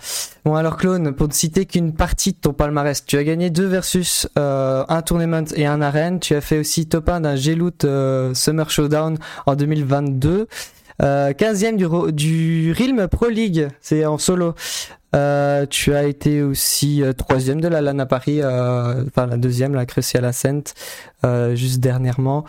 Bon 0.45 0.55
alors 0.55 0.77
Clone, 0.77 1.13
pour 1.15 1.27
ne 1.27 1.33
citer 1.33 1.65
qu'une 1.65 1.93
partie 1.93 2.33
de 2.33 2.37
ton 2.37 2.53
palmarès, 2.53 3.03
tu 3.05 3.17
as 3.17 3.23
gagné 3.23 3.49
deux 3.49 3.65
versus, 3.65 4.27
euh, 4.37 4.85
un 4.87 5.01
tournament 5.01 5.45
et 5.55 5.65
un 5.65 5.81
arène. 5.81 6.19
Tu 6.19 6.35
as 6.35 6.41
fait 6.41 6.59
aussi 6.59 6.87
top 6.87 7.09
1 7.09 7.21
d'un 7.21 7.35
G-Loot 7.35 7.83
euh, 7.85 8.33
Summer 8.33 8.69
Showdown 8.69 9.17
en 9.45 9.55
2022. 9.55 10.47
Euh, 11.01 11.31
15e 11.33 11.75
du, 11.77 11.85
ro- 11.85 12.11
du 12.11 12.73
Realm 12.77 13.07
Pro 13.07 13.27
League, 13.29 13.67
c'est 13.81 14.05
en 14.05 14.17
solo. 14.17 14.53
Euh, 15.15 15.65
tu 15.65 15.93
as 15.93 16.03
été 16.03 16.41
aussi 16.41 17.01
euh, 17.01 17.13
troisième 17.13 17.61
de 17.61 17.67
la 17.67 17.81
LAN 17.81 17.99
à 17.99 18.05
Paris, 18.05 18.41
euh, 18.41 19.05
enfin 19.07 19.25
la 19.25 19.37
deuxième, 19.37 19.73
la 19.73 19.85
Crucial 19.85 20.25
Ascent, 20.25 20.73
euh, 21.23 21.55
juste 21.55 21.79
dernièrement. 21.79 22.45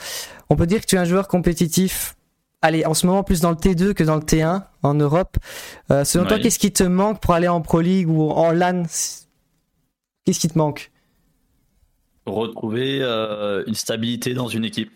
On 0.51 0.57
peut 0.57 0.67
dire 0.67 0.81
que 0.81 0.87
tu 0.87 0.97
es 0.97 0.99
un 0.99 1.05
joueur 1.05 1.29
compétitif 1.29 2.17
allez, 2.63 2.85
en 2.85 2.95
ce 2.95 3.07
moment 3.07 3.23
plus 3.23 3.41
dans 3.41 3.51
le 3.51 3.57
T2 3.57 3.95
que 3.95 4.05
dans 4.05 4.17
le 4.17 4.23
T1 4.23 4.63
en 4.83 4.95
Europe. 4.95 5.37
Euh, 5.91 6.05
selon 6.05 6.25
toi, 6.25 6.39
qu'est-ce 6.39 6.59
qui 6.59 6.73
te 6.73 6.85
manque 6.85 7.21
pour 7.21 7.35
aller 7.35 7.49
en 7.49 7.61
Pro 7.61 7.81
League 7.81 8.09
ou 8.09 8.31
en 8.31 8.53
LAN? 8.53 8.85
Qu'est-ce 10.25 10.41
qui 10.41 10.49
te 10.49 10.59
manque? 10.59 10.91
Retrouver 12.31 13.01
euh, 13.03 13.63
une 13.67 13.75
stabilité 13.75 14.35
dans 14.35 14.49
une 14.49 14.65
équipe. 14.65 14.91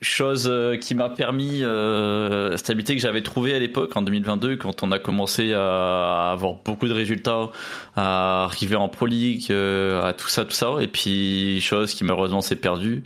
Chose 0.00 0.48
euh, 0.50 0.76
qui 0.76 0.94
m'a 0.94 1.08
permis, 1.08 1.62
euh, 1.62 2.56
stabilité 2.56 2.96
que 2.96 3.02
j'avais 3.02 3.22
trouvée 3.22 3.54
à 3.54 3.58
l'époque, 3.58 3.96
en 3.96 4.02
2022, 4.02 4.56
quand 4.56 4.82
on 4.82 4.90
a 4.92 4.98
commencé 4.98 5.52
à 5.52 6.32
avoir 6.32 6.54
beaucoup 6.64 6.88
de 6.88 6.92
résultats, 6.92 7.50
à 7.94 8.44
arriver 8.44 8.76
en 8.76 8.88
Pro 8.88 9.06
League, 9.06 9.46
euh, 9.50 10.02
à 10.04 10.12
tout 10.12 10.28
ça, 10.28 10.44
tout 10.44 10.52
ça. 10.52 10.74
Et 10.80 10.88
puis, 10.88 11.60
chose 11.60 11.94
qui 11.94 12.04
malheureusement 12.04 12.40
s'est 12.40 12.56
perdue. 12.56 13.04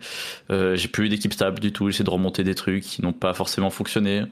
J'ai 0.51 0.89
plus 0.89 1.07
eu 1.07 1.09
d'équipe 1.09 1.33
stable 1.33 1.61
du 1.61 1.73
tout. 1.73 1.87
J'ai 1.87 1.97
essayé 1.97 2.05
de 2.05 2.11
remonter 2.11 2.43
des 2.43 2.57
trucs 2.57 2.83
qui 2.83 3.03
n'ont 3.03 3.13
pas 3.13 3.35
forcément 3.35 3.71
fonctionné. 3.71 4.25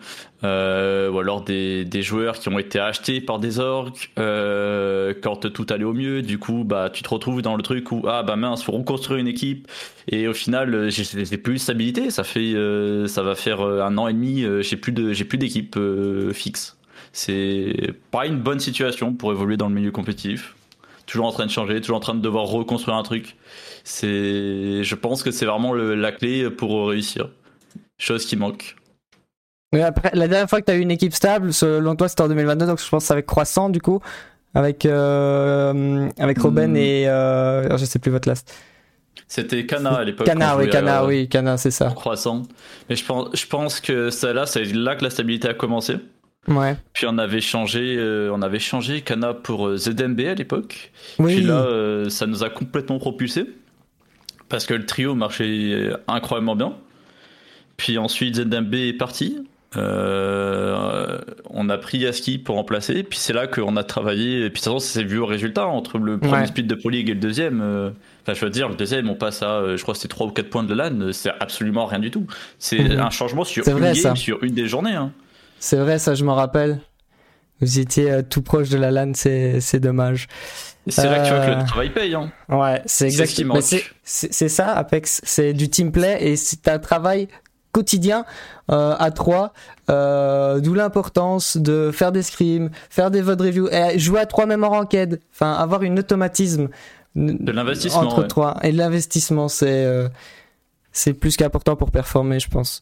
Ou 0.43 0.47
alors 0.47 1.43
des, 1.43 1.85
des 1.85 2.03
joueurs 2.03 2.39
qui 2.39 2.49
ont 2.49 2.59
été 2.59 2.81
achetés 2.81 3.21
par 3.21 3.39
des 3.39 3.59
euh, 4.19 5.15
quand 5.23 5.51
tout 5.53 5.67
allait 5.71 5.85
au 5.85 5.93
mieux. 5.93 6.23
Du 6.23 6.39
coup, 6.39 6.65
bah, 6.65 6.91
tu 6.93 7.03
te 7.03 7.09
retrouves 7.09 7.43
dans 7.43 7.57
le 7.57 7.63
truc 7.63 7.91
où 7.93 8.03
ah 8.07 8.23
bah 8.23 8.37
mince, 8.37 8.63
faut 8.63 8.73
reconstruire 8.73 9.19
une 9.19 9.29
équipe. 9.29 9.38
Et 10.09 10.27
au 10.29 10.35
final, 10.35 10.75
euh, 10.75 10.91
j'ai 10.91 11.37
plus 11.39 11.55
de 11.55 11.59
stabilité. 11.59 12.11
Ça 12.11 12.25
fait, 12.25 12.55
euh, 12.55 13.07
ça 13.07 13.23
va 13.23 13.35
faire 13.35 13.61
euh, 13.61 13.83
un 13.83 13.97
an 13.99 14.09
et 14.09 14.13
demi. 14.13 14.45
j'ai 14.63 14.77
plus 14.77 14.93
de, 14.93 15.13
j'ai 15.13 15.25
plus 15.25 15.39
d'équipe 15.39 15.77
euh, 15.77 16.33
fixe. 16.33 16.77
C'est 17.13 17.95
pas 18.11 18.27
une 18.27 18.39
bonne 18.39 18.61
situation 18.61 19.15
pour 19.15 19.33
évoluer 19.33 19.57
dans 19.57 19.69
le 19.69 19.75
milieu 19.75 19.91
compétitif. 19.91 20.55
Toujours 21.07 21.27
en 21.27 21.33
train 21.33 21.47
de 21.47 21.51
changer, 21.51 21.81
toujours 21.81 21.97
en 21.97 22.01
train 22.01 22.15
de 22.15 22.21
devoir 22.21 22.45
reconstruire 22.45 22.97
un 22.97 23.03
truc. 23.03 23.37
C'est, 23.83 24.83
je 24.85 24.95
pense 24.95 25.23
que 25.23 25.31
c'est 25.31 25.47
vraiment 25.47 25.73
le- 25.73 25.95
la 25.95 26.13
clé 26.13 26.51
pour 26.51 26.89
réussir. 26.89 27.31
Chose 27.99 28.27
qui 28.27 28.37
manque. 28.37 28.77
Mais 29.73 29.83
après, 29.83 30.11
La 30.15 30.29
dernière 30.29 30.49
fois 30.49 30.61
que 30.61 30.67
tu 30.67 30.73
as 30.73 30.77
eu 30.77 30.81
une 30.81 30.91
équipe 30.91 31.13
stable, 31.15 31.53
selon 31.53 31.97
toi, 31.97 32.09
c'était 32.09 32.23
en 32.23 32.29
2022, 32.29 32.67
donc 32.67 32.81
je 32.83 32.89
pense 32.89 33.03
que 33.05 33.07
c'est 33.09 33.13
avec 33.15 33.27
Croissant 33.27 33.71
du 33.71 33.81
coup, 33.81 34.01
avec, 34.55 34.85
euh, 34.87 36.09
avec 36.19 36.39
Robin 36.39 36.69
Hmm. 36.69 36.77
et 36.77 37.09
euh, 37.09 37.77
je 37.77 37.85
sais 37.85 37.99
plus 37.99 38.11
votre 38.11 38.29
last. 38.29 38.55
C'était 39.27 39.67
Cana 39.67 39.97
à 39.97 40.05
l'époque. 40.05 40.27
Cana, 40.27 40.57
oui, 40.57 40.71
Cana, 40.71 41.05
oui, 41.05 41.29
Cana, 41.29 41.57
c'est 41.57 41.71
ça. 41.71 41.91
croissant. 41.91 42.43
Mais 42.89 42.97
je 42.97 43.05
pense, 43.05 43.29
je 43.35 43.47
pense 43.47 43.81
que 43.81 44.11
c'est 44.11 44.33
là, 44.33 44.47
c'est 44.47 44.65
là 44.65 44.97
que 44.97 45.05
la 45.05 45.11
stabilité 45.11 45.49
a 45.49 45.55
commencé. 45.55 45.97
Ouais. 46.49 46.77
Puis 46.95 47.07
on 47.07 47.19
avait 47.19 47.41
changé, 47.41 47.97
euh, 47.99 48.31
on 48.33 48.41
avait 48.43 48.59
changé 48.59 49.03
Cana 49.03 49.35
pour 49.35 49.69
euh, 49.69 49.77
ZMB 49.77 50.21
à 50.21 50.35
l'époque. 50.35 50.93
Oui. 51.19 51.37
Puis 51.37 51.45
là, 51.45 51.63
euh, 51.63 52.09
ça 52.09 52.27
nous 52.27 52.43
a 52.43 52.49
complètement 52.51 52.99
propulsé 52.99 53.45
parce 54.49 54.65
que 54.65 54.75
le 54.75 54.87
trio 54.87 55.15
marchait 55.15 55.91
incroyablement 56.07 56.57
bien. 56.57 56.75
Puis 57.77 57.99
ensuite 57.99 58.37
ZMB 58.37 58.75
est 58.75 58.93
parti. 58.95 59.37
Euh, 59.77 61.19
on 61.51 61.69
a 61.69 61.79
pris 61.79 61.99
Yaski 61.99 62.39
pour 62.39 62.57
remplacer. 62.57 63.03
Puis 63.03 63.19
c'est 63.19 63.33
là 63.33 63.47
qu'on 63.47 63.77
a 63.77 63.85
travaillé. 63.85 64.39
Et 64.45 64.51
puis 64.51 64.61
de 64.61 64.65
toute 64.65 64.65
façon, 64.65 64.79
ça 64.79 64.93
s'est 64.95 65.05
vu 65.05 65.19
au 65.19 65.27
résultat 65.27 65.67
entre 65.67 65.99
le 65.99 66.19
premier 66.19 66.33
Ouais. 66.43 66.47
split 66.47 66.63
de 66.65 66.75
Pro 66.75 66.89
League 66.91 67.09
et 67.11 67.15
le 67.15 67.21
deuxième. 67.21 67.61
euh, 67.63 67.91
Enfin, 68.23 68.35
je 68.39 68.45
veux 68.45 68.51
dire, 68.51 68.69
le 68.69 68.75
deuxième, 68.75 69.09
on 69.09 69.15
passe 69.15 69.43
à, 69.43 69.53
euh, 69.61 69.77
je 69.79 69.83
crois, 69.83 69.95
que 69.95 70.01
c'était 70.01 70.13
3 70.13 70.27
ou 70.27 70.31
4 70.31 70.51
points 70.51 70.63
de 70.63 70.75
LAN. 70.75 71.01
euh, 71.01 71.13
C'est 71.13 71.31
absolument 71.41 71.87
rien 71.87 71.99
du 71.99 72.11
tout. 72.11 72.27
C'est 72.59 72.79
Mhm. 72.79 73.01
un 73.01 73.11
changement 73.11 73.45
sur 73.45 73.65
C'est 73.65 73.71
une 73.71 73.79
vrai, 73.79 73.93
game, 73.95 74.03
ça. 74.03 74.15
sur 74.17 74.43
une 74.45 74.53
des 74.55 74.67
journées. 74.69 74.93
hein. 74.95 75.13
C'est 75.59 75.77
vrai, 75.79 75.99
ça, 75.99 76.15
je 76.15 76.25
m'en 76.25 76.35
rappelle. 76.35 76.81
Vous 77.61 77.79
étiez 77.81 78.11
euh, 78.11 78.23
tout 78.23 78.43
proche 78.43 78.69
de 78.69 78.77
la 78.77 78.91
LAN, 78.91 79.13
c'est 79.15 79.61
c'est 79.61 79.81
dommage. 79.81 80.29
C'est 80.87 81.05
là 81.07 81.19
que 81.21 81.25
tu 81.29 81.35
vois 81.35 81.45
que 81.47 81.51
Euh, 81.51 81.57
le 81.61 81.65
travail 81.67 81.91
paye. 81.91 82.15
Hein. 82.15 82.31
Ouais, 82.51 82.81
c'est 82.87 83.11
C'est 83.11 83.23
exactement. 83.23 83.61
c'est- 83.61 83.85
C'est 84.05 84.33
c'est 84.33 84.49
ça, 84.49 84.73
Apex. 84.75 85.21
C'est 85.25 85.53
du 85.55 85.69
team 85.69 85.91
play 85.91 86.19
et 86.21 86.37
c'est 86.37 86.69
un 86.69 86.79
travail 86.79 87.29
quotidien 87.73 88.25
euh, 88.71 88.95
à 88.99 89.11
trois. 89.11 89.53
Euh, 89.91 90.61
D'où 90.61 90.75
l'importance 90.75 91.57
de 91.57 91.91
faire 91.93 92.13
des 92.13 92.23
scrims, 92.23 92.71
faire 92.91 93.11
des 93.11 93.23
votes 93.23 93.41
review, 93.41 93.69
et 93.71 93.99
jouer 93.99 94.21
à 94.21 94.27
trois 94.27 94.47
même 94.47 94.65
en 94.65 94.71
ranked. 94.71 95.21
Enfin, 95.33 95.53
avoir 95.53 95.83
une 95.83 95.99
automatisme 95.99 96.69
De 97.17 97.53
l'investissement. 97.53 98.01
entre 98.01 98.23
ouais. 98.23 98.29
trois 98.29 98.57
et 98.63 98.73
l'investissement, 98.73 99.49
c'est 99.49 99.85
euh, 99.85 100.09
c'est 100.93 101.15
plus 101.15 101.37
qu'important 101.37 101.77
pour 101.77 101.91
performer, 101.91 102.41
je 102.41 102.49
pense. 102.49 102.81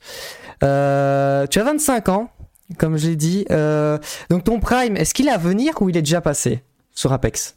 Euh, 0.63 1.47
tu 1.47 1.59
as 1.59 1.65
25 1.65 2.09
ans, 2.09 2.31
comme 2.79 2.97
je 2.97 3.09
l'ai 3.09 3.17
dit. 3.17 3.45
Euh, 3.51 3.99
donc 4.31 4.45
ton 4.45 4.59
prime, 4.59 4.97
est-ce 4.97 5.13
qu'il 5.13 5.29
est 5.29 5.33
à 5.33 5.39
venir 5.39 5.75
ou 5.83 5.91
il 5.91 5.97
est 5.97 6.03
déjà 6.03 6.21
passé 6.21 6.63
sur 6.93 7.13
Apex? 7.13 7.57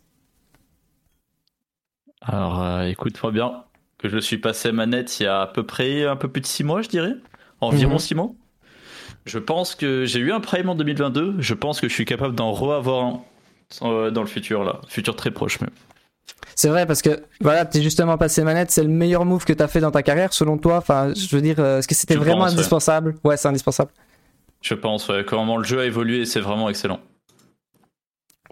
Alors, 2.21 2.61
euh, 2.61 2.83
écoute-moi 2.83 3.31
bien, 3.31 3.63
que 3.99 4.09
je 4.09 4.17
suis 4.17 4.37
passé 4.39 4.71
manette 4.71 5.19
il 5.19 5.23
y 5.23 5.25
a 5.27 5.41
à 5.41 5.47
peu 5.47 5.63
près 5.63 6.05
un 6.05 6.15
peu 6.15 6.27
plus 6.27 6.41
de 6.41 6.47
6 6.47 6.63
mois, 6.63 6.81
je 6.81 6.89
dirais. 6.89 7.13
Environ 7.61 7.93
Mhm. 7.93 7.99
6 7.99 8.15
mois. 8.15 8.31
Je 9.25 9.37
pense 9.37 9.75
que 9.75 10.05
j'ai 10.05 10.19
eu 10.19 10.31
un 10.31 10.39
prime 10.39 10.69
en 10.69 10.75
2022. 10.75 11.35
Je 11.39 11.53
pense 11.53 11.79
que 11.81 11.87
je 11.89 11.93
suis 11.93 12.05
capable 12.05 12.33
d'en 12.35 12.51
re-avoir 12.51 13.03
un 13.05 13.21
euh, 13.83 14.09
dans 14.09 14.21
le 14.21 14.27
futur, 14.27 14.63
là. 14.63 14.81
Futur 14.87 15.15
très 15.15 15.29
proche, 15.29 15.59
même. 15.61 15.69
C'est 16.55 16.69
vrai 16.69 16.85
parce 16.87 17.01
que 17.01 17.21
voilà, 17.41 17.65
t'es 17.65 17.81
justement 17.81 18.17
passé 18.17 18.43
manette, 18.43 18.71
c'est 18.71 18.81
le 18.83 18.89
meilleur 18.89 19.25
move 19.25 19.45
que 19.45 19.53
t'as 19.53 19.67
fait 19.67 19.79
dans 19.79 19.91
ta 19.91 20.01
carrière 20.03 20.33
selon 20.33 20.57
toi? 20.57 20.77
Enfin, 20.77 21.13
je 21.13 21.35
veux 21.35 21.41
dire, 21.41 21.59
euh, 21.59 21.77
est-ce 21.79 21.87
que 21.87 21.93
c'était 21.95 22.15
Je 22.15 22.19
vraiment 22.19 22.39
pense, 22.45 22.53
indispensable? 22.53 23.15
Ouais. 23.23 23.37
c'est 23.37 23.47
indispensable. 23.47 23.91
Je 24.61 24.73
pense, 24.73 25.07
ouais, 25.09 25.23
comment 25.25 25.57
le 25.57 25.63
jeu 25.63 25.79
a 25.79 25.85
évolué, 25.85 26.25
c'est 26.25 26.39
vraiment 26.39 26.69
excellent. 26.69 26.99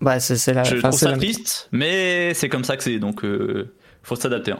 Bah, 0.02 0.20
c'est 0.20 0.36
c'est 0.38 0.54
la. 0.54 0.64
je 0.64 0.76
trouve 0.76 0.92
c'est 0.92 1.06
ça 1.06 1.12
la- 1.12 1.18
triste, 1.18 1.70
mais 1.72 2.34
c'est 2.36 2.50
comme 2.50 2.64
ça 2.64 2.78
que 2.78 2.84
c'est, 2.84 3.00
donc 3.00 3.24
euh, 3.26 3.74
faut 4.04 4.16
s'adapter. 4.16 4.52
hein. 4.52 4.60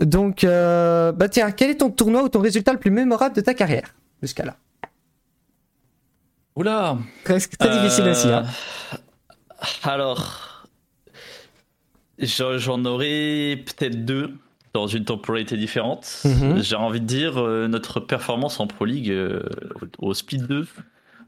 Donc, 0.00 0.42
euh, 0.44 1.12
bah 1.12 1.28
tiens, 1.28 1.50
quel 1.52 1.70
est 1.70 1.76
ton 1.76 1.90
tournoi 1.90 2.22
ou 2.24 2.28
ton 2.28 2.40
résultat 2.40 2.72
le 2.72 2.78
plus 2.78 2.90
mémorable 2.90 3.36
de 3.36 3.40
ta 3.40 3.54
carrière 3.54 3.94
jusqu'à 4.22 4.44
là 4.44 4.56
Oula 6.56 6.98
Très, 7.24 7.38
très 7.38 7.70
difficile 7.80 8.04
Euh, 8.04 8.10
aussi. 8.12 8.28
Hein. 8.28 8.44
Alors, 9.84 10.66
j'en 12.18 12.84
aurais 12.84 13.62
peut-être 13.64 14.04
deux 14.04 14.30
dans 14.74 14.86
une 14.86 15.04
temporalité 15.04 15.56
différente. 15.56 16.22
Mhm. 16.24 16.62
J'ai 16.62 16.76
envie 16.76 17.00
de 17.00 17.06
dire 17.06 17.38
euh, 17.40 17.68
notre 17.68 18.00
performance 18.00 18.58
en 18.60 18.66
Pro 18.66 18.84
League 18.84 19.10
euh, 19.10 19.42
au 19.98 20.14
split 20.14 20.38
2 20.38 20.66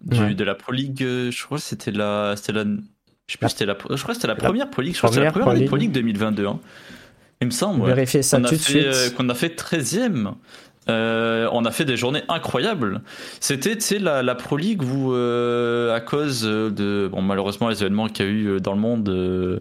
du- 0.02 0.18
Ouais. 0.20 0.34
de 0.34 0.44
la 0.44 0.54
Pro 0.54 0.72
League, 0.72 1.02
euh, 1.02 1.30
je 1.30 1.44
crois 1.44 1.58
que 1.58 1.64
c'était 1.64 1.90
la, 1.90 2.34
c'était 2.36 2.52
la, 2.52 2.64
je 2.64 2.68
sais 3.32 3.38
plus, 3.38 3.42
La- 3.42 3.48
c'était 3.48 3.66
la, 3.66 3.72
je 3.78 4.02
crois 4.02 4.08
que 4.08 4.14
c'était 4.14 4.26
la 4.26 4.34
la 4.34 4.40
première 4.40 4.68
Pro 4.70 4.82
League, 4.82 4.92
je 4.94 4.98
crois 4.98 5.08
que 5.10 5.14
c'était 5.14 5.24
la 5.24 5.30
première 5.32 5.46
première 5.46 5.66
Pro 5.68 5.76
année 5.76 5.88
Pro 5.90 5.94
League. 5.94 5.94
League 5.94 6.18
2022. 6.18 6.46
hein. 6.46 6.60
Il 7.44 7.48
me 7.48 7.50
semble. 7.52 7.82
ouais. 7.82 7.88
Vérifier 7.88 8.22
ça 8.22 8.40
tout 8.40 8.54
de 8.54 8.60
suite. 8.60 8.86
euh, 8.86 9.10
qu'on 9.10 9.28
a 9.28 9.34
fait 9.34 9.54
13ème. 9.60 10.32
Euh, 10.88 11.46
on 11.52 11.64
a 11.66 11.70
fait 11.70 11.84
des 11.84 11.96
journées 11.98 12.22
incroyables. 12.28 13.02
C'était, 13.40 13.74
tu 13.74 13.80
sais, 13.82 13.98
la, 13.98 14.22
la 14.22 14.34
Pro 14.34 14.56
League 14.56 14.82
où, 14.82 15.12
euh, 15.14 15.94
à 15.94 16.00
cause 16.00 16.42
de, 16.42 17.08
bon, 17.12 17.20
malheureusement, 17.22 17.68
les 17.68 17.80
événements 17.82 18.08
qu'il 18.08 18.24
y 18.24 18.28
a 18.28 18.32
eu 18.32 18.60
dans 18.60 18.72
le 18.72 18.80
monde, 18.80 19.60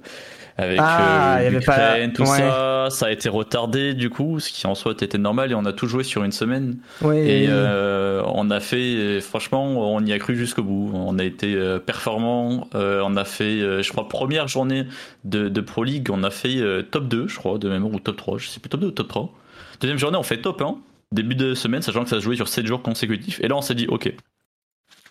avec 0.58 0.78
Ah, 0.82 1.38
euh, 1.38 1.44
y 1.44 1.48
avait 1.48 1.60
pas- 1.62 2.08
tout 2.14 2.22
ouais. 2.24 2.28
ça. 2.38 2.88
Ça 2.90 3.06
a 3.08 3.12
été 3.12 3.28
retardé 3.30 3.94
du 3.94 4.10
coup, 4.10 4.40
ce 4.40 4.52
qui 4.52 4.68
en 4.68 4.76
soi 4.76 4.92
était 5.00 5.18
normal 5.18 5.52
et 5.52 5.56
on 5.56 5.66
a 5.66 5.74
tout 5.74 5.88
joué 5.88 6.04
sur 6.04 6.24
une 6.24 6.32
semaine. 6.32 6.78
Oui. 7.02 7.18
Et 7.18 7.48
euh, 7.50 8.22
on 8.28 8.52
a 8.52 8.60
fait, 8.60 8.76
euh, 8.96 9.20
franchement, 9.22 9.66
on 9.94 10.06
y 10.06 10.14
a 10.14 10.20
cru 10.20 10.36
jusqu'au 10.36 10.64
bout. 10.64 10.92
On 10.94 11.18
a 11.18 11.24
été 11.24 11.56
euh, 11.56 11.80
performant. 11.80 12.68
Euh, 12.76 13.02
on 13.06 13.16
a 13.16 13.26
fait, 13.26 13.62
euh, 13.62 13.82
je 13.82 13.92
crois, 13.92 14.08
première 14.08 14.48
journée 14.48 14.86
de, 15.24 15.50
de 15.50 15.62
Pro 15.62 15.84
League, 15.84 16.10
on 16.12 16.24
a 16.24 16.30
fait 16.30 16.60
top 16.92 17.08
2, 17.08 17.28
je 17.28 17.38
crois, 17.38 17.58
de 17.58 17.70
mémoire, 17.70 17.94
ou 17.94 18.00
top 18.00 18.18
3, 18.18 18.38
je 18.38 18.48
sais 18.50 18.60
plus, 18.60 18.70
top 18.70 18.82
2 18.82 18.88
ou 18.88 18.92
top 18.92 19.08
3. 19.08 19.34
Deuxième 19.82 19.98
journée, 19.98 20.18
on 20.18 20.24
fait 20.24 20.38
top 20.42 20.62
1, 20.62 20.76
début 21.12 21.36
de 21.36 21.54
semaine, 21.56 21.82
sachant 21.82 22.04
que 22.04 22.10
ça 22.10 22.18
se 22.18 22.22
jouait 22.22 22.36
sur 22.36 22.48
7 22.48 22.68
jours 22.68 22.82
consécutifs. 22.82 23.40
Et 23.42 23.48
là, 23.48 23.56
on 23.56 23.62
s'est 23.62 23.76
dit, 23.76 23.88
ok, 23.88 24.14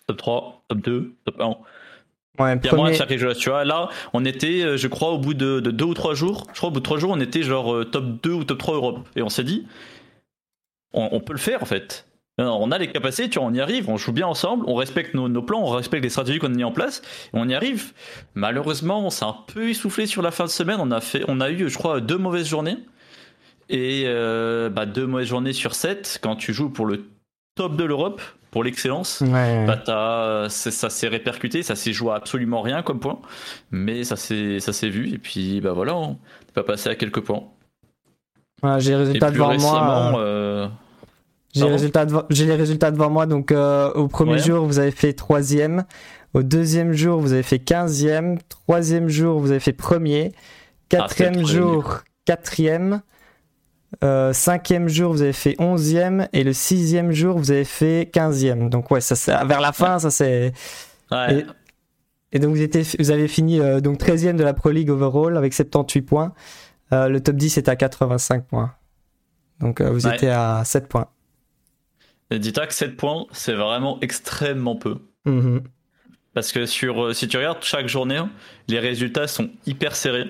top 0.07 0.17
3, 0.17 0.63
top 0.69 0.79
2, 0.81 1.13
top 1.25 1.41
1. 1.41 1.55
Ouais, 2.39 2.55
Il 2.57 2.65
y 2.65 2.69
a 2.69 2.75
moyen 2.75 2.91
de 2.91 2.97
faire 2.97 3.07
quelque 3.07 3.21
chose, 3.21 3.37
tu 3.37 3.49
vois. 3.49 3.65
Là, 3.65 3.89
on 4.13 4.25
était, 4.25 4.63
euh, 4.63 4.77
je 4.77 4.87
crois, 4.87 5.11
au 5.11 5.17
bout 5.17 5.33
de, 5.33 5.59
de 5.59 5.71
deux 5.71 5.85
ou 5.85 5.93
trois 5.93 6.13
jours, 6.13 6.47
je 6.53 6.57
crois, 6.57 6.69
au 6.69 6.71
bout 6.71 6.79
de 6.79 6.85
trois 6.85 6.99
jours, 6.99 7.11
on 7.11 7.19
était 7.19 7.43
genre 7.43 7.73
euh, 7.73 7.85
top 7.85 8.21
2 8.23 8.31
ou 8.31 8.43
top 8.43 8.57
3 8.57 8.75
Europe. 8.75 9.07
Et 9.15 9.21
on 9.21 9.29
s'est 9.29 9.43
dit, 9.43 9.67
on, 10.93 11.09
on 11.11 11.19
peut 11.19 11.33
le 11.33 11.39
faire 11.39 11.61
en 11.61 11.65
fait. 11.65 12.05
On 12.39 12.71
a 12.71 12.79
les 12.79 12.91
capacités, 12.91 13.29
tu 13.29 13.37
vois, 13.37 13.47
on 13.47 13.53
y 13.53 13.61
arrive, 13.61 13.89
on 13.89 13.97
joue 13.97 14.11
bien 14.11 14.25
ensemble, 14.25 14.65
on 14.67 14.73
respecte 14.73 15.13
nos, 15.13 15.29
nos 15.29 15.43
plans, 15.43 15.61
on 15.61 15.69
respecte 15.69 16.03
les 16.03 16.09
stratégies 16.09 16.39
qu'on 16.39 16.47
a 16.47 16.55
mis 16.55 16.63
en 16.63 16.71
place, 16.71 17.03
et 17.27 17.37
on 17.37 17.47
y 17.47 17.53
arrive. 17.53 17.93
Malheureusement, 18.33 19.05
on 19.05 19.11
s'est 19.11 19.25
un 19.25 19.35
peu 19.53 19.69
essoufflé 19.69 20.07
sur 20.07 20.23
la 20.23 20.31
fin 20.31 20.45
de 20.45 20.49
semaine. 20.49 20.77
On 20.79 20.89
a 20.89 20.99
fait, 20.99 21.23
on 21.27 21.39
a 21.41 21.51
eu, 21.51 21.69
je 21.69 21.77
crois, 21.77 22.01
deux 22.01 22.17
mauvaises 22.17 22.47
journées. 22.47 22.77
Et 23.69 24.03
euh, 24.07 24.69
bah, 24.69 24.87
deux 24.87 25.05
mauvaises 25.05 25.27
journées 25.27 25.53
sur 25.53 25.75
sept, 25.75 26.19
quand 26.23 26.35
tu 26.35 26.53
joues 26.53 26.69
pour 26.69 26.87
le 26.87 27.05
top 27.55 27.75
de 27.75 27.83
l'Europe, 27.83 28.21
pour 28.51 28.63
l'excellence, 28.63 29.21
Ouais. 29.21 29.65
bah, 29.65 30.47
ça 30.49 30.89
s'est 30.89 31.07
répercuté, 31.07 31.63
ça 31.63 31.75
s'est 31.75 31.93
joué 31.93 32.11
à 32.11 32.15
absolument 32.15 32.61
rien 32.61 32.83
comme 32.83 32.99
point, 32.99 33.19
mais 33.71 34.03
ça 34.03 34.15
s'est 34.15 34.59
ça 34.59 34.73
s'est 34.73 34.89
vu 34.89 35.13
et 35.13 35.17
puis 35.17 35.59
bah 35.61 35.73
voilà, 35.73 35.95
on 35.95 36.09
n'est 36.11 36.17
pas 36.53 36.63
passé 36.63 36.89
à 36.89 36.95
quelques 36.95 37.21
points. 37.21 37.43
Ouais, 38.61 38.79
j'ai 38.79 38.91
les 38.91 38.95
Et 38.95 38.99
résultats 38.99 39.27
plus 39.27 39.37
devant 39.39 39.57
moi. 39.59 40.19
euh, 40.19 40.67
J'ai 41.53 41.65
les 41.65 41.71
résultats 41.71 42.05
devant, 42.05 42.23
j'ai 42.29 42.45
les 42.45 42.55
résultats 42.55 42.91
devant 42.91 43.09
moi. 43.09 43.25
Donc, 43.25 43.51
euh, 43.51 43.91
au 43.93 44.07
premier 44.07 44.33
Ouais. 44.33 44.37
jour, 44.39 44.65
vous 44.65 44.79
avez 44.79 44.91
fait 44.91 45.13
troisième. 45.13 45.83
Au 46.33 46.41
deuxième 46.43 46.93
jour, 46.93 47.19
vous 47.19 47.33
avez 47.33 47.43
fait 47.43 47.59
quinzième. 47.59 48.37
Troisième 48.49 49.09
jour, 49.09 49.39
vous 49.39 49.51
avez 49.51 49.59
fait 49.59 49.73
premier. 49.73 50.31
Quatrième 50.89 51.33
Ah, 51.35 51.39
le 51.41 51.45
jour, 51.45 51.99
quatrième. 52.25 53.01
Euh, 54.03 54.33
cinquième 54.33 54.87
jour, 54.89 55.11
vous 55.13 55.21
avez 55.21 55.33
fait 55.33 55.55
onzième. 55.59 56.27
Et 56.33 56.43
le 56.43 56.53
sixième 56.53 57.11
jour, 57.11 57.37
vous 57.37 57.51
avez 57.51 57.65
fait 57.65 58.09
quinzième. 58.11 58.69
Donc, 58.69 58.89
ouais, 58.91 59.01
ça, 59.01 59.15
c'est- 59.15 59.45
vers 59.45 59.61
la 59.61 59.71
fin, 59.71 59.99
ça 59.99 60.09
c'est. 60.11 60.53
ouais. 61.11 61.39
Et, 61.39 61.45
et 62.37 62.39
donc, 62.39 62.55
vous, 62.55 62.61
étiez, 62.61 62.83
vous 62.99 63.11
avez 63.11 63.27
fini 63.27 63.59
euh, 63.59 63.79
donc 63.81 63.99
13e 63.99 64.35
de 64.37 64.43
la 64.43 64.53
Pro 64.53 64.71
League 64.71 64.89
overall 64.89 65.37
avec 65.37 65.53
78 65.53 66.01
points. 66.01 66.33
Euh, 66.91 67.07
le 67.09 67.21
top 67.21 67.35
10 67.35 67.57
est 67.57 67.69
à 67.69 67.75
85 67.75 68.45
points. 68.47 68.73
Donc, 69.59 69.81
vous 69.81 70.07
Ouais. 70.07 70.15
étiez 70.15 70.29
à 70.29 70.63
7 70.65 70.87
points. 70.87 71.07
Et 72.31 72.39
Dis-toi 72.39 72.65
que 72.67 72.73
7 72.73 72.97
points, 72.97 73.25
c'est 73.31 73.53
vraiment 73.53 73.99
extrêmement 74.01 74.75
peu. 74.75 74.97
Mhm. 75.25 75.61
Parce 76.33 76.51
que 76.51 76.65
sur, 76.65 77.15
si 77.15 77.27
tu 77.27 77.37
regardes 77.37 77.61
chaque 77.63 77.87
journée, 77.87 78.19
les 78.67 78.79
résultats 78.79 79.27
sont 79.27 79.51
hyper 79.67 79.95
serrés. 79.95 80.25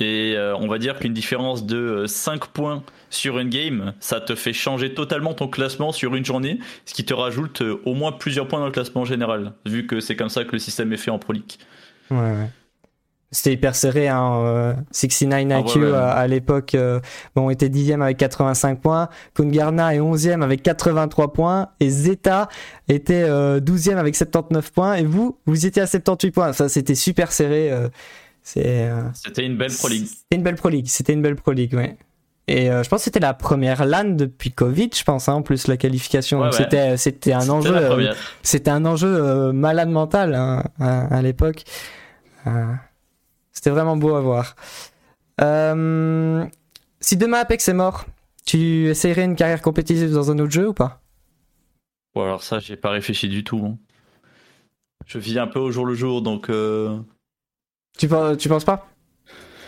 Et 0.00 0.34
euh, 0.36 0.56
on 0.56 0.66
va 0.66 0.78
dire 0.78 0.98
qu'une 0.98 1.12
différence 1.12 1.66
de 1.66 1.76
euh, 1.76 2.06
5 2.06 2.46
points 2.46 2.82
sur 3.10 3.38
une 3.38 3.50
game, 3.50 3.92
ça 4.00 4.20
te 4.20 4.34
fait 4.34 4.52
changer 4.52 4.94
totalement 4.94 5.34
ton 5.34 5.48
classement 5.48 5.92
sur 5.92 6.14
une 6.14 6.24
journée, 6.24 6.58
ce 6.86 6.94
qui 6.94 7.04
te 7.04 7.12
rajoute 7.12 7.62
euh, 7.62 7.80
au 7.84 7.94
moins 7.94 8.12
plusieurs 8.12 8.48
points 8.48 8.60
dans 8.60 8.66
le 8.66 8.72
classement 8.72 9.04
général, 9.04 9.52
vu 9.66 9.86
que 9.86 10.00
c'est 10.00 10.16
comme 10.16 10.30
ça 10.30 10.44
que 10.44 10.52
le 10.52 10.58
système 10.58 10.92
est 10.92 10.96
fait 10.96 11.10
en 11.10 11.18
Pro 11.18 11.34
League. 11.34 11.52
Ouais, 12.10 12.18
ouais. 12.18 12.48
C'était 13.32 13.52
hyper 13.52 13.76
serré, 13.76 14.08
hein. 14.08 14.34
euh, 14.44 14.74
69 14.90 15.60
IQ 15.60 15.70
Ah 15.72 15.78
ouais, 15.78 15.90
ouais. 15.90 15.96
à, 15.96 16.10
à 16.10 16.26
l'époque, 16.26 16.74
euh, 16.74 16.98
bon, 17.36 17.46
on 17.46 17.50
était 17.50 17.68
10e 17.68 18.02
avec 18.02 18.16
85 18.16 18.80
points. 18.80 19.08
Kungarna 19.34 19.94
est 19.94 20.00
11e 20.00 20.42
avec 20.42 20.64
83 20.64 21.32
points. 21.32 21.68
Et 21.78 21.90
Zeta 21.90 22.48
était 22.88 23.22
euh, 23.22 23.60
12e 23.60 23.98
avec 23.98 24.16
79 24.16 24.72
points. 24.72 24.94
Et 24.94 25.04
vous, 25.04 25.38
vous 25.46 25.64
étiez 25.64 25.82
à 25.82 25.86
78 25.86 26.30
points. 26.32 26.52
Ça, 26.52 26.68
c'était 26.68 26.96
super 26.96 27.30
serré. 27.30 27.70
Euh, 28.56 29.02
C'était 29.14 29.44
une 29.46 29.56
belle 29.56 29.72
Pro 29.72 29.88
League. 29.88 30.06
C'était 30.06 30.36
une 30.36 30.42
belle 30.42 30.56
Pro 30.56 30.68
League. 30.68 30.86
C'était 30.88 31.12
une 31.12 31.22
belle 31.22 31.36
Pro 31.36 31.52
League, 31.52 31.74
ouais. 31.74 31.96
Et 32.48 32.70
euh, 32.70 32.82
je 32.82 32.88
pense 32.88 33.00
que 33.00 33.04
c'était 33.04 33.20
la 33.20 33.34
première 33.34 33.84
LAN 33.84 34.16
depuis 34.16 34.50
Covid, 34.50 34.90
je 34.96 35.04
pense, 35.04 35.28
hein, 35.28 35.34
en 35.34 35.42
plus 35.42 35.68
la 35.68 35.76
qualification. 35.76 36.38
Ouais, 36.40 36.46
Donc 36.50 36.54
ouais. 36.54 36.64
C'était, 36.64 36.96
c'était 36.96 37.32
un 37.32 37.48
enjeu. 37.48 37.74
c'était 38.42 38.70
un 38.70 38.84
enjeu 38.84 39.52
malade 39.52 39.90
mental 39.90 40.34
hein, 40.34 40.64
à, 40.80 41.16
à 41.16 41.22
l'époque. 41.22 41.62
Euh, 42.46 42.72
c'était 43.52 43.70
vraiment 43.70 43.96
beau 43.96 44.14
à 44.16 44.20
voir. 44.20 44.56
Si 47.02 47.16
demain 47.16 47.38
Apex 47.38 47.68
est 47.68 47.74
mort, 47.74 48.06
tu 48.44 48.88
essayerais 48.88 49.24
une 49.24 49.36
carrière 49.36 49.62
compétitive 49.62 50.12
dans 50.12 50.30
un 50.30 50.38
autre 50.40 50.50
jeu 50.52 50.68
ou 50.68 50.74
pas? 50.74 51.00
Bon, 52.14 52.22
alors 52.24 52.42
ça, 52.42 52.58
j'ai 52.58 52.76
pas 52.76 52.90
réfléchi 52.90 53.28
du 53.28 53.44
tout. 53.44 53.62
hein. 53.64 53.78
Je 55.06 55.18
vis 55.18 55.38
un 55.38 55.46
peu 55.46 55.58
au 55.60 55.70
jour 55.70 55.86
le 55.86 55.94
jour, 55.94 56.20
donc. 56.22 56.50
Tu, 57.98 58.08
pen- 58.08 58.36
tu 58.36 58.48
penses 58.48 58.64
pas? 58.64 58.88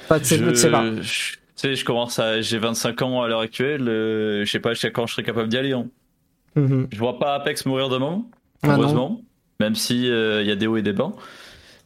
Pas 0.09 0.19
de 0.19 0.25
je, 0.25 0.37
je 0.37 0.55
sais 0.55 0.71
pas. 0.71 0.85
je- 1.01 1.33
tu 1.33 1.39
sais, 1.57 1.75
je 1.77 1.85
commence 1.85 2.19
à. 2.19 2.41
J'ai 2.41 2.59
25 2.59 3.03
ans 3.03 3.23
à 3.23 3.29
l'heure 3.29 3.41
actuelle. 3.41 3.89
euh, 3.89 4.45
je 4.45 4.51
sais 4.51 4.59
pas 4.61 4.71
jusqu'à 4.75 4.91
quand 4.91 5.07
je 5.07 5.13
serai 5.15 5.23
capable 5.23 5.49
d'y 5.49 5.57
aller. 5.59 5.73
hein. 5.73 5.87
Mhm. 6.57 6.89
Je 6.93 6.99
vois 6.99 7.19
pas 7.19 7.35
Apex 7.35 7.65
mourir 7.67 7.89
demain, 7.89 8.25
Ah 8.63 8.69
non. 8.69 8.75
heureusement. 8.83 9.21
même 9.61 9.75
si 9.75 10.11
euh, 10.11 10.43
il 10.43 10.49
y 10.49 10.51
a 10.51 10.57
des 10.57 10.67
hauts 10.67 10.77
et 10.77 10.83
des 10.83 10.93
bas. 10.93 11.13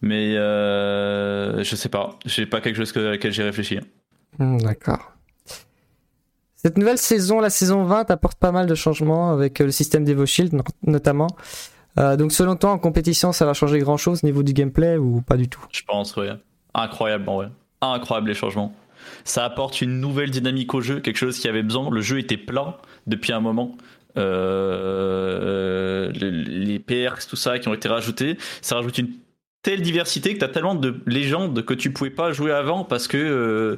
Mais 0.02 0.34
euh, 0.36 1.62
je 1.62 1.76
sais 1.76 1.88
pas. 1.88 2.18
J'ai 2.24 2.46
pas 2.46 2.60
quelque 2.60 2.76
chose 2.76 2.92
que- 2.92 3.00
à 3.00 3.10
laquelle 3.10 3.32
j'ai 3.32 3.42
réfléchi. 3.42 3.78
Hmm, 4.38 4.58
D'accord. 4.58 5.12
Cette 6.54 6.78
nouvelle 6.78 6.98
saison, 6.98 7.40
la 7.40 7.50
saison 7.50 7.84
20, 7.84 8.10
apporte 8.10 8.38
pas 8.38 8.50
mal 8.50 8.66
de 8.66 8.74
changements 8.74 9.30
avec 9.30 9.60
euh, 9.60 9.64
le 9.66 9.70
système 9.70 10.04
d'Evo 10.04 10.26
Shield 10.26 10.52
no- 10.52 10.62
notamment. 10.82 11.28
Euh, 11.98 12.16
donc 12.16 12.32
selon 12.32 12.56
toi, 12.56 12.70
en 12.70 12.78
compétition, 12.78 13.32
ça 13.32 13.46
va 13.46 13.54
changer 13.54 13.78
grand 13.78 13.96
chose 13.96 14.20
au 14.22 14.26
niveau 14.26 14.42
du 14.42 14.52
gameplay 14.52 14.96
ou 14.96 15.22
pas 15.22 15.36
du 15.36 15.48
tout? 15.48 15.64
Je 15.72 15.82
pense, 15.86 16.14
ouais. 16.16 16.30
Incroyable, 16.74 17.28
en 17.28 17.36
vrai. 17.36 17.48
Incroyable 17.80 18.28
les 18.28 18.34
changements. 18.34 18.74
Ça 19.24 19.44
apporte 19.44 19.80
une 19.80 20.00
nouvelle 20.00 20.30
dynamique 20.30 20.74
au 20.74 20.80
jeu, 20.80 21.00
quelque 21.00 21.16
chose 21.16 21.38
qui 21.38 21.48
avait 21.48 21.62
besoin. 21.62 21.90
Le 21.90 22.00
jeu 22.00 22.18
était 22.18 22.36
plat 22.36 22.78
depuis 23.06 23.32
un 23.32 23.40
moment. 23.40 23.76
Euh, 24.16 26.10
les, 26.12 26.30
les 26.30 26.78
PRs, 26.78 27.26
tout 27.28 27.36
ça 27.36 27.58
qui 27.58 27.68
ont 27.68 27.74
été 27.74 27.88
rajoutés, 27.88 28.38
ça 28.62 28.76
rajoute 28.76 28.98
une 28.98 29.10
telle 29.66 29.82
diversité 29.82 30.32
que 30.32 30.38
tu 30.38 30.44
as 30.44 30.48
tellement 30.48 30.76
de 30.76 30.94
légendes 31.06 31.64
que 31.64 31.74
tu 31.74 31.92
pouvais 31.92 32.10
pas 32.10 32.30
jouer 32.30 32.52
avant 32.52 32.84
parce 32.84 33.08
que 33.08 33.16
euh, 33.16 33.76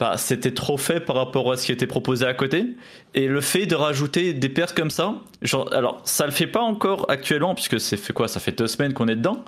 bah, 0.00 0.16
c'était 0.16 0.52
trop 0.52 0.76
fait 0.76 0.98
par 0.98 1.14
rapport 1.14 1.52
à 1.52 1.56
ce 1.56 1.66
qui 1.66 1.72
était 1.72 1.86
proposé 1.86 2.26
à 2.26 2.34
côté. 2.34 2.66
Et 3.14 3.28
le 3.28 3.40
fait 3.40 3.66
de 3.66 3.76
rajouter 3.76 4.32
des 4.34 4.48
pertes 4.48 4.74
comme 4.74 4.90
ça, 4.90 5.14
genre, 5.40 5.72
alors 5.72 6.00
ça 6.04 6.26
le 6.26 6.32
fait 6.32 6.48
pas 6.48 6.62
encore 6.62 7.06
actuellement 7.08 7.54
puisque 7.54 7.78
c'est 7.78 7.96
fait 7.96 8.12
quoi? 8.12 8.26
Ça 8.26 8.40
fait 8.40 8.58
deux 8.58 8.66
semaines 8.66 8.92
qu'on 8.92 9.06
est 9.06 9.14
dedans. 9.14 9.44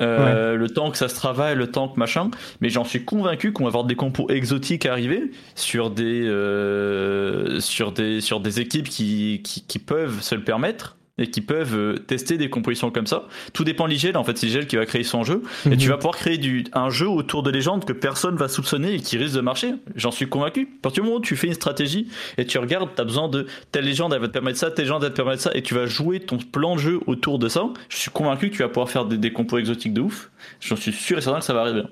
Euh, 0.00 0.54
Le 0.54 0.70
temps 0.70 0.92
que 0.92 0.98
ça 0.98 1.08
se 1.08 1.16
travaille, 1.16 1.56
le 1.56 1.70
temps 1.72 1.88
que 1.88 1.98
machin. 1.98 2.30
Mais 2.60 2.70
j'en 2.70 2.84
suis 2.84 3.04
convaincu 3.04 3.52
qu'on 3.52 3.64
va 3.64 3.68
avoir 3.68 3.84
des 3.84 3.96
compos 3.96 4.28
exotiques 4.30 4.86
arriver 4.86 5.32
sur 5.56 5.90
des 5.90 6.22
euh, 6.28 7.58
sur 7.58 7.90
des 7.90 8.20
sur 8.20 8.38
des 8.38 8.60
équipes 8.60 8.88
qui, 8.88 9.40
qui 9.42 9.62
qui 9.66 9.78
peuvent 9.80 10.22
se 10.22 10.36
le 10.36 10.44
permettre 10.44 10.97
et 11.18 11.30
qui 11.30 11.40
peuvent 11.40 11.74
euh, 11.76 11.96
tester 11.98 12.36
des 12.38 12.48
compositions 12.50 12.90
comme 12.90 13.06
ça. 13.06 13.26
Tout 13.52 13.64
dépend 13.64 13.86
de 13.86 13.90
l'IGL, 13.92 14.16
en 14.16 14.24
fait, 14.24 14.38
c'est 14.38 14.46
l'IGL 14.46 14.66
qui 14.66 14.76
va 14.76 14.86
créer 14.86 15.02
son 15.04 15.24
jeu. 15.24 15.42
Et 15.66 15.76
tu 15.76 15.86
Mhm. 15.86 15.90
vas 15.92 15.96
pouvoir 15.96 16.16
créer 16.16 16.38
du, 16.38 16.64
un 16.72 16.90
jeu 16.90 17.08
autour 17.08 17.42
de 17.42 17.50
légendes 17.50 17.84
que 17.84 17.92
personne 17.92 18.36
va 18.36 18.48
soupçonner 18.48 18.94
et 18.94 19.00
qui 19.00 19.16
risque 19.18 19.34
de 19.34 19.40
marcher. 19.40 19.74
J'en 19.96 20.10
suis 20.10 20.28
convaincu. 20.28 20.68
À 20.78 20.82
partir 20.82 21.02
du 21.02 21.08
moment 21.08 21.20
où 21.20 21.22
tu 21.22 21.36
fais 21.36 21.48
une 21.48 21.54
stratégie 21.54 22.08
et 22.36 22.46
tu 22.46 22.58
regardes, 22.58 22.88
tu 22.94 23.00
as 23.00 23.04
besoin 23.04 23.28
de 23.28 23.46
telle 23.72 23.84
légende, 23.84 24.12
elle 24.14 24.20
va 24.20 24.28
te 24.28 24.32
permettre 24.32 24.58
ça, 24.58 24.70
telle 24.70 24.84
légende, 24.84 25.02
elle 25.02 25.08
va 25.08 25.10
te 25.10 25.16
permettre 25.16 25.42
ça, 25.42 25.50
et 25.54 25.62
tu 25.62 25.74
vas 25.74 25.86
jouer 25.86 26.20
ton 26.20 26.38
plan 26.38 26.76
de 26.76 26.80
jeu 26.80 27.00
autour 27.06 27.38
de 27.38 27.48
ça. 27.48 27.64
Je 27.88 27.96
suis 27.96 28.10
convaincu 28.10 28.50
que 28.50 28.56
tu 28.56 28.62
vas 28.62 28.68
pouvoir 28.68 28.88
faire 28.90 29.04
des, 29.04 29.18
des 29.18 29.32
compos 29.32 29.58
exotiques 29.58 29.94
de 29.94 30.00
ouf. 30.02 30.30
J'en 30.60 30.76
suis 30.76 30.92
sûr 30.92 31.18
et 31.18 31.20
certain 31.20 31.40
que 31.40 31.44
ça 31.44 31.54
va 31.54 31.60
arriver. 31.62 31.82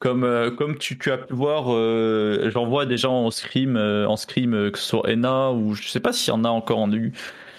Comme, 0.00 0.24
euh, 0.24 0.50
comme 0.50 0.76
tu, 0.76 0.98
tu 0.98 1.10
as 1.10 1.18
pu 1.18 1.32
voir, 1.34 1.66
euh, 1.72 2.50
j'en 2.50 2.66
vois 2.66 2.84
des 2.84 2.98
gens 2.98 3.14
en 3.24 3.30
scrim, 3.30 3.76
euh, 3.76 4.06
en 4.06 4.16
scrim 4.16 4.70
que 4.70 4.78
ce 4.78 4.84
soit 4.86 5.08
ENA 5.08 5.52
ou 5.52 5.74
je 5.74 5.88
sais 5.88 6.00
pas 6.00 6.12
s'il 6.12 6.28
y 6.32 6.36
en 6.36 6.44
a 6.44 6.48
encore 6.50 6.78
en 6.78 6.92
EU. 6.92 7.12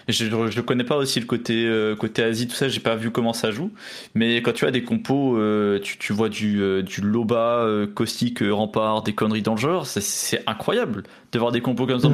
Je, 0.07 0.25
je 0.51 0.61
connais 0.61 0.83
pas 0.83 0.97
aussi 0.97 1.19
le 1.19 1.25
côté 1.25 1.67
côté 1.99 2.21
Asie 2.21 2.47
tout 2.47 2.53
ça, 2.53 2.67
j'ai 2.69 2.79
pas 2.79 2.95
vu 2.95 3.09
comment 3.09 3.33
ça 3.33 3.49
joue. 3.49 3.71
Mais 4.13 4.43
quand 4.43 4.51
tu 4.51 4.65
as 4.67 4.69
des 4.69 4.83
compos, 4.83 5.39
tu, 5.81 5.97
tu 5.97 6.13
vois 6.13 6.29
du 6.29 6.83
du 6.83 7.01
Loba, 7.01 7.65
caustique, 7.95 8.43
euh, 8.43 8.51
rempart, 8.53 9.01
des 9.01 9.13
conneries 9.13 9.41
dans 9.41 9.55
le 9.55 9.59
genre, 9.59 9.87
c'est- 9.87 10.43
incroyable 10.45 11.01
de 11.31 11.39
voir 11.39 11.51
des 11.51 11.61
compos 11.61 11.87
comme 11.87 11.99
ça. 11.99 12.09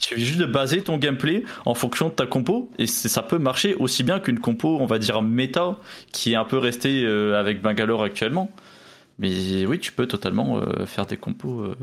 Il 0.00 0.04
suffit 0.04 0.24
juste 0.24 0.40
de 0.40 0.46
baser 0.46 0.82
ton 0.82 0.98
gameplay 0.98 1.44
en 1.66 1.74
fonction 1.74 2.08
de 2.08 2.14
ta 2.14 2.26
compo 2.26 2.68
et 2.80 2.88
ça 2.88 3.22
peut 3.22 3.38
marcher 3.38 3.76
aussi 3.76 4.02
bien 4.02 4.18
qu'une 4.18 4.40
compo, 4.40 4.78
on 4.80 4.86
va 4.86 4.98
dire 4.98 5.22
méta, 5.22 5.76
qui 6.10 6.32
est 6.32 6.36
un 6.36 6.44
peu 6.44 6.58
restée 6.58 7.06
avec 7.06 7.62
Bangalore 7.62 8.02
actuellement. 8.02 8.50
Mais 9.18 9.64
oui, 9.66 9.78
tu 9.78 9.92
peux 9.92 10.06
totalement 10.06 10.58
euh, 10.58 10.84
faire 10.86 11.06
des 11.06 11.16
compos 11.16 11.60
euh, 11.60 11.76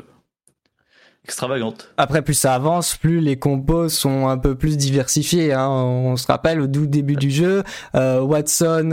extravagantes. 1.25 1.89
Après, 1.97 2.21
plus 2.21 2.36
ça 2.36 2.53
avance, 2.53 2.95
plus 2.95 3.19
les 3.21 3.38
compos 3.38 3.89
sont 3.89 4.27
un 4.27 4.38
peu 4.38 4.55
plus 4.55 4.77
diversifiés. 4.77 5.53
hein. 5.53 5.67
On 5.69 6.15
se 6.15 6.27
rappelle 6.27 6.61
au 6.61 6.67
tout 6.67 6.86
début 6.86 7.15
du 7.15 7.31
jeu, 7.31 7.63
euh, 7.95 8.21
Watson, 8.21 8.91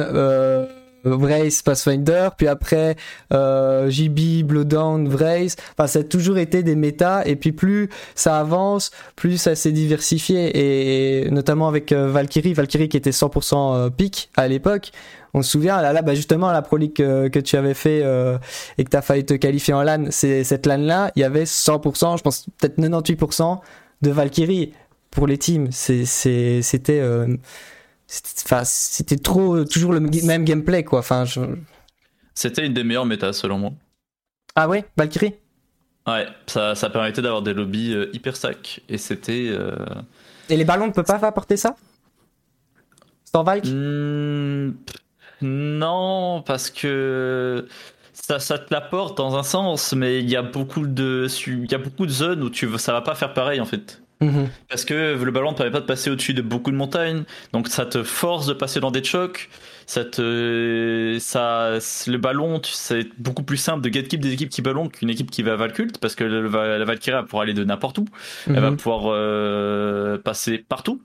Vrace, 1.05 1.63
Pathfinder, 1.63 2.31
puis 2.37 2.49
après 2.49 2.97
euh, 3.33 3.89
JB, 3.91 4.45
Blowdown, 4.45 5.09
Vrace. 5.09 5.57
Enfin, 5.73 5.87
ça 5.87 6.01
a 6.01 6.03
toujours 6.03 6.39
été 6.39 6.63
des 6.63 6.77
méta, 6.77 7.23
et 7.27 7.37
puis 7.37 7.53
plus 7.53 7.89
ça 8.15 8.39
avance, 8.39 8.91
plus 9.17 9.39
ça 9.39 9.55
s'est 9.55 9.73
diversifié, 9.73 10.51
et 11.25 11.31
notamment 11.31 11.69
avec 11.69 11.93
euh, 11.93 12.11
Valkyrie, 12.11 12.55
Valkyrie 12.55 12.89
qui 12.89 12.97
était 12.97 13.11
100% 13.11 13.75
euh, 13.75 13.91
pick 13.91 14.31
à 14.37 14.49
l'époque. 14.49 14.91
On 15.33 15.43
se 15.43 15.51
souvient, 15.51 15.81
là, 15.81 15.93
là 15.93 16.03
bah 16.03 16.15
justement, 16.15 16.51
la 16.51 16.63
Pro 16.63 16.79
que, 16.79 17.29
que 17.29 17.39
tu 17.39 17.57
avais 17.57 17.75
fait 17.75 18.01
euh, 18.03 18.39
et 18.79 18.85
que 18.85 18.91
tu 18.91 18.97
as 18.97 19.03
failli 19.03 19.25
te 19.25 19.35
qualifier 19.35 19.75
en 19.75 19.83
LAN, 19.83 20.07
c'est 20.11 20.45
cette 20.45 20.67
LAN-là, 20.67 21.13
il 21.15 21.21
y 21.21 21.25
avait 21.25 21.45
100%, 21.45 22.19
je 22.19 22.23
pense 22.23 22.47
peut-être 22.59 22.79
98% 22.79 23.59
de 24.03 24.11
Valkyrie 24.11 24.73
pour 25.11 25.27
les 25.27 25.39
teams. 25.39 25.69
C'était, 25.71 27.01
euh, 27.01 27.37
c'était, 28.13 29.17
trop, 29.17 29.65
toujours 29.65 29.93
le 29.93 30.01
même 30.01 30.45
gameplay, 30.45 30.83
quoi. 30.83 30.99
Enfin, 30.99 31.25
je... 31.25 31.41
C'était 32.35 32.67
une 32.67 32.75
des 32.75 32.83
meilleures 32.83 33.07
métas 33.07 33.33
selon 33.33 33.59
moi. 33.59 33.73
Ah 34.57 34.69
ouais, 34.69 34.85
Valkyrie? 34.97 35.35
Ouais, 36.07 36.27
ça, 36.47 36.75
ça 36.75 36.91
permettait 36.91 37.23
d'avoir 37.23 37.43
des 37.43 37.55
lobbies 37.55 37.95
euh, 37.95 38.11
hyper 38.13 38.35
stack. 38.37 38.81
Et 38.89 38.99
c'était. 38.99 39.49
euh, 39.51 39.77
Et 40.49 40.57
les 40.57 40.65
ballons 40.65 40.89
ne 40.89 40.93
peuvent 40.93 41.05
pas 41.05 41.25
apporter 41.25 41.57
ça? 41.57 41.77
En 43.33 43.45
Valk? 43.45 43.65
Hmm, 43.65 44.73
non, 45.41 46.43
parce 46.45 46.71
que 46.71 47.69
ça, 48.13 48.41
ça 48.41 48.59
te 48.59 48.75
l'apporte 48.75 49.17
dans 49.17 49.37
un 49.37 49.45
sens, 49.45 49.93
mais 49.93 50.19
il 50.19 50.29
y 50.29 50.35
a 50.37 50.43
beaucoup 50.43 50.87
de, 50.87 51.29
il 51.47 51.71
y 51.71 51.75
a 51.75 51.79
beaucoup 51.79 52.07
de 52.07 52.11
zones 52.11 52.43
où 52.43 52.51
tu, 52.51 52.69
ça 52.79 52.93
va 52.93 53.03
pas 53.03 53.15
faire 53.15 53.33
pareil 53.33 53.61
en 53.61 53.67
fait. 53.67 54.03
Mhm. 54.21 54.49
Parce 54.69 54.85
que 54.85 55.15
le 55.23 55.31
ballon 55.31 55.53
ne 55.53 55.57
permet 55.57 55.71
pas 55.73 55.81
de 55.81 55.87
passer 55.87 56.11
au-dessus 56.11 56.35
de 56.35 56.43
beaucoup 56.43 56.71
de 56.71 56.77
montagnes, 56.77 57.25
donc 57.55 57.69
ça 57.69 57.87
te 57.87 58.03
force 58.03 58.47
de 58.47 58.53
passer 58.53 58.79
dans 58.81 58.91
des 58.91 59.03
chocs. 59.03 59.49
Ça 59.87 60.05
te, 60.05 61.17
ça, 61.21 61.79
le 62.07 62.17
ballon, 62.19 62.61
c'est 62.65 63.09
beaucoup 63.19 63.43
plus 63.43 63.57
simple 63.57 63.81
de 63.83 63.89
gatekeep 63.89 64.21
des 64.21 64.33
équipes 64.35 64.51
qui 64.51 64.63
ballon 64.63 64.89
qu'une 64.89 65.09
équipe 65.11 65.31
qui 65.31 65.43
va 65.43 65.55
à 65.55 65.57
Valcult, 65.57 65.99
parce 65.99 66.15
que 66.15 66.25
la 66.25 66.85
Valkyrie 66.85 67.17
va 67.17 67.23
pouvoir 67.23 67.43
aller 67.45 67.55
de 67.55 67.65
n'importe 67.65 67.99
où. 67.99 68.05
Elle 68.47 68.61
va 68.61 68.71
Mhm. 68.71 68.77
pouvoir 68.77 69.05
euh, 69.07 70.19
passer 70.19 70.59
partout. 70.59 71.01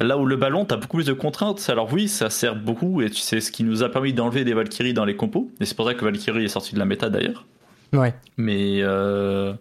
Là 0.00 0.18
où 0.18 0.26
le 0.26 0.36
ballon, 0.36 0.64
t'as 0.64 0.76
beaucoup 0.76 0.96
plus 0.96 1.06
de 1.06 1.12
contraintes. 1.12 1.64
Alors 1.70 1.92
oui, 1.92 2.08
ça 2.08 2.30
sert 2.30 2.56
beaucoup, 2.56 3.00
et 3.02 3.10
c'est 3.12 3.40
ce 3.40 3.52
qui 3.52 3.62
nous 3.64 3.82
a 3.82 3.88
permis 3.90 4.12
d'enlever 4.12 4.44
des 4.44 4.54
Valkyries 4.54 4.94
dans 4.94 5.04
les 5.04 5.14
compos. 5.14 5.50
Et 5.60 5.66
c'est 5.66 5.76
pour 5.76 5.86
ça 5.86 5.94
que 5.94 6.04
Valkyrie 6.04 6.44
est 6.46 6.48
sorti 6.48 6.74
de 6.74 6.78
la 6.78 6.84
méta 6.86 7.10
d'ailleurs. 7.10 7.44
Ouais. 7.92 8.14
Mais 8.36 8.80
euh, 8.82 9.52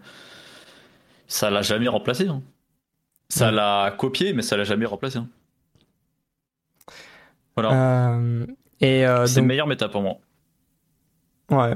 ça 1.28 1.50
l'a 1.50 1.62
jamais 1.62 1.88
remplacé. 1.88 2.28
hein. 2.28 2.42
Ça 3.30 3.52
l'a 3.52 3.94
copié, 3.98 4.34
mais 4.34 4.42
ça 4.42 4.58
l'a 4.58 4.64
jamais 4.64 4.86
remplacé. 4.86 5.18
hein. 5.20 5.28
Voilà. 7.56 8.14
Euh, 8.14 8.46
et 8.80 9.06
euh, 9.06 9.26
c'est 9.26 9.40
donc, 9.42 9.48
meilleur 9.48 9.68
méta 9.68 9.90
pour 9.90 10.02
moi. 10.02 10.18
ouais. 11.52 11.76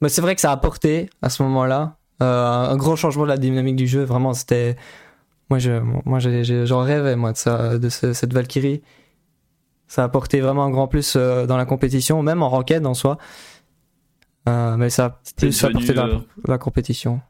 Mais 0.00 0.08
c'est 0.08 0.20
vrai 0.20 0.34
que 0.34 0.40
ça 0.40 0.50
a 0.50 0.52
apporté 0.54 1.08
à 1.22 1.30
ce 1.30 1.42
moment-là 1.44 1.96
euh, 2.22 2.26
un 2.70 2.76
gros 2.76 2.96
changement 2.96 3.22
de 3.22 3.28
la 3.28 3.38
dynamique 3.38 3.76
du 3.76 3.86
jeu. 3.86 4.02
Vraiment, 4.02 4.34
c'était. 4.34 4.76
Moi, 5.50 5.58
je, 5.58 6.64
j'en 6.66 6.80
rêvais 6.80 7.16
moi 7.16 7.32
de 7.32 7.36
ça, 7.36 7.78
de 7.78 7.88
ce- 7.88 8.12
cette 8.12 8.32
Valkyrie. 8.32 8.82
Ça 9.86 10.02
a 10.02 10.06
apporté 10.06 10.40
vraiment 10.40 10.64
un 10.64 10.70
grand 10.70 10.88
plus 10.88 11.16
dans 11.16 11.56
la 11.56 11.64
compétition, 11.66 12.22
même 12.22 12.42
en 12.42 12.48
ranked 12.48 12.84
en 12.86 12.94
soi. 12.94 13.18
Mais 14.46 14.90
ça 14.90 15.04
a 15.04 15.20
plus 15.36 15.64
apporté 15.64 15.92
devenu, 15.94 16.22
la 16.48 16.58
compétition. 16.58 17.20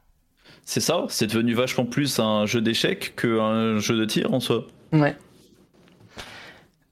C'est 0.65 0.79
ça, 0.81 1.05
c'est 1.09 1.27
devenu 1.27 1.53
vachement 1.53 1.85
plus 1.85 2.19
un 2.19 2.45
jeu 2.47 2.59
d'échecs 2.59 3.13
qu'un 3.15 3.77
jeu 3.77 3.97
de 3.97 4.05
tir 4.05 4.33
en 4.33 4.39
soi. 4.39 4.65
Ouais. 4.91 5.15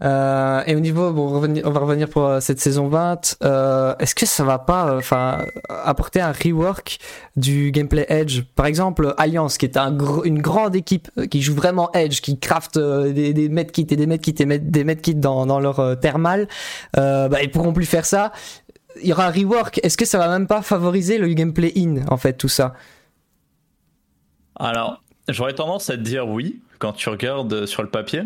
Euh, 0.04 0.62
et 0.68 0.76
au 0.76 0.80
niveau, 0.82 1.12
bon, 1.14 1.28
on 1.28 1.72
va 1.72 1.80
revenir- 1.80 2.10
pour 2.10 2.26
euh, 2.28 2.40
cette 2.42 2.60
saison 2.60 2.88
20. 2.90 3.38
euh, 3.44 3.96
Est-ce 4.00 4.14
que 4.16 4.26
ça 4.26 4.44
va 4.44 4.60
pas, 4.60 4.98
enfin, 4.98 5.46
apporter 5.70 6.20
un 6.20 6.34
rework 6.34 6.98
du 7.38 7.72
gameplay 7.72 8.06
Edge? 8.10 8.42
Par 8.56 8.66
exemple, 8.66 9.14
Alliance, 9.18 9.58
qui 9.58 9.66
est 9.66 9.78
une 10.26 10.42
grande 10.42 10.76
équipe 10.76 11.10
qui 11.32 11.42
joue 11.42 11.56
vraiment 11.56 11.90
Edge, 11.94 12.20
qui 12.22 12.38
craft 12.38 12.78
des, 12.78 13.50
medkits 13.50 13.88
et 13.90 13.96
des 13.96 14.06
medkits 14.08 14.36
et 14.40 14.46
des 14.60 14.84
medkits 14.84 15.16
dans, 15.16 15.46
dans 15.46 15.60
leur 15.62 15.98
thermal, 16.00 16.48
euh, 16.98 17.30
bah, 17.30 17.42
ils 17.42 17.50
pourront 17.50 17.72
plus 17.74 17.86
faire 17.86 18.06
ça. 18.06 18.34
Il 19.02 19.08
y 19.08 19.14
aura 19.14 19.26
un 19.28 19.32
rework. 19.32 19.80
Est-ce 19.84 19.96
que 19.98 20.06
ça 20.06 20.18
va 20.18 20.28
même 20.28 20.48
pas 20.48 20.62
favoriser 20.62 21.18
le 21.18 21.28
gameplay 21.30 21.72
in, 21.78 22.06
en 22.10 22.18
fait, 22.18 22.34
tout 22.34 22.50
ça? 22.50 22.74
Alors, 24.56 25.02
j'aurais 25.28 25.54
tendance 25.54 25.90
à 25.90 25.98
te 25.98 26.02
dire 26.02 26.28
oui 26.28 26.62
quand 26.80 26.94
tu 26.94 27.10
regardes 27.10 27.66
sur 27.66 27.82
le 27.82 27.90
papier. 27.90 28.24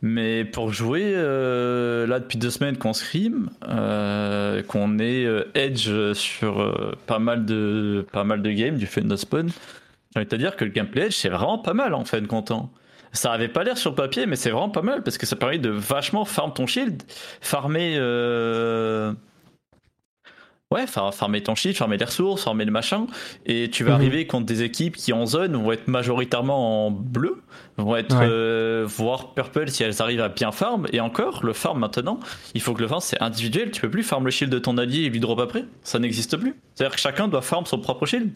Mais 0.00 0.44
pour 0.44 0.72
jouer, 0.72 1.12
euh, 1.14 2.06
là 2.06 2.20
depuis 2.20 2.38
deux 2.38 2.50
semaines 2.50 2.76
qu'on 2.76 2.92
scrim, 2.92 3.50
euh, 3.68 4.62
qu'on 4.62 4.98
est 4.98 5.24
euh, 5.24 5.44
edge 5.54 5.90
sur 6.14 6.96
pas 7.06 7.18
mal 7.18 7.44
de 7.44 8.06
pas 8.12 8.24
mal 8.24 8.42
de 8.42 8.50
games 8.50 8.76
du 8.76 8.86
fait 8.86 9.02
de 9.02 9.16
spawn, 9.16 9.48
j'ai 9.48 10.18
envie 10.18 10.26
de 10.26 10.30
te 10.30 10.36
dire 10.36 10.56
que 10.56 10.64
le 10.64 10.70
gameplay 10.70 11.06
edge 11.06 11.14
c'est 11.14 11.28
vraiment 11.28 11.58
pas 11.58 11.74
mal 11.74 11.94
en 11.94 12.04
fait 12.04 12.20
de 12.20 12.26
content. 12.26 12.70
Ça 13.12 13.30
avait 13.32 13.48
pas 13.48 13.62
l'air 13.62 13.76
sur 13.76 13.90
le 13.90 13.96
papier, 13.96 14.26
mais 14.26 14.36
c'est 14.36 14.50
vraiment 14.50 14.70
pas 14.70 14.80
mal 14.80 15.02
parce 15.02 15.18
que 15.18 15.26
ça 15.26 15.36
permet 15.36 15.58
de 15.58 15.68
vachement 15.68 16.24
farm 16.24 16.52
ton 16.52 16.66
shield, 16.66 17.02
farmer. 17.40 17.98
Ouais, 20.72 20.86
far- 20.86 21.14
farmer 21.14 21.42
ton 21.42 21.54
shield, 21.54 21.76
farmer 21.76 21.96
les 21.98 22.04
ressources, 22.04 22.44
farmer 22.44 22.64
le 22.64 22.70
machin, 22.70 23.06
et 23.46 23.68
tu 23.70 23.84
vas 23.84 23.90
Mhm. 23.90 23.96
arriver 23.96 24.26
contre 24.26 24.46
des 24.46 24.62
équipes 24.62 24.96
qui 24.96 25.12
en 25.12 25.26
zone 25.26 25.54
vont 25.56 25.70
être 25.72 25.86
majoritairement 25.88 26.86
en 26.86 26.90
bleu, 26.90 27.42
vont 27.76 27.94
être 27.96 28.16
Ouais. 28.18 28.26
euh, 28.28 28.84
voire 28.86 29.34
purple 29.34 29.68
si 29.68 29.82
elles 29.82 30.00
arrivent 30.00 30.20
à 30.22 30.28
bien 30.28 30.50
farm. 30.52 30.86
Et 30.92 31.00
encore, 31.00 31.44
le 31.44 31.52
farm 31.52 31.78
maintenant, 31.78 32.18
il 32.54 32.60
faut 32.60 32.72
que 32.74 32.80
le 32.82 32.88
farm 32.88 33.00
c'est 33.00 33.20
individuel. 33.22 33.70
Tu 33.70 33.80
peux 33.80 33.90
plus 33.90 34.02
farm 34.02 34.24
le 34.24 34.30
shield 34.30 34.52
de 34.52 34.58
ton 34.58 34.78
allié 34.78 35.02
et 35.02 35.08
lui 35.10 35.20
drop 35.20 35.38
après. 35.40 35.64
Ça 35.82 35.98
n'existe 35.98 36.36
plus. 36.36 36.54
C'est-à-dire 36.74 36.94
que 36.94 37.00
chacun 37.00 37.28
doit 37.28 37.42
farm 37.42 37.66
son 37.66 37.78
propre 37.78 38.06
shield. 38.06 38.30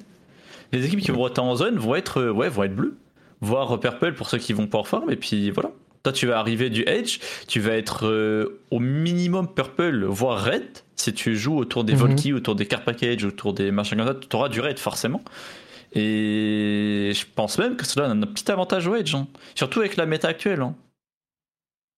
Les 0.72 0.84
équipes 0.84 1.00
qui 1.00 1.10
vont 1.12 1.26
être 1.28 1.38
en 1.38 1.54
zone 1.56 1.76
vont 1.76 1.94
être 1.94 2.20
euh, 2.20 2.30
ouais 2.32 2.48
vont 2.48 2.64
être 2.64 2.74
bleues, 2.76 2.96
voire 3.40 3.78
purple 3.80 4.12
pour 4.12 4.28
ceux 4.28 4.38
qui 4.38 4.52
vont 4.52 4.66
pouvoir 4.66 4.86
farm. 4.88 5.10
Et 5.10 5.16
puis 5.16 5.50
voilà. 5.50 5.70
Toi, 6.06 6.12
tu 6.12 6.28
vas 6.28 6.38
arriver 6.38 6.70
du 6.70 6.84
edge, 6.86 7.18
tu 7.48 7.58
vas 7.58 7.72
être 7.72 8.06
euh, 8.06 8.60
au 8.70 8.78
minimum 8.78 9.52
purple, 9.52 10.04
voire 10.04 10.44
red. 10.44 10.62
Si 10.94 11.12
tu 11.12 11.34
joues 11.36 11.56
autour 11.58 11.82
des. 11.82 11.94
Volky, 11.96 12.32
autour 12.32 12.54
des 12.54 12.64
car 12.64 12.84
package, 12.84 13.24
autour 13.24 13.52
des 13.54 13.72
machins 13.72 13.98
comme 13.98 14.06
ça, 14.06 14.14
tu 14.14 14.36
auras 14.36 14.48
du 14.48 14.60
raid 14.60 14.78
forcément. 14.78 15.20
Et 15.92 17.10
je 17.12 17.24
pense 17.34 17.58
même 17.58 17.74
que 17.74 17.84
cela 17.84 18.06
a 18.06 18.10
un 18.10 18.20
petit 18.20 18.48
avantage 18.52 18.86
au 18.86 18.94
edge, 18.94 19.16
hein. 19.16 19.26
surtout 19.56 19.80
avec 19.80 19.96
la 19.96 20.06
méta 20.06 20.28
actuelle. 20.28 20.60
hein. 20.60 20.76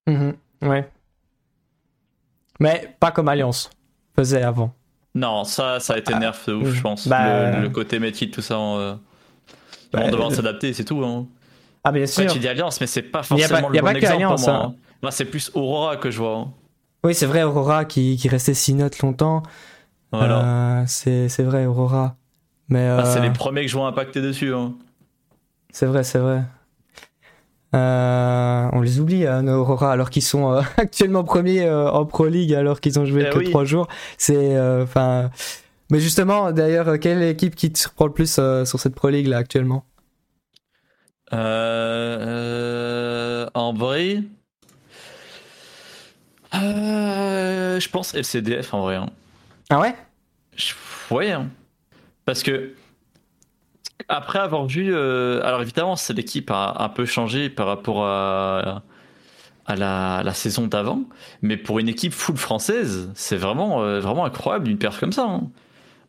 Mhm. 0.06 0.32
Ouais. 0.62 0.88
Mais 2.59 2.96
pas 2.98 3.11
comme 3.11 3.28
Alliance 3.28 3.68
faisait 4.16 4.42
avant. 4.42 4.74
Non, 5.14 5.44
ça, 5.44 5.80
ça 5.80 5.92
a 5.92 5.98
été 5.98 6.14
nerf 6.14 6.40
de 6.46 6.54
ouf, 6.54 6.70
je 6.74 6.80
pense. 6.80 7.06
Bah, 7.09 7.56
le, 7.56 7.62
le 7.64 7.68
côté 7.68 7.98
medkit, 7.98 8.30
tout 8.30 8.40
ça, 8.40 8.59
euh, 8.59 8.94
ils 9.92 9.98
bah, 10.00 10.11
devoir 10.11 10.30
euh, 10.30 10.34
s'adapter, 10.34 10.72
c'est 10.72 10.86
tout. 10.86 11.04
Hein. 11.04 11.26
Ah, 11.85 11.93
bien 11.93 12.07
sûr. 12.07 12.31
tu 12.33 12.39
dis 12.39 12.49
Alliance, 12.49 12.81
mais 12.81 12.87
c'est 12.87 13.03
pas 13.03 13.22
Il 13.31 13.39
y 13.39 13.45
a 13.45 13.49
forcément 13.49 13.68
pas- 13.68 13.74
il 13.74 13.76
y 13.76 13.79
a 13.79 13.83
le 13.83 13.87
pas 13.87 13.95
exemple 13.99 14.14
Alliance, 14.14 14.45
pour 14.45 14.53
moi. 14.55 14.62
hein. 14.64 14.72
hein. 14.74 14.81
Moi, 15.03 15.11
c'est 15.11 15.24
plus 15.24 15.51
Aurora 15.55 15.97
que 15.97 16.11
je 16.11 16.18
vois. 16.18 16.37
hein. 16.37 16.53
Oui, 17.05 17.14
c'est 17.14 17.26
vrai, 17.26 17.43
Aurora 17.45 17.85
qui, 17.85 18.16
qui 18.16 18.29
restait 18.29 18.55
6 18.55 18.74
notes 18.74 18.99
longtemps. 19.01 19.43
Voilà. 20.12 20.81
Euh, 20.81 20.85
c'est 20.87 21.43
vrai, 21.45 21.66
Aurora. 21.66 22.16
Mais 22.68 22.87
Ah, 22.89 23.05
c'est 23.05 23.20
euh, 23.20 23.22
les 23.22 23.31
premiers 23.31 23.62
que 23.62 23.68
je 23.68 23.76
vois 23.76 23.87
impacter 23.87 24.20
dessus. 24.20 24.53
hein. 24.55 24.74
c'est 25.70 25.87
vrai, 25.87 26.03
c'est 26.05 26.18
vrai. 26.18 26.43
Euh, 27.74 28.68
on 28.72 28.81
les 28.81 28.99
oublie, 28.99 29.26
hein, 29.26 29.43
nos 29.43 29.61
Aurora, 29.61 29.93
alors 29.93 30.09
qu'ils 30.11 30.22
sont 30.22 30.53
euh, 30.53 30.62
actuellement 30.79 31.22
premiers 31.24 31.64
euh, 31.64 31.91
en 31.91 32.07
Pro 32.07 32.26
League, 32.26 32.55
alors 32.55 32.81
qu'ils 32.81 32.99
ont 32.99 33.05
joué 33.05 33.26
Eh 33.26 33.31
que. 33.31 33.39
3 33.51 33.64
jours. 33.64 33.89
C'est, 34.16 34.59
enfin. 34.83 35.31
mais 35.91 36.01
justement, 36.01 36.51
d'ailleurs, 36.53 36.99
quelle 36.99 37.22
équipe 37.22 37.55
qui 37.55 37.70
te 37.70 37.79
surprend 37.79 38.07
le 38.07 38.12
plus 38.12 38.33
sur 38.64 38.81
cette 38.81 38.95
Pro 38.95 39.09
League 39.11 39.26
là 39.26 39.37
actuellement? 39.39 39.85
Euh, 41.33 41.37
euh, 43.47 43.51
en 43.55 43.72
vrai, 43.74 44.22
euh, 46.55 47.79
je 47.81 47.89
pense 47.91 48.14
LCDF 48.14 48.72
en 48.74 48.83
vrai. 48.83 48.97
hein. 48.97 49.11
Ah 49.70 49.81
ouais? 49.81 49.95
Je- 50.57 50.74
Ouais, 51.11 51.33
hein. 51.33 51.49
parce 52.26 52.43
que 52.43 52.74
après 54.09 54.39
avoir 54.39 54.66
vu, 54.66 54.95
euh, 54.95 55.43
alors 55.45 55.62
évidemment, 55.62 55.97
c'est 55.97 56.12
l'équipe 56.14 56.51
a 56.51 56.76
un 56.81 56.89
peu 56.89 57.05
changé 57.07 57.49
par 57.51 57.66
rapport 57.66 58.05
à 58.05 58.83
à 59.66 59.76
la, 59.76 60.22
la 60.24 60.33
saison 60.35 60.66
d'avant, 60.66 61.03
mais 61.43 61.57
pour 61.59 61.79
une 61.79 61.89
équipe 61.89 62.12
full 62.14 62.37
française, 62.39 63.11
c'est 63.14 63.37
vraiment 63.37 63.83
euh, 63.83 64.01
vraiment 64.01 64.24
incroyable 64.24 64.68
une 64.68 64.79
perf 64.79 64.99
comme 64.99 65.12
ça. 65.12 65.24
hein. 65.24 65.43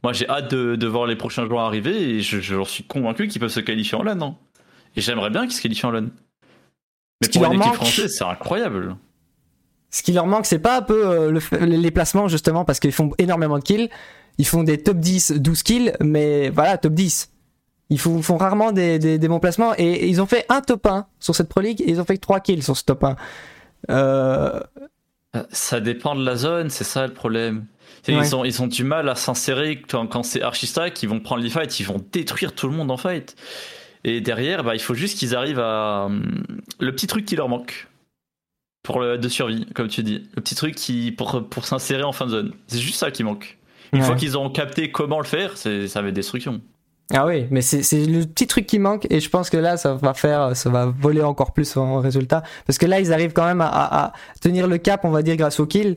Moi, 0.04 0.14
j'ai 0.14 0.30
hâte 0.30 0.52
de, 0.52 0.76
de 0.78 0.88
voir 0.88 1.08
les 1.08 1.18
prochains 1.18 1.46
joueurs 1.46 1.62
arriver 1.66 1.92
et 2.18 2.22
je, 2.22 2.40
suis 2.66 2.84
convaincu 2.86 3.28
qu'ils 3.28 3.42
peuvent 3.42 3.50
se 3.50 3.60
qualifier 3.60 3.98
en 3.98 4.04
LAN. 4.04 4.38
Et 4.96 5.02
j'aimerais 5.02 5.30
bien 5.30 5.44
qu'ils 5.46 5.54
se 5.56 5.62
qualifient 5.62 5.86
en 5.86 5.92
LAN. 5.92 6.02
Mais 7.22 7.28
Ce 7.28 7.32
pour 7.32 7.42
leur 7.44 7.52
une 7.54 7.60
équipe 7.60 7.68
manque- 7.74 7.76
française, 7.76 8.16
c'est 8.18 8.24
incroyable. 8.24 8.96
Ce 9.92 10.04
qui 10.04 10.12
leur 10.12 10.28
manque, 10.28 10.46
c'est 10.46 10.60
pas 10.60 10.78
un 10.78 10.82
peu 10.82 11.08
euh, 11.08 11.32
le 11.32 11.66
les 11.66 11.92
placements, 11.92 12.28
justement, 12.28 12.64
parce 12.66 12.80
qu'ils 12.80 12.92
font 12.92 13.12
énormément 13.18 13.58
de 13.58 13.64
kills. 13.64 13.90
Ils 14.38 14.46
font 14.46 14.64
des 14.64 14.78
top 14.82 14.98
10, 14.98 15.32
12 15.34 15.64
kills, 15.64 15.94
mais 16.00 16.50
voilà, 16.50 16.78
top 16.78 16.94
10. 16.94 17.32
Ils 17.90 18.00
font, 18.00 18.22
font 18.22 18.38
rarement 18.38 18.72
des, 18.72 19.00
des, 19.00 19.18
des 19.18 19.28
bons 19.28 19.40
placements. 19.40 19.74
Et, 19.78 19.84
et 19.92 20.08
ils 20.08 20.22
ont 20.22 20.28
fait 20.28 20.46
un 20.50 20.62
top 20.62 20.86
1 20.86 21.08
sur 21.20 21.36
cette 21.36 21.50
Pro 21.50 21.60
League, 21.62 21.82
et 21.82 21.90
ils 21.90 22.00
ont 22.00 22.06
fait 22.06 22.16
que 22.16 22.22
3 22.22 22.40
kills 22.40 22.62
sur 22.64 22.78
ce 22.78 22.84
top 22.84 23.04
1. 23.04 23.16
Euh, 23.90 24.60
Euh, 25.36 25.44
Ça 25.52 25.80
dépend 25.80 26.16
de 26.16 26.24
la 26.26 26.36
zone, 26.36 26.70
c'est 26.70 26.84
ça 26.84 27.06
le 27.06 27.14
problème. 27.14 27.66
Ouais. 28.08 28.16
Ils, 28.16 28.36
ont, 28.36 28.44
ils 28.46 28.62
ont 28.64 28.68
du 28.68 28.84
mal 28.84 29.10
à 29.10 29.16
s'insérer 29.16 29.80
quand, 29.82 30.08
quand 30.08 30.24
c'est 30.24 30.42
archi-stack, 30.42 31.04
ils 31.04 31.10
vont 31.10 31.20
prendre 31.20 31.44
les 31.44 31.50
fights, 31.52 31.80
ils 31.80 31.86
vont 31.86 32.04
détruire 32.12 32.54
tout 32.56 32.68
le 32.68 32.74
monde 32.76 32.90
en 32.90 32.98
fight. 32.98 33.36
Et 34.04 34.22
derrière, 34.22 34.64
bah, 34.64 34.76
il 34.76 34.82
faut 34.82 34.94
juste 34.94 35.18
qu'ils 35.20 35.36
arrivent 35.36 35.60
à. 35.60 36.06
hum, 36.06 36.44
Le 36.80 36.92
petit 36.94 37.08
truc 37.08 37.26
qui 37.26 37.36
leur 37.36 37.50
manque. 37.50 37.88
Pour 38.84 39.02
le 39.02 39.18
de 39.18 39.28
survie, 39.28 39.66
comme 39.76 39.88
tu 39.90 40.04
dis. 40.04 40.30
Le 40.36 40.42
petit 40.42 40.56
truc 40.56 40.74
qui, 40.76 41.12
pour, 41.12 41.48
pour 41.50 41.66
s'insérer 41.66 42.04
en 42.04 42.14
fin 42.14 42.26
de 42.26 42.32
zone. 42.32 42.54
C'est 42.68 42.80
juste 42.80 42.96
ça 43.00 43.12
qui 43.12 43.24
manque. 43.24 43.58
Une 43.92 44.00
Ouais. 44.00 44.06
fois 44.06 44.16
qu'ils 44.16 44.38
auront 44.38 44.50
capté 44.50 44.92
comment 44.92 45.20
le 45.20 45.26
faire, 45.26 45.58
c'est- 45.58 45.88
ça 45.88 46.02
va 46.02 46.08
être 46.08 46.14
destruction. 46.14 46.62
Ah 47.12 47.26
oui, 47.26 47.48
mais 47.50 47.62
c'est 47.62 47.82
c'est 47.82 48.06
le 48.06 48.24
petit 48.24 48.46
truc 48.46 48.68
qui 48.68 48.78
manque 48.78 49.08
et 49.10 49.20
je 49.20 49.30
pense 49.32 49.50
que 49.50 49.58
là 49.58 49.78
ça 49.78 49.96
va 49.96 50.14
faire, 50.14 50.56
ça 50.56 50.70
va 50.70 50.86
voler 50.86 51.24
encore 51.24 51.54
plus 51.54 51.76
en 51.76 52.00
résultat 52.02 52.44
parce 52.68 52.78
que 52.78 52.86
là 52.86 53.00
ils 53.00 53.12
arrivent 53.12 53.34
quand 53.34 53.46
même 53.48 53.62
à, 53.62 53.68
à- 53.68 54.06
à 54.06 54.14
tenir 54.42 54.68
le 54.68 54.78
cap, 54.78 55.04
on 55.06 55.10
va 55.10 55.24
dire 55.24 55.36
grâce 55.36 55.60
au 55.60 55.66
kill, 55.66 55.96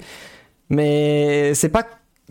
mais 0.70 1.52
c'est 1.54 1.68
pas 1.68 1.84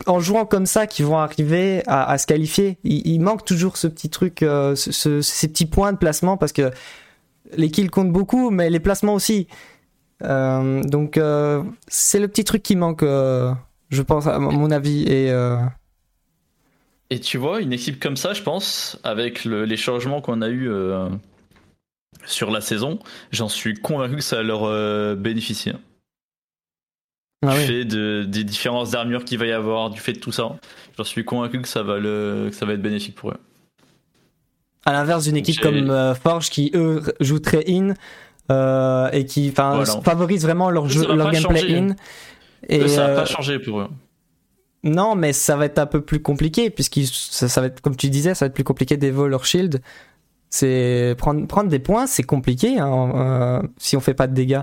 en 0.06 0.20
jouant 0.20 0.44
comme 0.46 0.66
ça 0.66 0.86
qu'ils 0.86 1.06
vont 1.06 1.18
arriver 1.18 1.82
à, 1.86 2.16
se 2.18 2.26
qualifier. 2.26 2.78
Il, 2.84 3.20
manque 3.20 3.44
toujours 3.44 3.76
ce 3.76 3.86
petit 3.86 4.10
truc, 4.10 4.42
euh, 4.42 4.74
ce- 4.76 4.92
ce- 4.92 5.20
ces 5.22 5.48
petits 5.48 5.66
points 5.66 5.92
de 5.92 5.98
placement 5.98 6.36
parce 6.36 6.52
que 6.52 6.70
les 7.56 7.70
kills 7.70 7.88
comptent 7.88 8.12
beaucoup, 8.12 8.50
mais 8.50 8.70
les 8.70 8.80
placements 8.80 9.14
aussi. 9.14 9.46
Euh, 10.22 10.82
donc 10.84 11.16
euh, 11.16 11.62
c'est 11.88 12.20
le 12.20 12.28
petit 12.28 12.44
truc 12.44 12.62
qui 12.62 12.76
manque, 12.76 13.02
je 13.02 14.02
pense 14.02 14.26
à 14.26 14.38
mon 14.38 14.70
avis 14.70 15.02
et 15.04 15.30
Et 17.10 17.20
tu 17.20 17.36
vois, 17.38 17.60
une 17.60 17.72
équipe 17.72 18.00
comme 18.00 18.16
ça, 18.16 18.32
je 18.32 18.42
pense, 18.42 18.98
avec 19.04 19.44
le- 19.44 19.64
les 19.64 19.76
changements 19.76 20.20
qu'on 20.22 20.40
a 20.42 20.48
eu 20.48 20.70
sur 22.26 22.50
la 22.50 22.60
saison, 22.60 22.98
j'en 23.32 23.48
suis 23.48 23.74
convaincu 23.74 24.16
que 24.16 24.22
ça 24.22 24.36
va 24.36 24.42
leur 24.42 25.16
bénéficier. 25.16 25.74
Ah 27.42 27.52
du 27.54 27.58
oui. 27.58 27.66
fait 27.66 27.84
de, 27.84 28.24
des 28.26 28.44
différences 28.44 28.90
d'armure 28.92 29.24
qu'il 29.24 29.38
va 29.38 29.46
y 29.46 29.52
avoir, 29.52 29.90
du 29.90 30.00
fait 30.00 30.12
de 30.14 30.18
tout 30.18 30.32
ça, 30.32 30.56
j'en 30.96 31.04
suis 31.04 31.24
convaincu 31.24 31.60
que 31.60 31.68
ça 31.68 31.82
va, 31.82 31.98
le, 31.98 32.48
que 32.50 32.54
ça 32.56 32.66
va 32.66 32.72
être 32.74 32.82
bénéfique 32.82 33.14
pour 33.14 33.30
eux. 33.30 33.38
À 34.84 34.92
l'inverse 34.92 35.24
d'une 35.24 35.36
équipe 35.36 35.60
comme 35.60 35.90
euh, 35.90 36.14
Forge 36.14 36.50
qui 36.50 36.70
eux 36.74 37.02
jouent 37.20 37.38
très 37.38 37.64
in 37.68 37.94
euh, 38.50 39.08
et 39.12 39.24
qui 39.26 39.50
Voilà. 39.50 39.84
favorisent 40.04 40.42
vraiment 40.42 40.70
leur 40.70 40.88
jeu, 40.88 41.06
leur 41.14 41.30
gameplay 41.30 41.60
changer. 41.60 41.78
in. 41.78 41.96
Et 42.68 42.88
ça 42.88 43.06
va 43.06 43.12
euh, 43.12 43.16
pas 43.16 43.24
changer 43.26 43.58
pour 43.60 43.80
eux. 43.80 43.88
non, 44.84 45.14
mais 45.14 45.32
ça 45.32 45.56
va 45.56 45.66
être 45.66 45.78
un 45.78 45.86
peu 45.86 46.00
plus 46.00 46.20
compliqué 46.20 46.70
puisque 46.70 47.00
ça, 47.04 47.48
ça 47.48 47.60
va 47.60 47.68
être 47.68 47.80
comme 47.80 47.96
tu 47.96 48.08
disais, 48.10 48.34
ça 48.34 48.44
va 48.44 48.48
être 48.48 48.54
plus 48.54 48.64
compliqué 48.64 48.96
d'évoluer 48.96 49.30
leur 49.30 49.44
shield. 49.44 49.80
C'est 50.50 51.14
prendre 51.16 51.46
prendre 51.46 51.70
des 51.70 51.78
points, 51.78 52.06
c'est 52.06 52.24
compliqué 52.24 52.78
hein, 52.78 53.12
euh, 53.62 53.68
si 53.78 53.96
on 53.96 54.00
fait 54.00 54.14
pas 54.14 54.26
de 54.26 54.34
dégâts. 54.34 54.62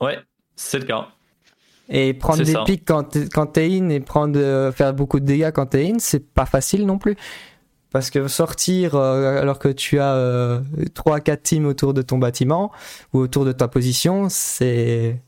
Ouais, 0.00 0.18
c'est 0.56 0.78
le 0.78 0.84
cas. 0.84 1.08
Et 1.88 2.14
prendre 2.14 2.42
des 2.42 2.56
pics 2.64 2.84
quand 2.84 3.04
t'es, 3.04 3.28
quand 3.28 3.46
t'es 3.46 3.68
in 3.70 3.88
et 3.90 4.00
prendre 4.00 4.38
euh, 4.38 4.72
faire 4.72 4.92
beaucoup 4.92 5.20
de 5.20 5.24
dégâts 5.24 5.52
quand 5.52 5.66
t'es 5.66 5.88
in, 5.88 5.98
c'est 5.98 6.26
pas 6.32 6.46
facile 6.46 6.84
non 6.84 6.98
plus. 6.98 7.16
Parce 7.92 8.10
que 8.10 8.26
sortir 8.28 8.94
euh, 8.94 9.40
alors 9.40 9.58
que 9.58 9.68
tu 9.68 9.98
as 10.00 10.14
euh, 10.14 10.60
3 10.94 11.20
4 11.20 11.42
teams 11.42 11.66
autour 11.66 11.94
de 11.94 12.02
ton 12.02 12.18
bâtiment 12.18 12.72
ou 13.12 13.20
autour 13.20 13.44
de 13.44 13.52
ta 13.52 13.68
position, 13.68 14.26
c'est 14.28 15.20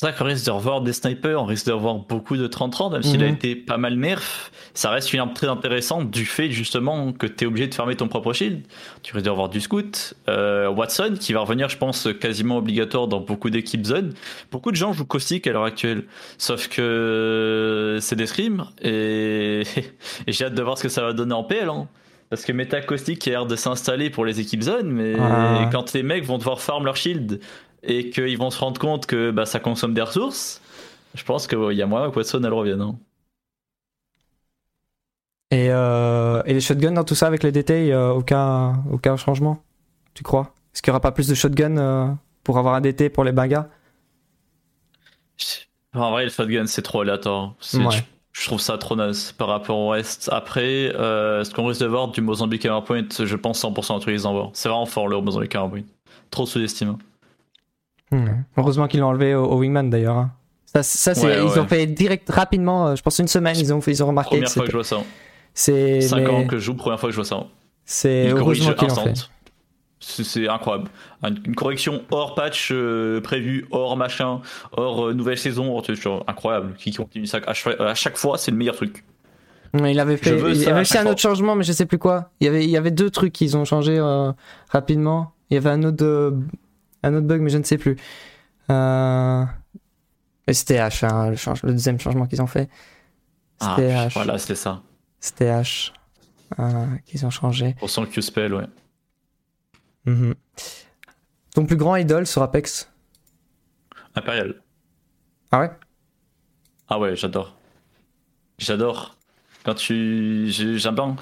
C'est 0.00 0.06
vrai 0.06 0.16
qu'on 0.16 0.24
risque 0.24 0.46
de 0.46 0.50
revoir 0.50 0.80
des 0.80 0.94
snipers, 0.94 1.42
on 1.42 1.44
risque 1.44 1.66
de 1.66 1.72
revoir 1.72 1.96
beaucoup 1.96 2.38
de 2.38 2.46
30-30, 2.46 2.92
même 2.92 3.02
s'il 3.02 3.22
a 3.22 3.26
Mhm. 3.26 3.34
été 3.34 3.54
pas 3.54 3.76
mal 3.76 3.96
nerf. 3.96 4.50
Ça 4.72 4.88
reste 4.88 5.12
une 5.12 5.20
arme 5.20 5.34
très 5.34 5.46
intéressante 5.48 6.10
du 6.10 6.24
fait 6.24 6.50
justement 6.50 7.12
que 7.12 7.26
tu 7.26 7.44
es 7.44 7.46
obligé 7.46 7.66
de 7.66 7.74
fermer 7.74 7.96
ton 7.96 8.08
propre 8.08 8.32
shield. 8.32 8.62
Tu 9.02 9.12
risques 9.12 9.26
de 9.26 9.30
revoir 9.30 9.50
du 9.50 9.60
scout. 9.60 10.14
Euh, 10.30 10.70
Watson, 10.70 11.16
qui 11.20 11.34
va 11.34 11.40
revenir, 11.40 11.68
je 11.68 11.76
pense, 11.76 12.08
quasiment 12.18 12.56
obligatoire 12.56 13.08
dans 13.08 13.20
beaucoup 13.20 13.50
d'équipes 13.50 13.84
zone. 13.84 14.14
Beaucoup 14.50 14.70
de 14.70 14.76
gens 14.76 14.94
jouent 14.94 15.04
caustique 15.04 15.46
à 15.46 15.52
l'heure 15.52 15.64
actuelle. 15.64 16.04
Sauf 16.38 16.68
que 16.68 17.98
c'est 18.00 18.16
des 18.16 18.26
scrims 18.26 18.64
et, 18.80 19.64
et 20.26 20.32
j'ai 20.32 20.46
hâte 20.46 20.54
de 20.54 20.62
voir 20.62 20.78
ce 20.78 20.84
que 20.84 20.88
ça 20.88 21.02
va 21.02 21.12
donner 21.12 21.34
en 21.34 21.44
PL. 21.44 21.68
hein. 21.68 21.88
Parce 22.30 22.44
que 22.44 22.52
Meta 22.52 22.80
Caustic 22.80 23.18
qui 23.18 23.28
a 23.30 23.32
l'air 23.32 23.46
de 23.46 23.56
s'installer 23.56 24.08
pour 24.08 24.24
les 24.24 24.38
équipes 24.38 24.62
zone, 24.62 24.88
mais 24.88 25.14
Ah. 25.18 25.68
quand 25.72 25.92
les 25.92 26.04
mecs 26.04 26.24
vont 26.24 26.38
devoir 26.38 26.60
farm 26.60 26.84
leur 26.84 26.96
shield 26.96 27.40
et 27.82 28.10
qu'ils 28.10 28.38
vont 28.38 28.50
se 28.50 28.58
rendre 28.60 28.80
compte 28.80 29.06
que 29.06 29.30
bah, 29.30 29.46
ça 29.46 29.60
consomme 29.60 29.94
des 29.94 30.02
ressources, 30.02 30.60
je 31.14 31.24
pense 31.24 31.46
qu'il 31.46 31.72
y 31.72 31.82
a 31.82 31.86
moyen 31.86 32.10
que 32.10 32.16
Watson 32.16 32.42
elle 32.44 32.52
revienne. 32.52 32.80
hein. 32.82 32.98
et, 35.50 35.68
euh, 35.70 36.42
et 36.46 36.54
les 36.54 36.60
shotguns 36.60 36.92
dans 36.92 37.04
tout 37.04 37.14
ça 37.14 37.26
avec 37.26 37.42
les 37.42 37.52
DT, 37.52 37.92
euh, 37.92 38.10
aucun 38.10 38.84
aucun 38.90 39.16
changement. 39.16 39.62
Tu 40.14 40.22
crois? 40.22 40.54
Est-ce 40.74 40.82
qu'il 40.82 40.90
y 40.90 40.92
aura 40.92 41.00
pas 41.00 41.12
plus 41.12 41.28
de 41.28 41.34
shotguns 41.34 41.76
euh, 41.78 42.08
pour 42.44 42.58
avoir 42.58 42.74
un 42.74 42.80
DT 42.80 43.10
pour 43.10 43.24
les 43.24 43.32
bagarres 43.32 43.66
En 45.92 46.10
vrai, 46.10 46.24
le 46.24 46.30
shotgun 46.30 46.66
c'est 46.66 46.82
trop 46.82 47.00
aléatoire. 47.00 47.54
Ouais. 47.74 47.90
je, 47.90 48.00
je 48.32 48.46
trouve 48.46 48.60
ça 48.60 48.78
trop 48.78 48.96
naze 48.96 49.32
par 49.32 49.48
rapport 49.48 49.76
au 49.78 49.88
reste. 49.90 50.28
Après, 50.32 50.94
euh, 50.94 51.42
ce 51.44 51.52
qu'on 51.52 51.66
risque 51.66 51.80
de 51.80 51.86
voir 51.86 52.08
du 52.08 52.20
Mozambique 52.20 52.64
Hammer 52.66 52.84
Point, 52.84 53.08
je 53.24 53.36
pense 53.36 53.58
100% 53.60 53.98
de 53.98 54.04
tous 54.04 54.10
les 54.10 54.26
envois. 54.26 54.50
C'est 54.54 54.68
vraiment 54.68 54.86
fort 54.86 55.08
le 55.08 55.20
Mozambique 55.20 55.54
Hammer 55.56 55.70
Point. 55.70 55.82
Trop 56.30 56.46
sous-estimé. 56.46 56.92
Heureusement 58.56 58.88
qu'ils 58.88 59.00
l'ont 59.00 59.08
enlevé 59.08 59.34
au, 59.34 59.44
au 59.44 59.58
Wingman 59.58 59.90
d'ailleurs. 59.90 60.16
hein. 60.16 60.30
Ça, 60.66 60.82
ça 60.82 61.14
c'est 61.14 61.26
Ouais, 61.26 61.38
ils 61.38 61.48
ouais. 61.48 61.58
ont 61.58 61.66
fait 61.66 61.86
direct 61.86 62.28
rapidement. 62.30 62.88
euh, 62.88 62.94
Je 62.96 63.02
pense 63.02 63.18
une 63.18 63.26
semaine 63.28 63.56
ils 63.58 63.72
ont 63.72 63.80
fait, 63.80 63.90
ils 63.92 64.02
ont 64.04 64.06
remarqué. 64.08 64.30
Première 64.36 64.46
que 64.48 64.52
fois 64.52 64.62
que 64.62 64.66
c'était- 64.66 64.72
je 64.72 64.76
vois 64.76 65.02
ça. 65.02 65.06
C'est 65.52 66.00
5 66.00 66.16
mais 66.18 66.26
ans 66.28 66.46
que 66.46 66.56
je 66.58 66.62
joue, 66.64 66.74
première 66.74 67.00
fois 67.00 67.08
que 67.08 67.12
je 67.12 67.16
vois 67.16 67.24
ça. 67.24 67.44
c'est 67.84 68.26
Une 68.26 68.38
corrige 68.38 68.60
heureusement 68.62 68.74
qu'ils 68.74 68.88
l'ont 68.88 68.94
fait. 69.04 69.10
instant. 69.10 69.28
C'est 70.02 70.24
c'est 70.24 70.48
incroyable. 70.48 70.88
Une 71.24 71.40
une 71.44 71.54
correction 71.54 72.02
hors 72.10 72.34
patch 72.34 72.70
euh, 72.72 73.20
prévu, 73.20 73.66
hors 73.70 73.96
machin, 73.96 74.40
hors 74.76 75.08
euh, 75.08 75.12
nouvelle 75.12 75.36
saison, 75.38 75.76
hors- 75.76 75.84
c'est 75.84 75.94
incroyable. 76.26 76.74
Qui 76.78 76.92
continue 76.92 77.26
ça 77.26 77.38
à 77.46 77.52
chaque, 77.52 77.78
à 77.80 77.94
chaque 77.94 78.16
fois, 78.16 78.38
c'est 78.38 78.50
le 78.50 78.56
meilleur 78.56 78.76
truc. 78.76 79.04
Ouais, 79.74 79.92
Il 79.92 80.00
avait 80.00 80.16
fait. 80.16 80.32
veux 80.34 80.54
Il 80.54 80.68
avait 80.68 80.80
aussi 80.80 80.92
chaque 80.92 81.00
un 81.00 81.02
fois. 81.04 81.12
autre 81.12 81.20
changement, 81.20 81.54
mais 81.54 81.64
je 81.64 81.72
sais 81.72 81.84
plus 81.86 81.98
quoi. 81.98 82.30
Il 82.40 82.44
y 82.46 82.48
avait, 82.48 82.64
il 82.64 82.70
y 82.70 82.76
avait 82.76 82.90
deux 82.90 83.10
trucs 83.10 83.32
qu'ils 83.32 83.56
ont 83.56 83.64
changé 83.64 83.98
euh, 83.98 84.32
rapidement. 84.70 85.32
Il 85.50 85.54
y 85.54 85.56
avait 85.58 85.70
un 85.70 85.82
autre, 85.82 86.04
euh, 86.04 86.30
un 87.02 87.14
autre 87.14 87.26
bug, 87.26 87.40
mais 87.40 87.50
je 87.50 87.58
ne 87.58 87.62
sais 87.64 87.78
plus. 87.78 87.96
Euh... 88.70 89.44
C'était 90.52 90.78
H, 90.78 91.04
hein, 91.06 91.30
le, 91.30 91.36
change- 91.36 91.62
le 91.62 91.72
deuxième 91.72 92.00
changement 92.00 92.26
qu'ils 92.26 92.42
ont 92.42 92.46
fait. 92.48 92.68
Ah, 93.60 93.74
C'était 93.76 93.92
H. 93.94 94.12
voilà, 94.14 94.36
c'était 94.38 94.54
ça. 94.56 94.82
C'était 95.20 95.50
H 95.50 95.92
euh, 96.58 96.86
qu'ils 97.06 97.24
ont 97.24 97.30
changé. 97.30 97.74
Pour 97.78 97.88
son 97.90 98.04
Q-spell, 98.06 98.54
ouais. 98.54 98.66
Mhm. 100.06 100.34
Ton 101.54 101.66
plus 101.66 101.76
grand 101.76 101.94
idole 101.96 102.26
sur 102.26 102.42
Apex 102.42 102.90
Impérial. 104.14 104.60
Ah 105.52 105.60
ouais? 105.60 105.70
Ah 106.88 106.98
ouais, 106.98 107.14
j'adore. 107.16 107.56
J'adore. 108.58 109.16
Quand 109.64 109.74
tu. 109.74 110.46
j'ai- 110.48 110.78
J'aime 110.78 110.94
bien 110.94 111.16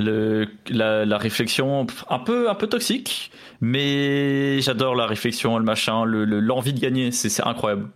le, 0.00 0.48
la, 0.68 1.04
la 1.04 1.18
réflexion 1.18 1.86
un 2.08 2.18
peu, 2.18 2.50
un 2.50 2.54
peu 2.54 2.66
toxique, 2.66 3.30
mais 3.60 4.60
j'adore 4.60 4.94
la 4.94 5.06
réflexion, 5.06 5.58
le 5.58 5.64
machin, 5.64 6.04
l'envie 6.04 6.26
le, 6.26 6.40
l'envie 6.40 6.72
de 6.72 6.80
gagner, 6.80 7.12
c'est 7.12 7.46
incroyable. 7.46 7.88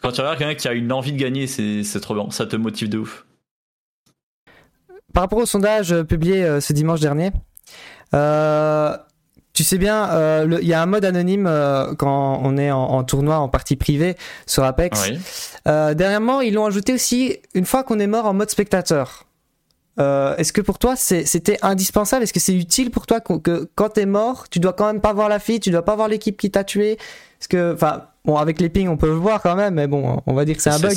Quand 0.00 0.12
tu 0.12 0.20
regardes 0.20 0.38
quelqu'un 0.38 0.54
qui 0.54 0.68
a 0.68 0.72
une 0.72 0.92
envie 0.92 1.12
de 1.12 1.18
gagner, 1.18 1.46
c'est 1.46 2.00
trop 2.00 2.14
bien, 2.14 2.30
ça 2.30 2.46
te 2.46 2.56
motive 2.56 2.88
de 2.88 2.98
ouf. 2.98 3.24
Par 5.12 5.24
rapport 5.24 5.38
au 5.38 5.46
sondage 5.46 5.92
euh, 5.92 6.04
publié 6.04 6.42
euh, 6.42 6.60
ce 6.60 6.72
dimanche 6.72 7.00
dernier, 7.00 7.30
euh, 8.14 8.96
tu 9.52 9.62
sais 9.62 9.76
bien, 9.76 10.10
euh, 10.10 10.58
il 10.62 10.66
y 10.66 10.72
a 10.72 10.80
un 10.80 10.86
mode 10.86 11.04
anonyme 11.04 11.46
euh, 11.46 11.94
quand 11.94 12.40
on 12.42 12.56
est 12.56 12.70
en, 12.70 12.82
en 12.82 13.04
tournoi 13.04 13.36
en 13.36 13.48
partie 13.48 13.76
privée 13.76 14.16
sur 14.46 14.64
Apex. 14.64 15.10
Oui. 15.10 15.18
Dernièrement, 15.66 16.40
ils 16.40 16.54
l'ont 16.54 16.66
ajouté 16.66 16.94
aussi 16.94 17.36
une 17.54 17.66
fois 17.66 17.84
qu'on 17.84 17.98
est 17.98 18.06
mort 18.06 18.24
en 18.26 18.32
mode 18.32 18.50
spectateur. 18.50 19.26
Euh, 19.98 20.34
Est-ce 20.36 20.52
que 20.54 20.60
pour 20.62 20.78
toi 20.78 20.96
c'était 20.96 21.58
indispensable? 21.62 22.22
Est-ce 22.22 22.32
que 22.32 22.40
c'est 22.40 22.54
utile 22.56 22.90
pour 22.90 23.06
toi 23.06 23.20
que 23.20 23.68
quand 23.74 23.90
t'es 23.90 24.06
mort, 24.06 24.48
tu 24.48 24.58
dois 24.58 24.72
quand 24.72 24.86
même 24.86 25.00
pas 25.02 25.12
voir 25.12 25.28
la 25.28 25.38
fille, 25.38 25.60
tu 25.60 25.70
dois 25.70 25.84
pas 25.84 25.96
voir 25.96 26.08
l'équipe 26.08 26.36
qui 26.38 26.50
t'a 26.50 26.64
tué? 26.64 26.96
Parce 27.38 27.48
que, 27.48 27.74
enfin, 27.74 28.06
bon, 28.24 28.36
avec 28.36 28.60
les 28.60 28.68
pings 28.70 28.88
on 28.88 28.96
peut 28.96 29.08
le 29.08 29.12
voir 29.14 29.42
quand 29.42 29.54
même, 29.56 29.74
mais 29.74 29.86
bon, 29.86 30.22
on 30.26 30.32
va 30.34 30.44
dire 30.44 30.56
que 30.56 30.62
c'est 30.62 30.70
un 30.70 30.78
bug. 30.78 30.96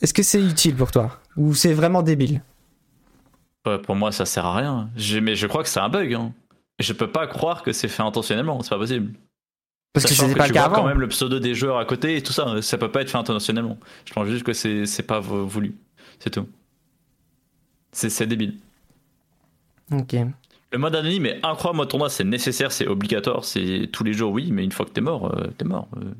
Est-ce 0.00 0.14
que 0.14 0.22
c'est 0.22 0.42
utile 0.42 0.74
pour 0.74 0.90
toi? 0.90 1.18
Ou 1.36 1.54
c'est 1.54 1.72
vraiment 1.72 2.02
débile? 2.02 2.42
Ouais, 3.66 3.78
pour 3.78 3.94
moi, 3.94 4.10
ça 4.10 4.24
sert 4.24 4.44
à 4.46 4.56
rien. 4.56 4.90
Je- 4.96 5.18
mais 5.18 5.36
je 5.36 5.46
crois 5.46 5.62
que 5.62 5.68
c'est 5.68 5.80
un 5.80 5.88
bug. 5.88 6.14
Hein. 6.14 6.32
Je 6.80 6.92
peux 6.92 7.10
pas 7.10 7.26
croire 7.26 7.62
que 7.62 7.72
c'est 7.72 7.88
fait 7.88 8.02
intentionnellement, 8.02 8.62
c'est 8.62 8.70
pas 8.70 8.78
possible. 8.78 9.12
Parce 9.92 10.06
que 10.06 10.14
c'était 10.14 10.34
pas 10.34 10.44
tu 10.46 10.52
le 10.52 10.54
cas 10.54 10.68
vois 10.68 10.76
quand 10.78 10.86
même 10.86 10.98
le 11.00 11.08
pseudo 11.08 11.38
des 11.38 11.54
joueurs 11.54 11.76
à 11.78 11.84
côté 11.84 12.16
et 12.16 12.22
tout 12.22 12.32
ça, 12.32 12.60
ça 12.62 12.78
peut 12.78 12.90
pas 12.90 13.02
être 13.02 13.10
fait 13.10 13.18
intentionnellement. 13.18 13.76
Je 14.06 14.12
pense 14.14 14.26
juste 14.26 14.42
que 14.44 14.54
c'est 14.54 15.02
pas 15.06 15.20
vo- 15.20 15.44
voulu. 15.46 15.76
C'est 16.18 16.30
tout. 16.30 16.46
C'est 17.92 18.26
débile. 18.26 18.58
Ok. 19.92 20.14
Le 20.72 20.78
mode 20.78 20.96
anonyme 20.96 21.26
est 21.26 21.40
incroyable, 21.44 21.76
mode 21.76 21.88
tournoi, 21.90 22.08
c'est 22.08 22.24
nécessaire, 22.24 22.72
c'est 22.72 22.86
obligatoire, 22.86 23.44
c'est 23.44 23.90
tous 23.92 24.04
les 24.04 24.14
jours, 24.14 24.32
oui, 24.32 24.50
mais 24.52 24.64
une 24.64 24.72
fois 24.72 24.86
que 24.86 24.90
t'es 24.90 25.02
mort, 25.02 25.34
euh, 25.36 25.48
t'es 25.58 25.66
mort. 25.66 25.88
euh. 25.98 26.12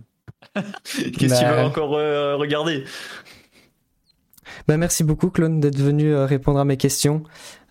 Qu'est-ce 0.85 1.11
que 1.11 1.19
tu 1.19 1.29
Bah. 1.29 1.53
veux 1.55 1.61
encore 1.63 1.95
euh, 1.95 2.37
regarder? 2.37 2.85
Bah, 4.69 4.77
merci 4.77 5.05
beaucoup, 5.05 5.31
Clone, 5.31 5.61
d'être 5.61 5.79
venu 5.79 6.15
répondre 6.15 6.59
à 6.59 6.65
mes 6.67 6.77
questions. 6.77 7.23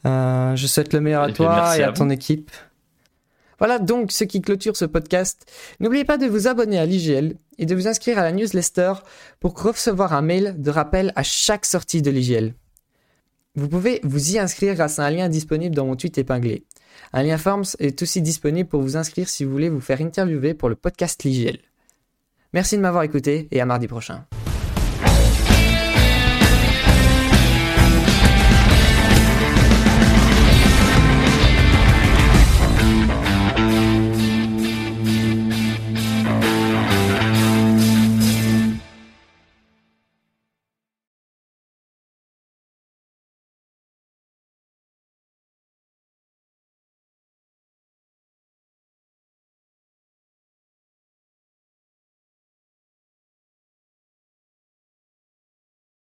Je 0.04 0.66
souhaite 0.68 0.94
le 0.94 1.02
meilleur 1.02 1.22
à 1.22 1.30
Et 1.30 1.34
puis, 1.34 1.44
toi 1.44 1.78
et 1.78 1.84
à, 1.84 1.90
à 1.90 1.92
ton 1.92 2.10
équipe. 2.10 2.50
Voilà 3.60 3.78
donc 3.78 4.12
ce 4.12 4.24
qui 4.24 4.42
clôture 4.42 4.76
ce 4.76 4.86
podcast. 4.86 5.46
N'oubliez 5.80 6.04
pas 6.04 6.18
de 6.18 6.26
vous 6.26 6.48
abonner 6.48 6.80
à 6.80 6.86
l'IGL 6.88 7.36
et 7.60 7.68
de 7.68 7.76
vous 7.76 7.88
inscrire 7.88 8.18
à 8.18 8.24
la 8.24 8.32
newsletter 8.32 8.94
pour 9.40 9.62
recevoir 9.62 10.14
un 10.14 10.24
mail 10.24 10.56
de 10.60 10.72
rappel 10.72 11.14
à 11.16 11.22
chaque 11.22 11.66
sortie 11.68 12.02
de 12.02 12.10
l'IGL. 12.10 12.56
Vous 13.56 13.68
pouvez 13.68 14.00
vous 14.04 14.32
y 14.32 14.40
inscrire 14.40 14.76
grâce 14.76 15.00
à 15.00 15.06
un 15.06 15.10
lien 15.10 15.28
disponible 15.28 15.76
dans 15.76 15.86
mon 15.86 15.98
tweet 15.98 16.18
épinglé. 16.18 16.64
Un 17.12 17.24
lien 17.24 17.38
Forms 17.38 17.66
est 17.80 18.02
aussi 18.02 18.22
disponible 18.22 18.70
pour 18.70 18.82
vous 18.82 18.96
inscrire 18.96 19.28
si 19.28 19.44
vous 19.44 19.52
voulez 19.52 19.70
vous 19.70 19.82
faire 19.82 20.02
interviewer 20.02 20.54
pour 20.54 20.70
le 20.70 20.76
podcast 20.76 21.24
l'IGL. 21.24 21.60
Merci 22.54 22.78
de 22.78 22.82
m'avoir 22.82 23.04
écouté 23.04 23.50
et 23.52 23.60
à 23.60 23.66
mardi 23.66 23.88
prochain. 23.88 24.26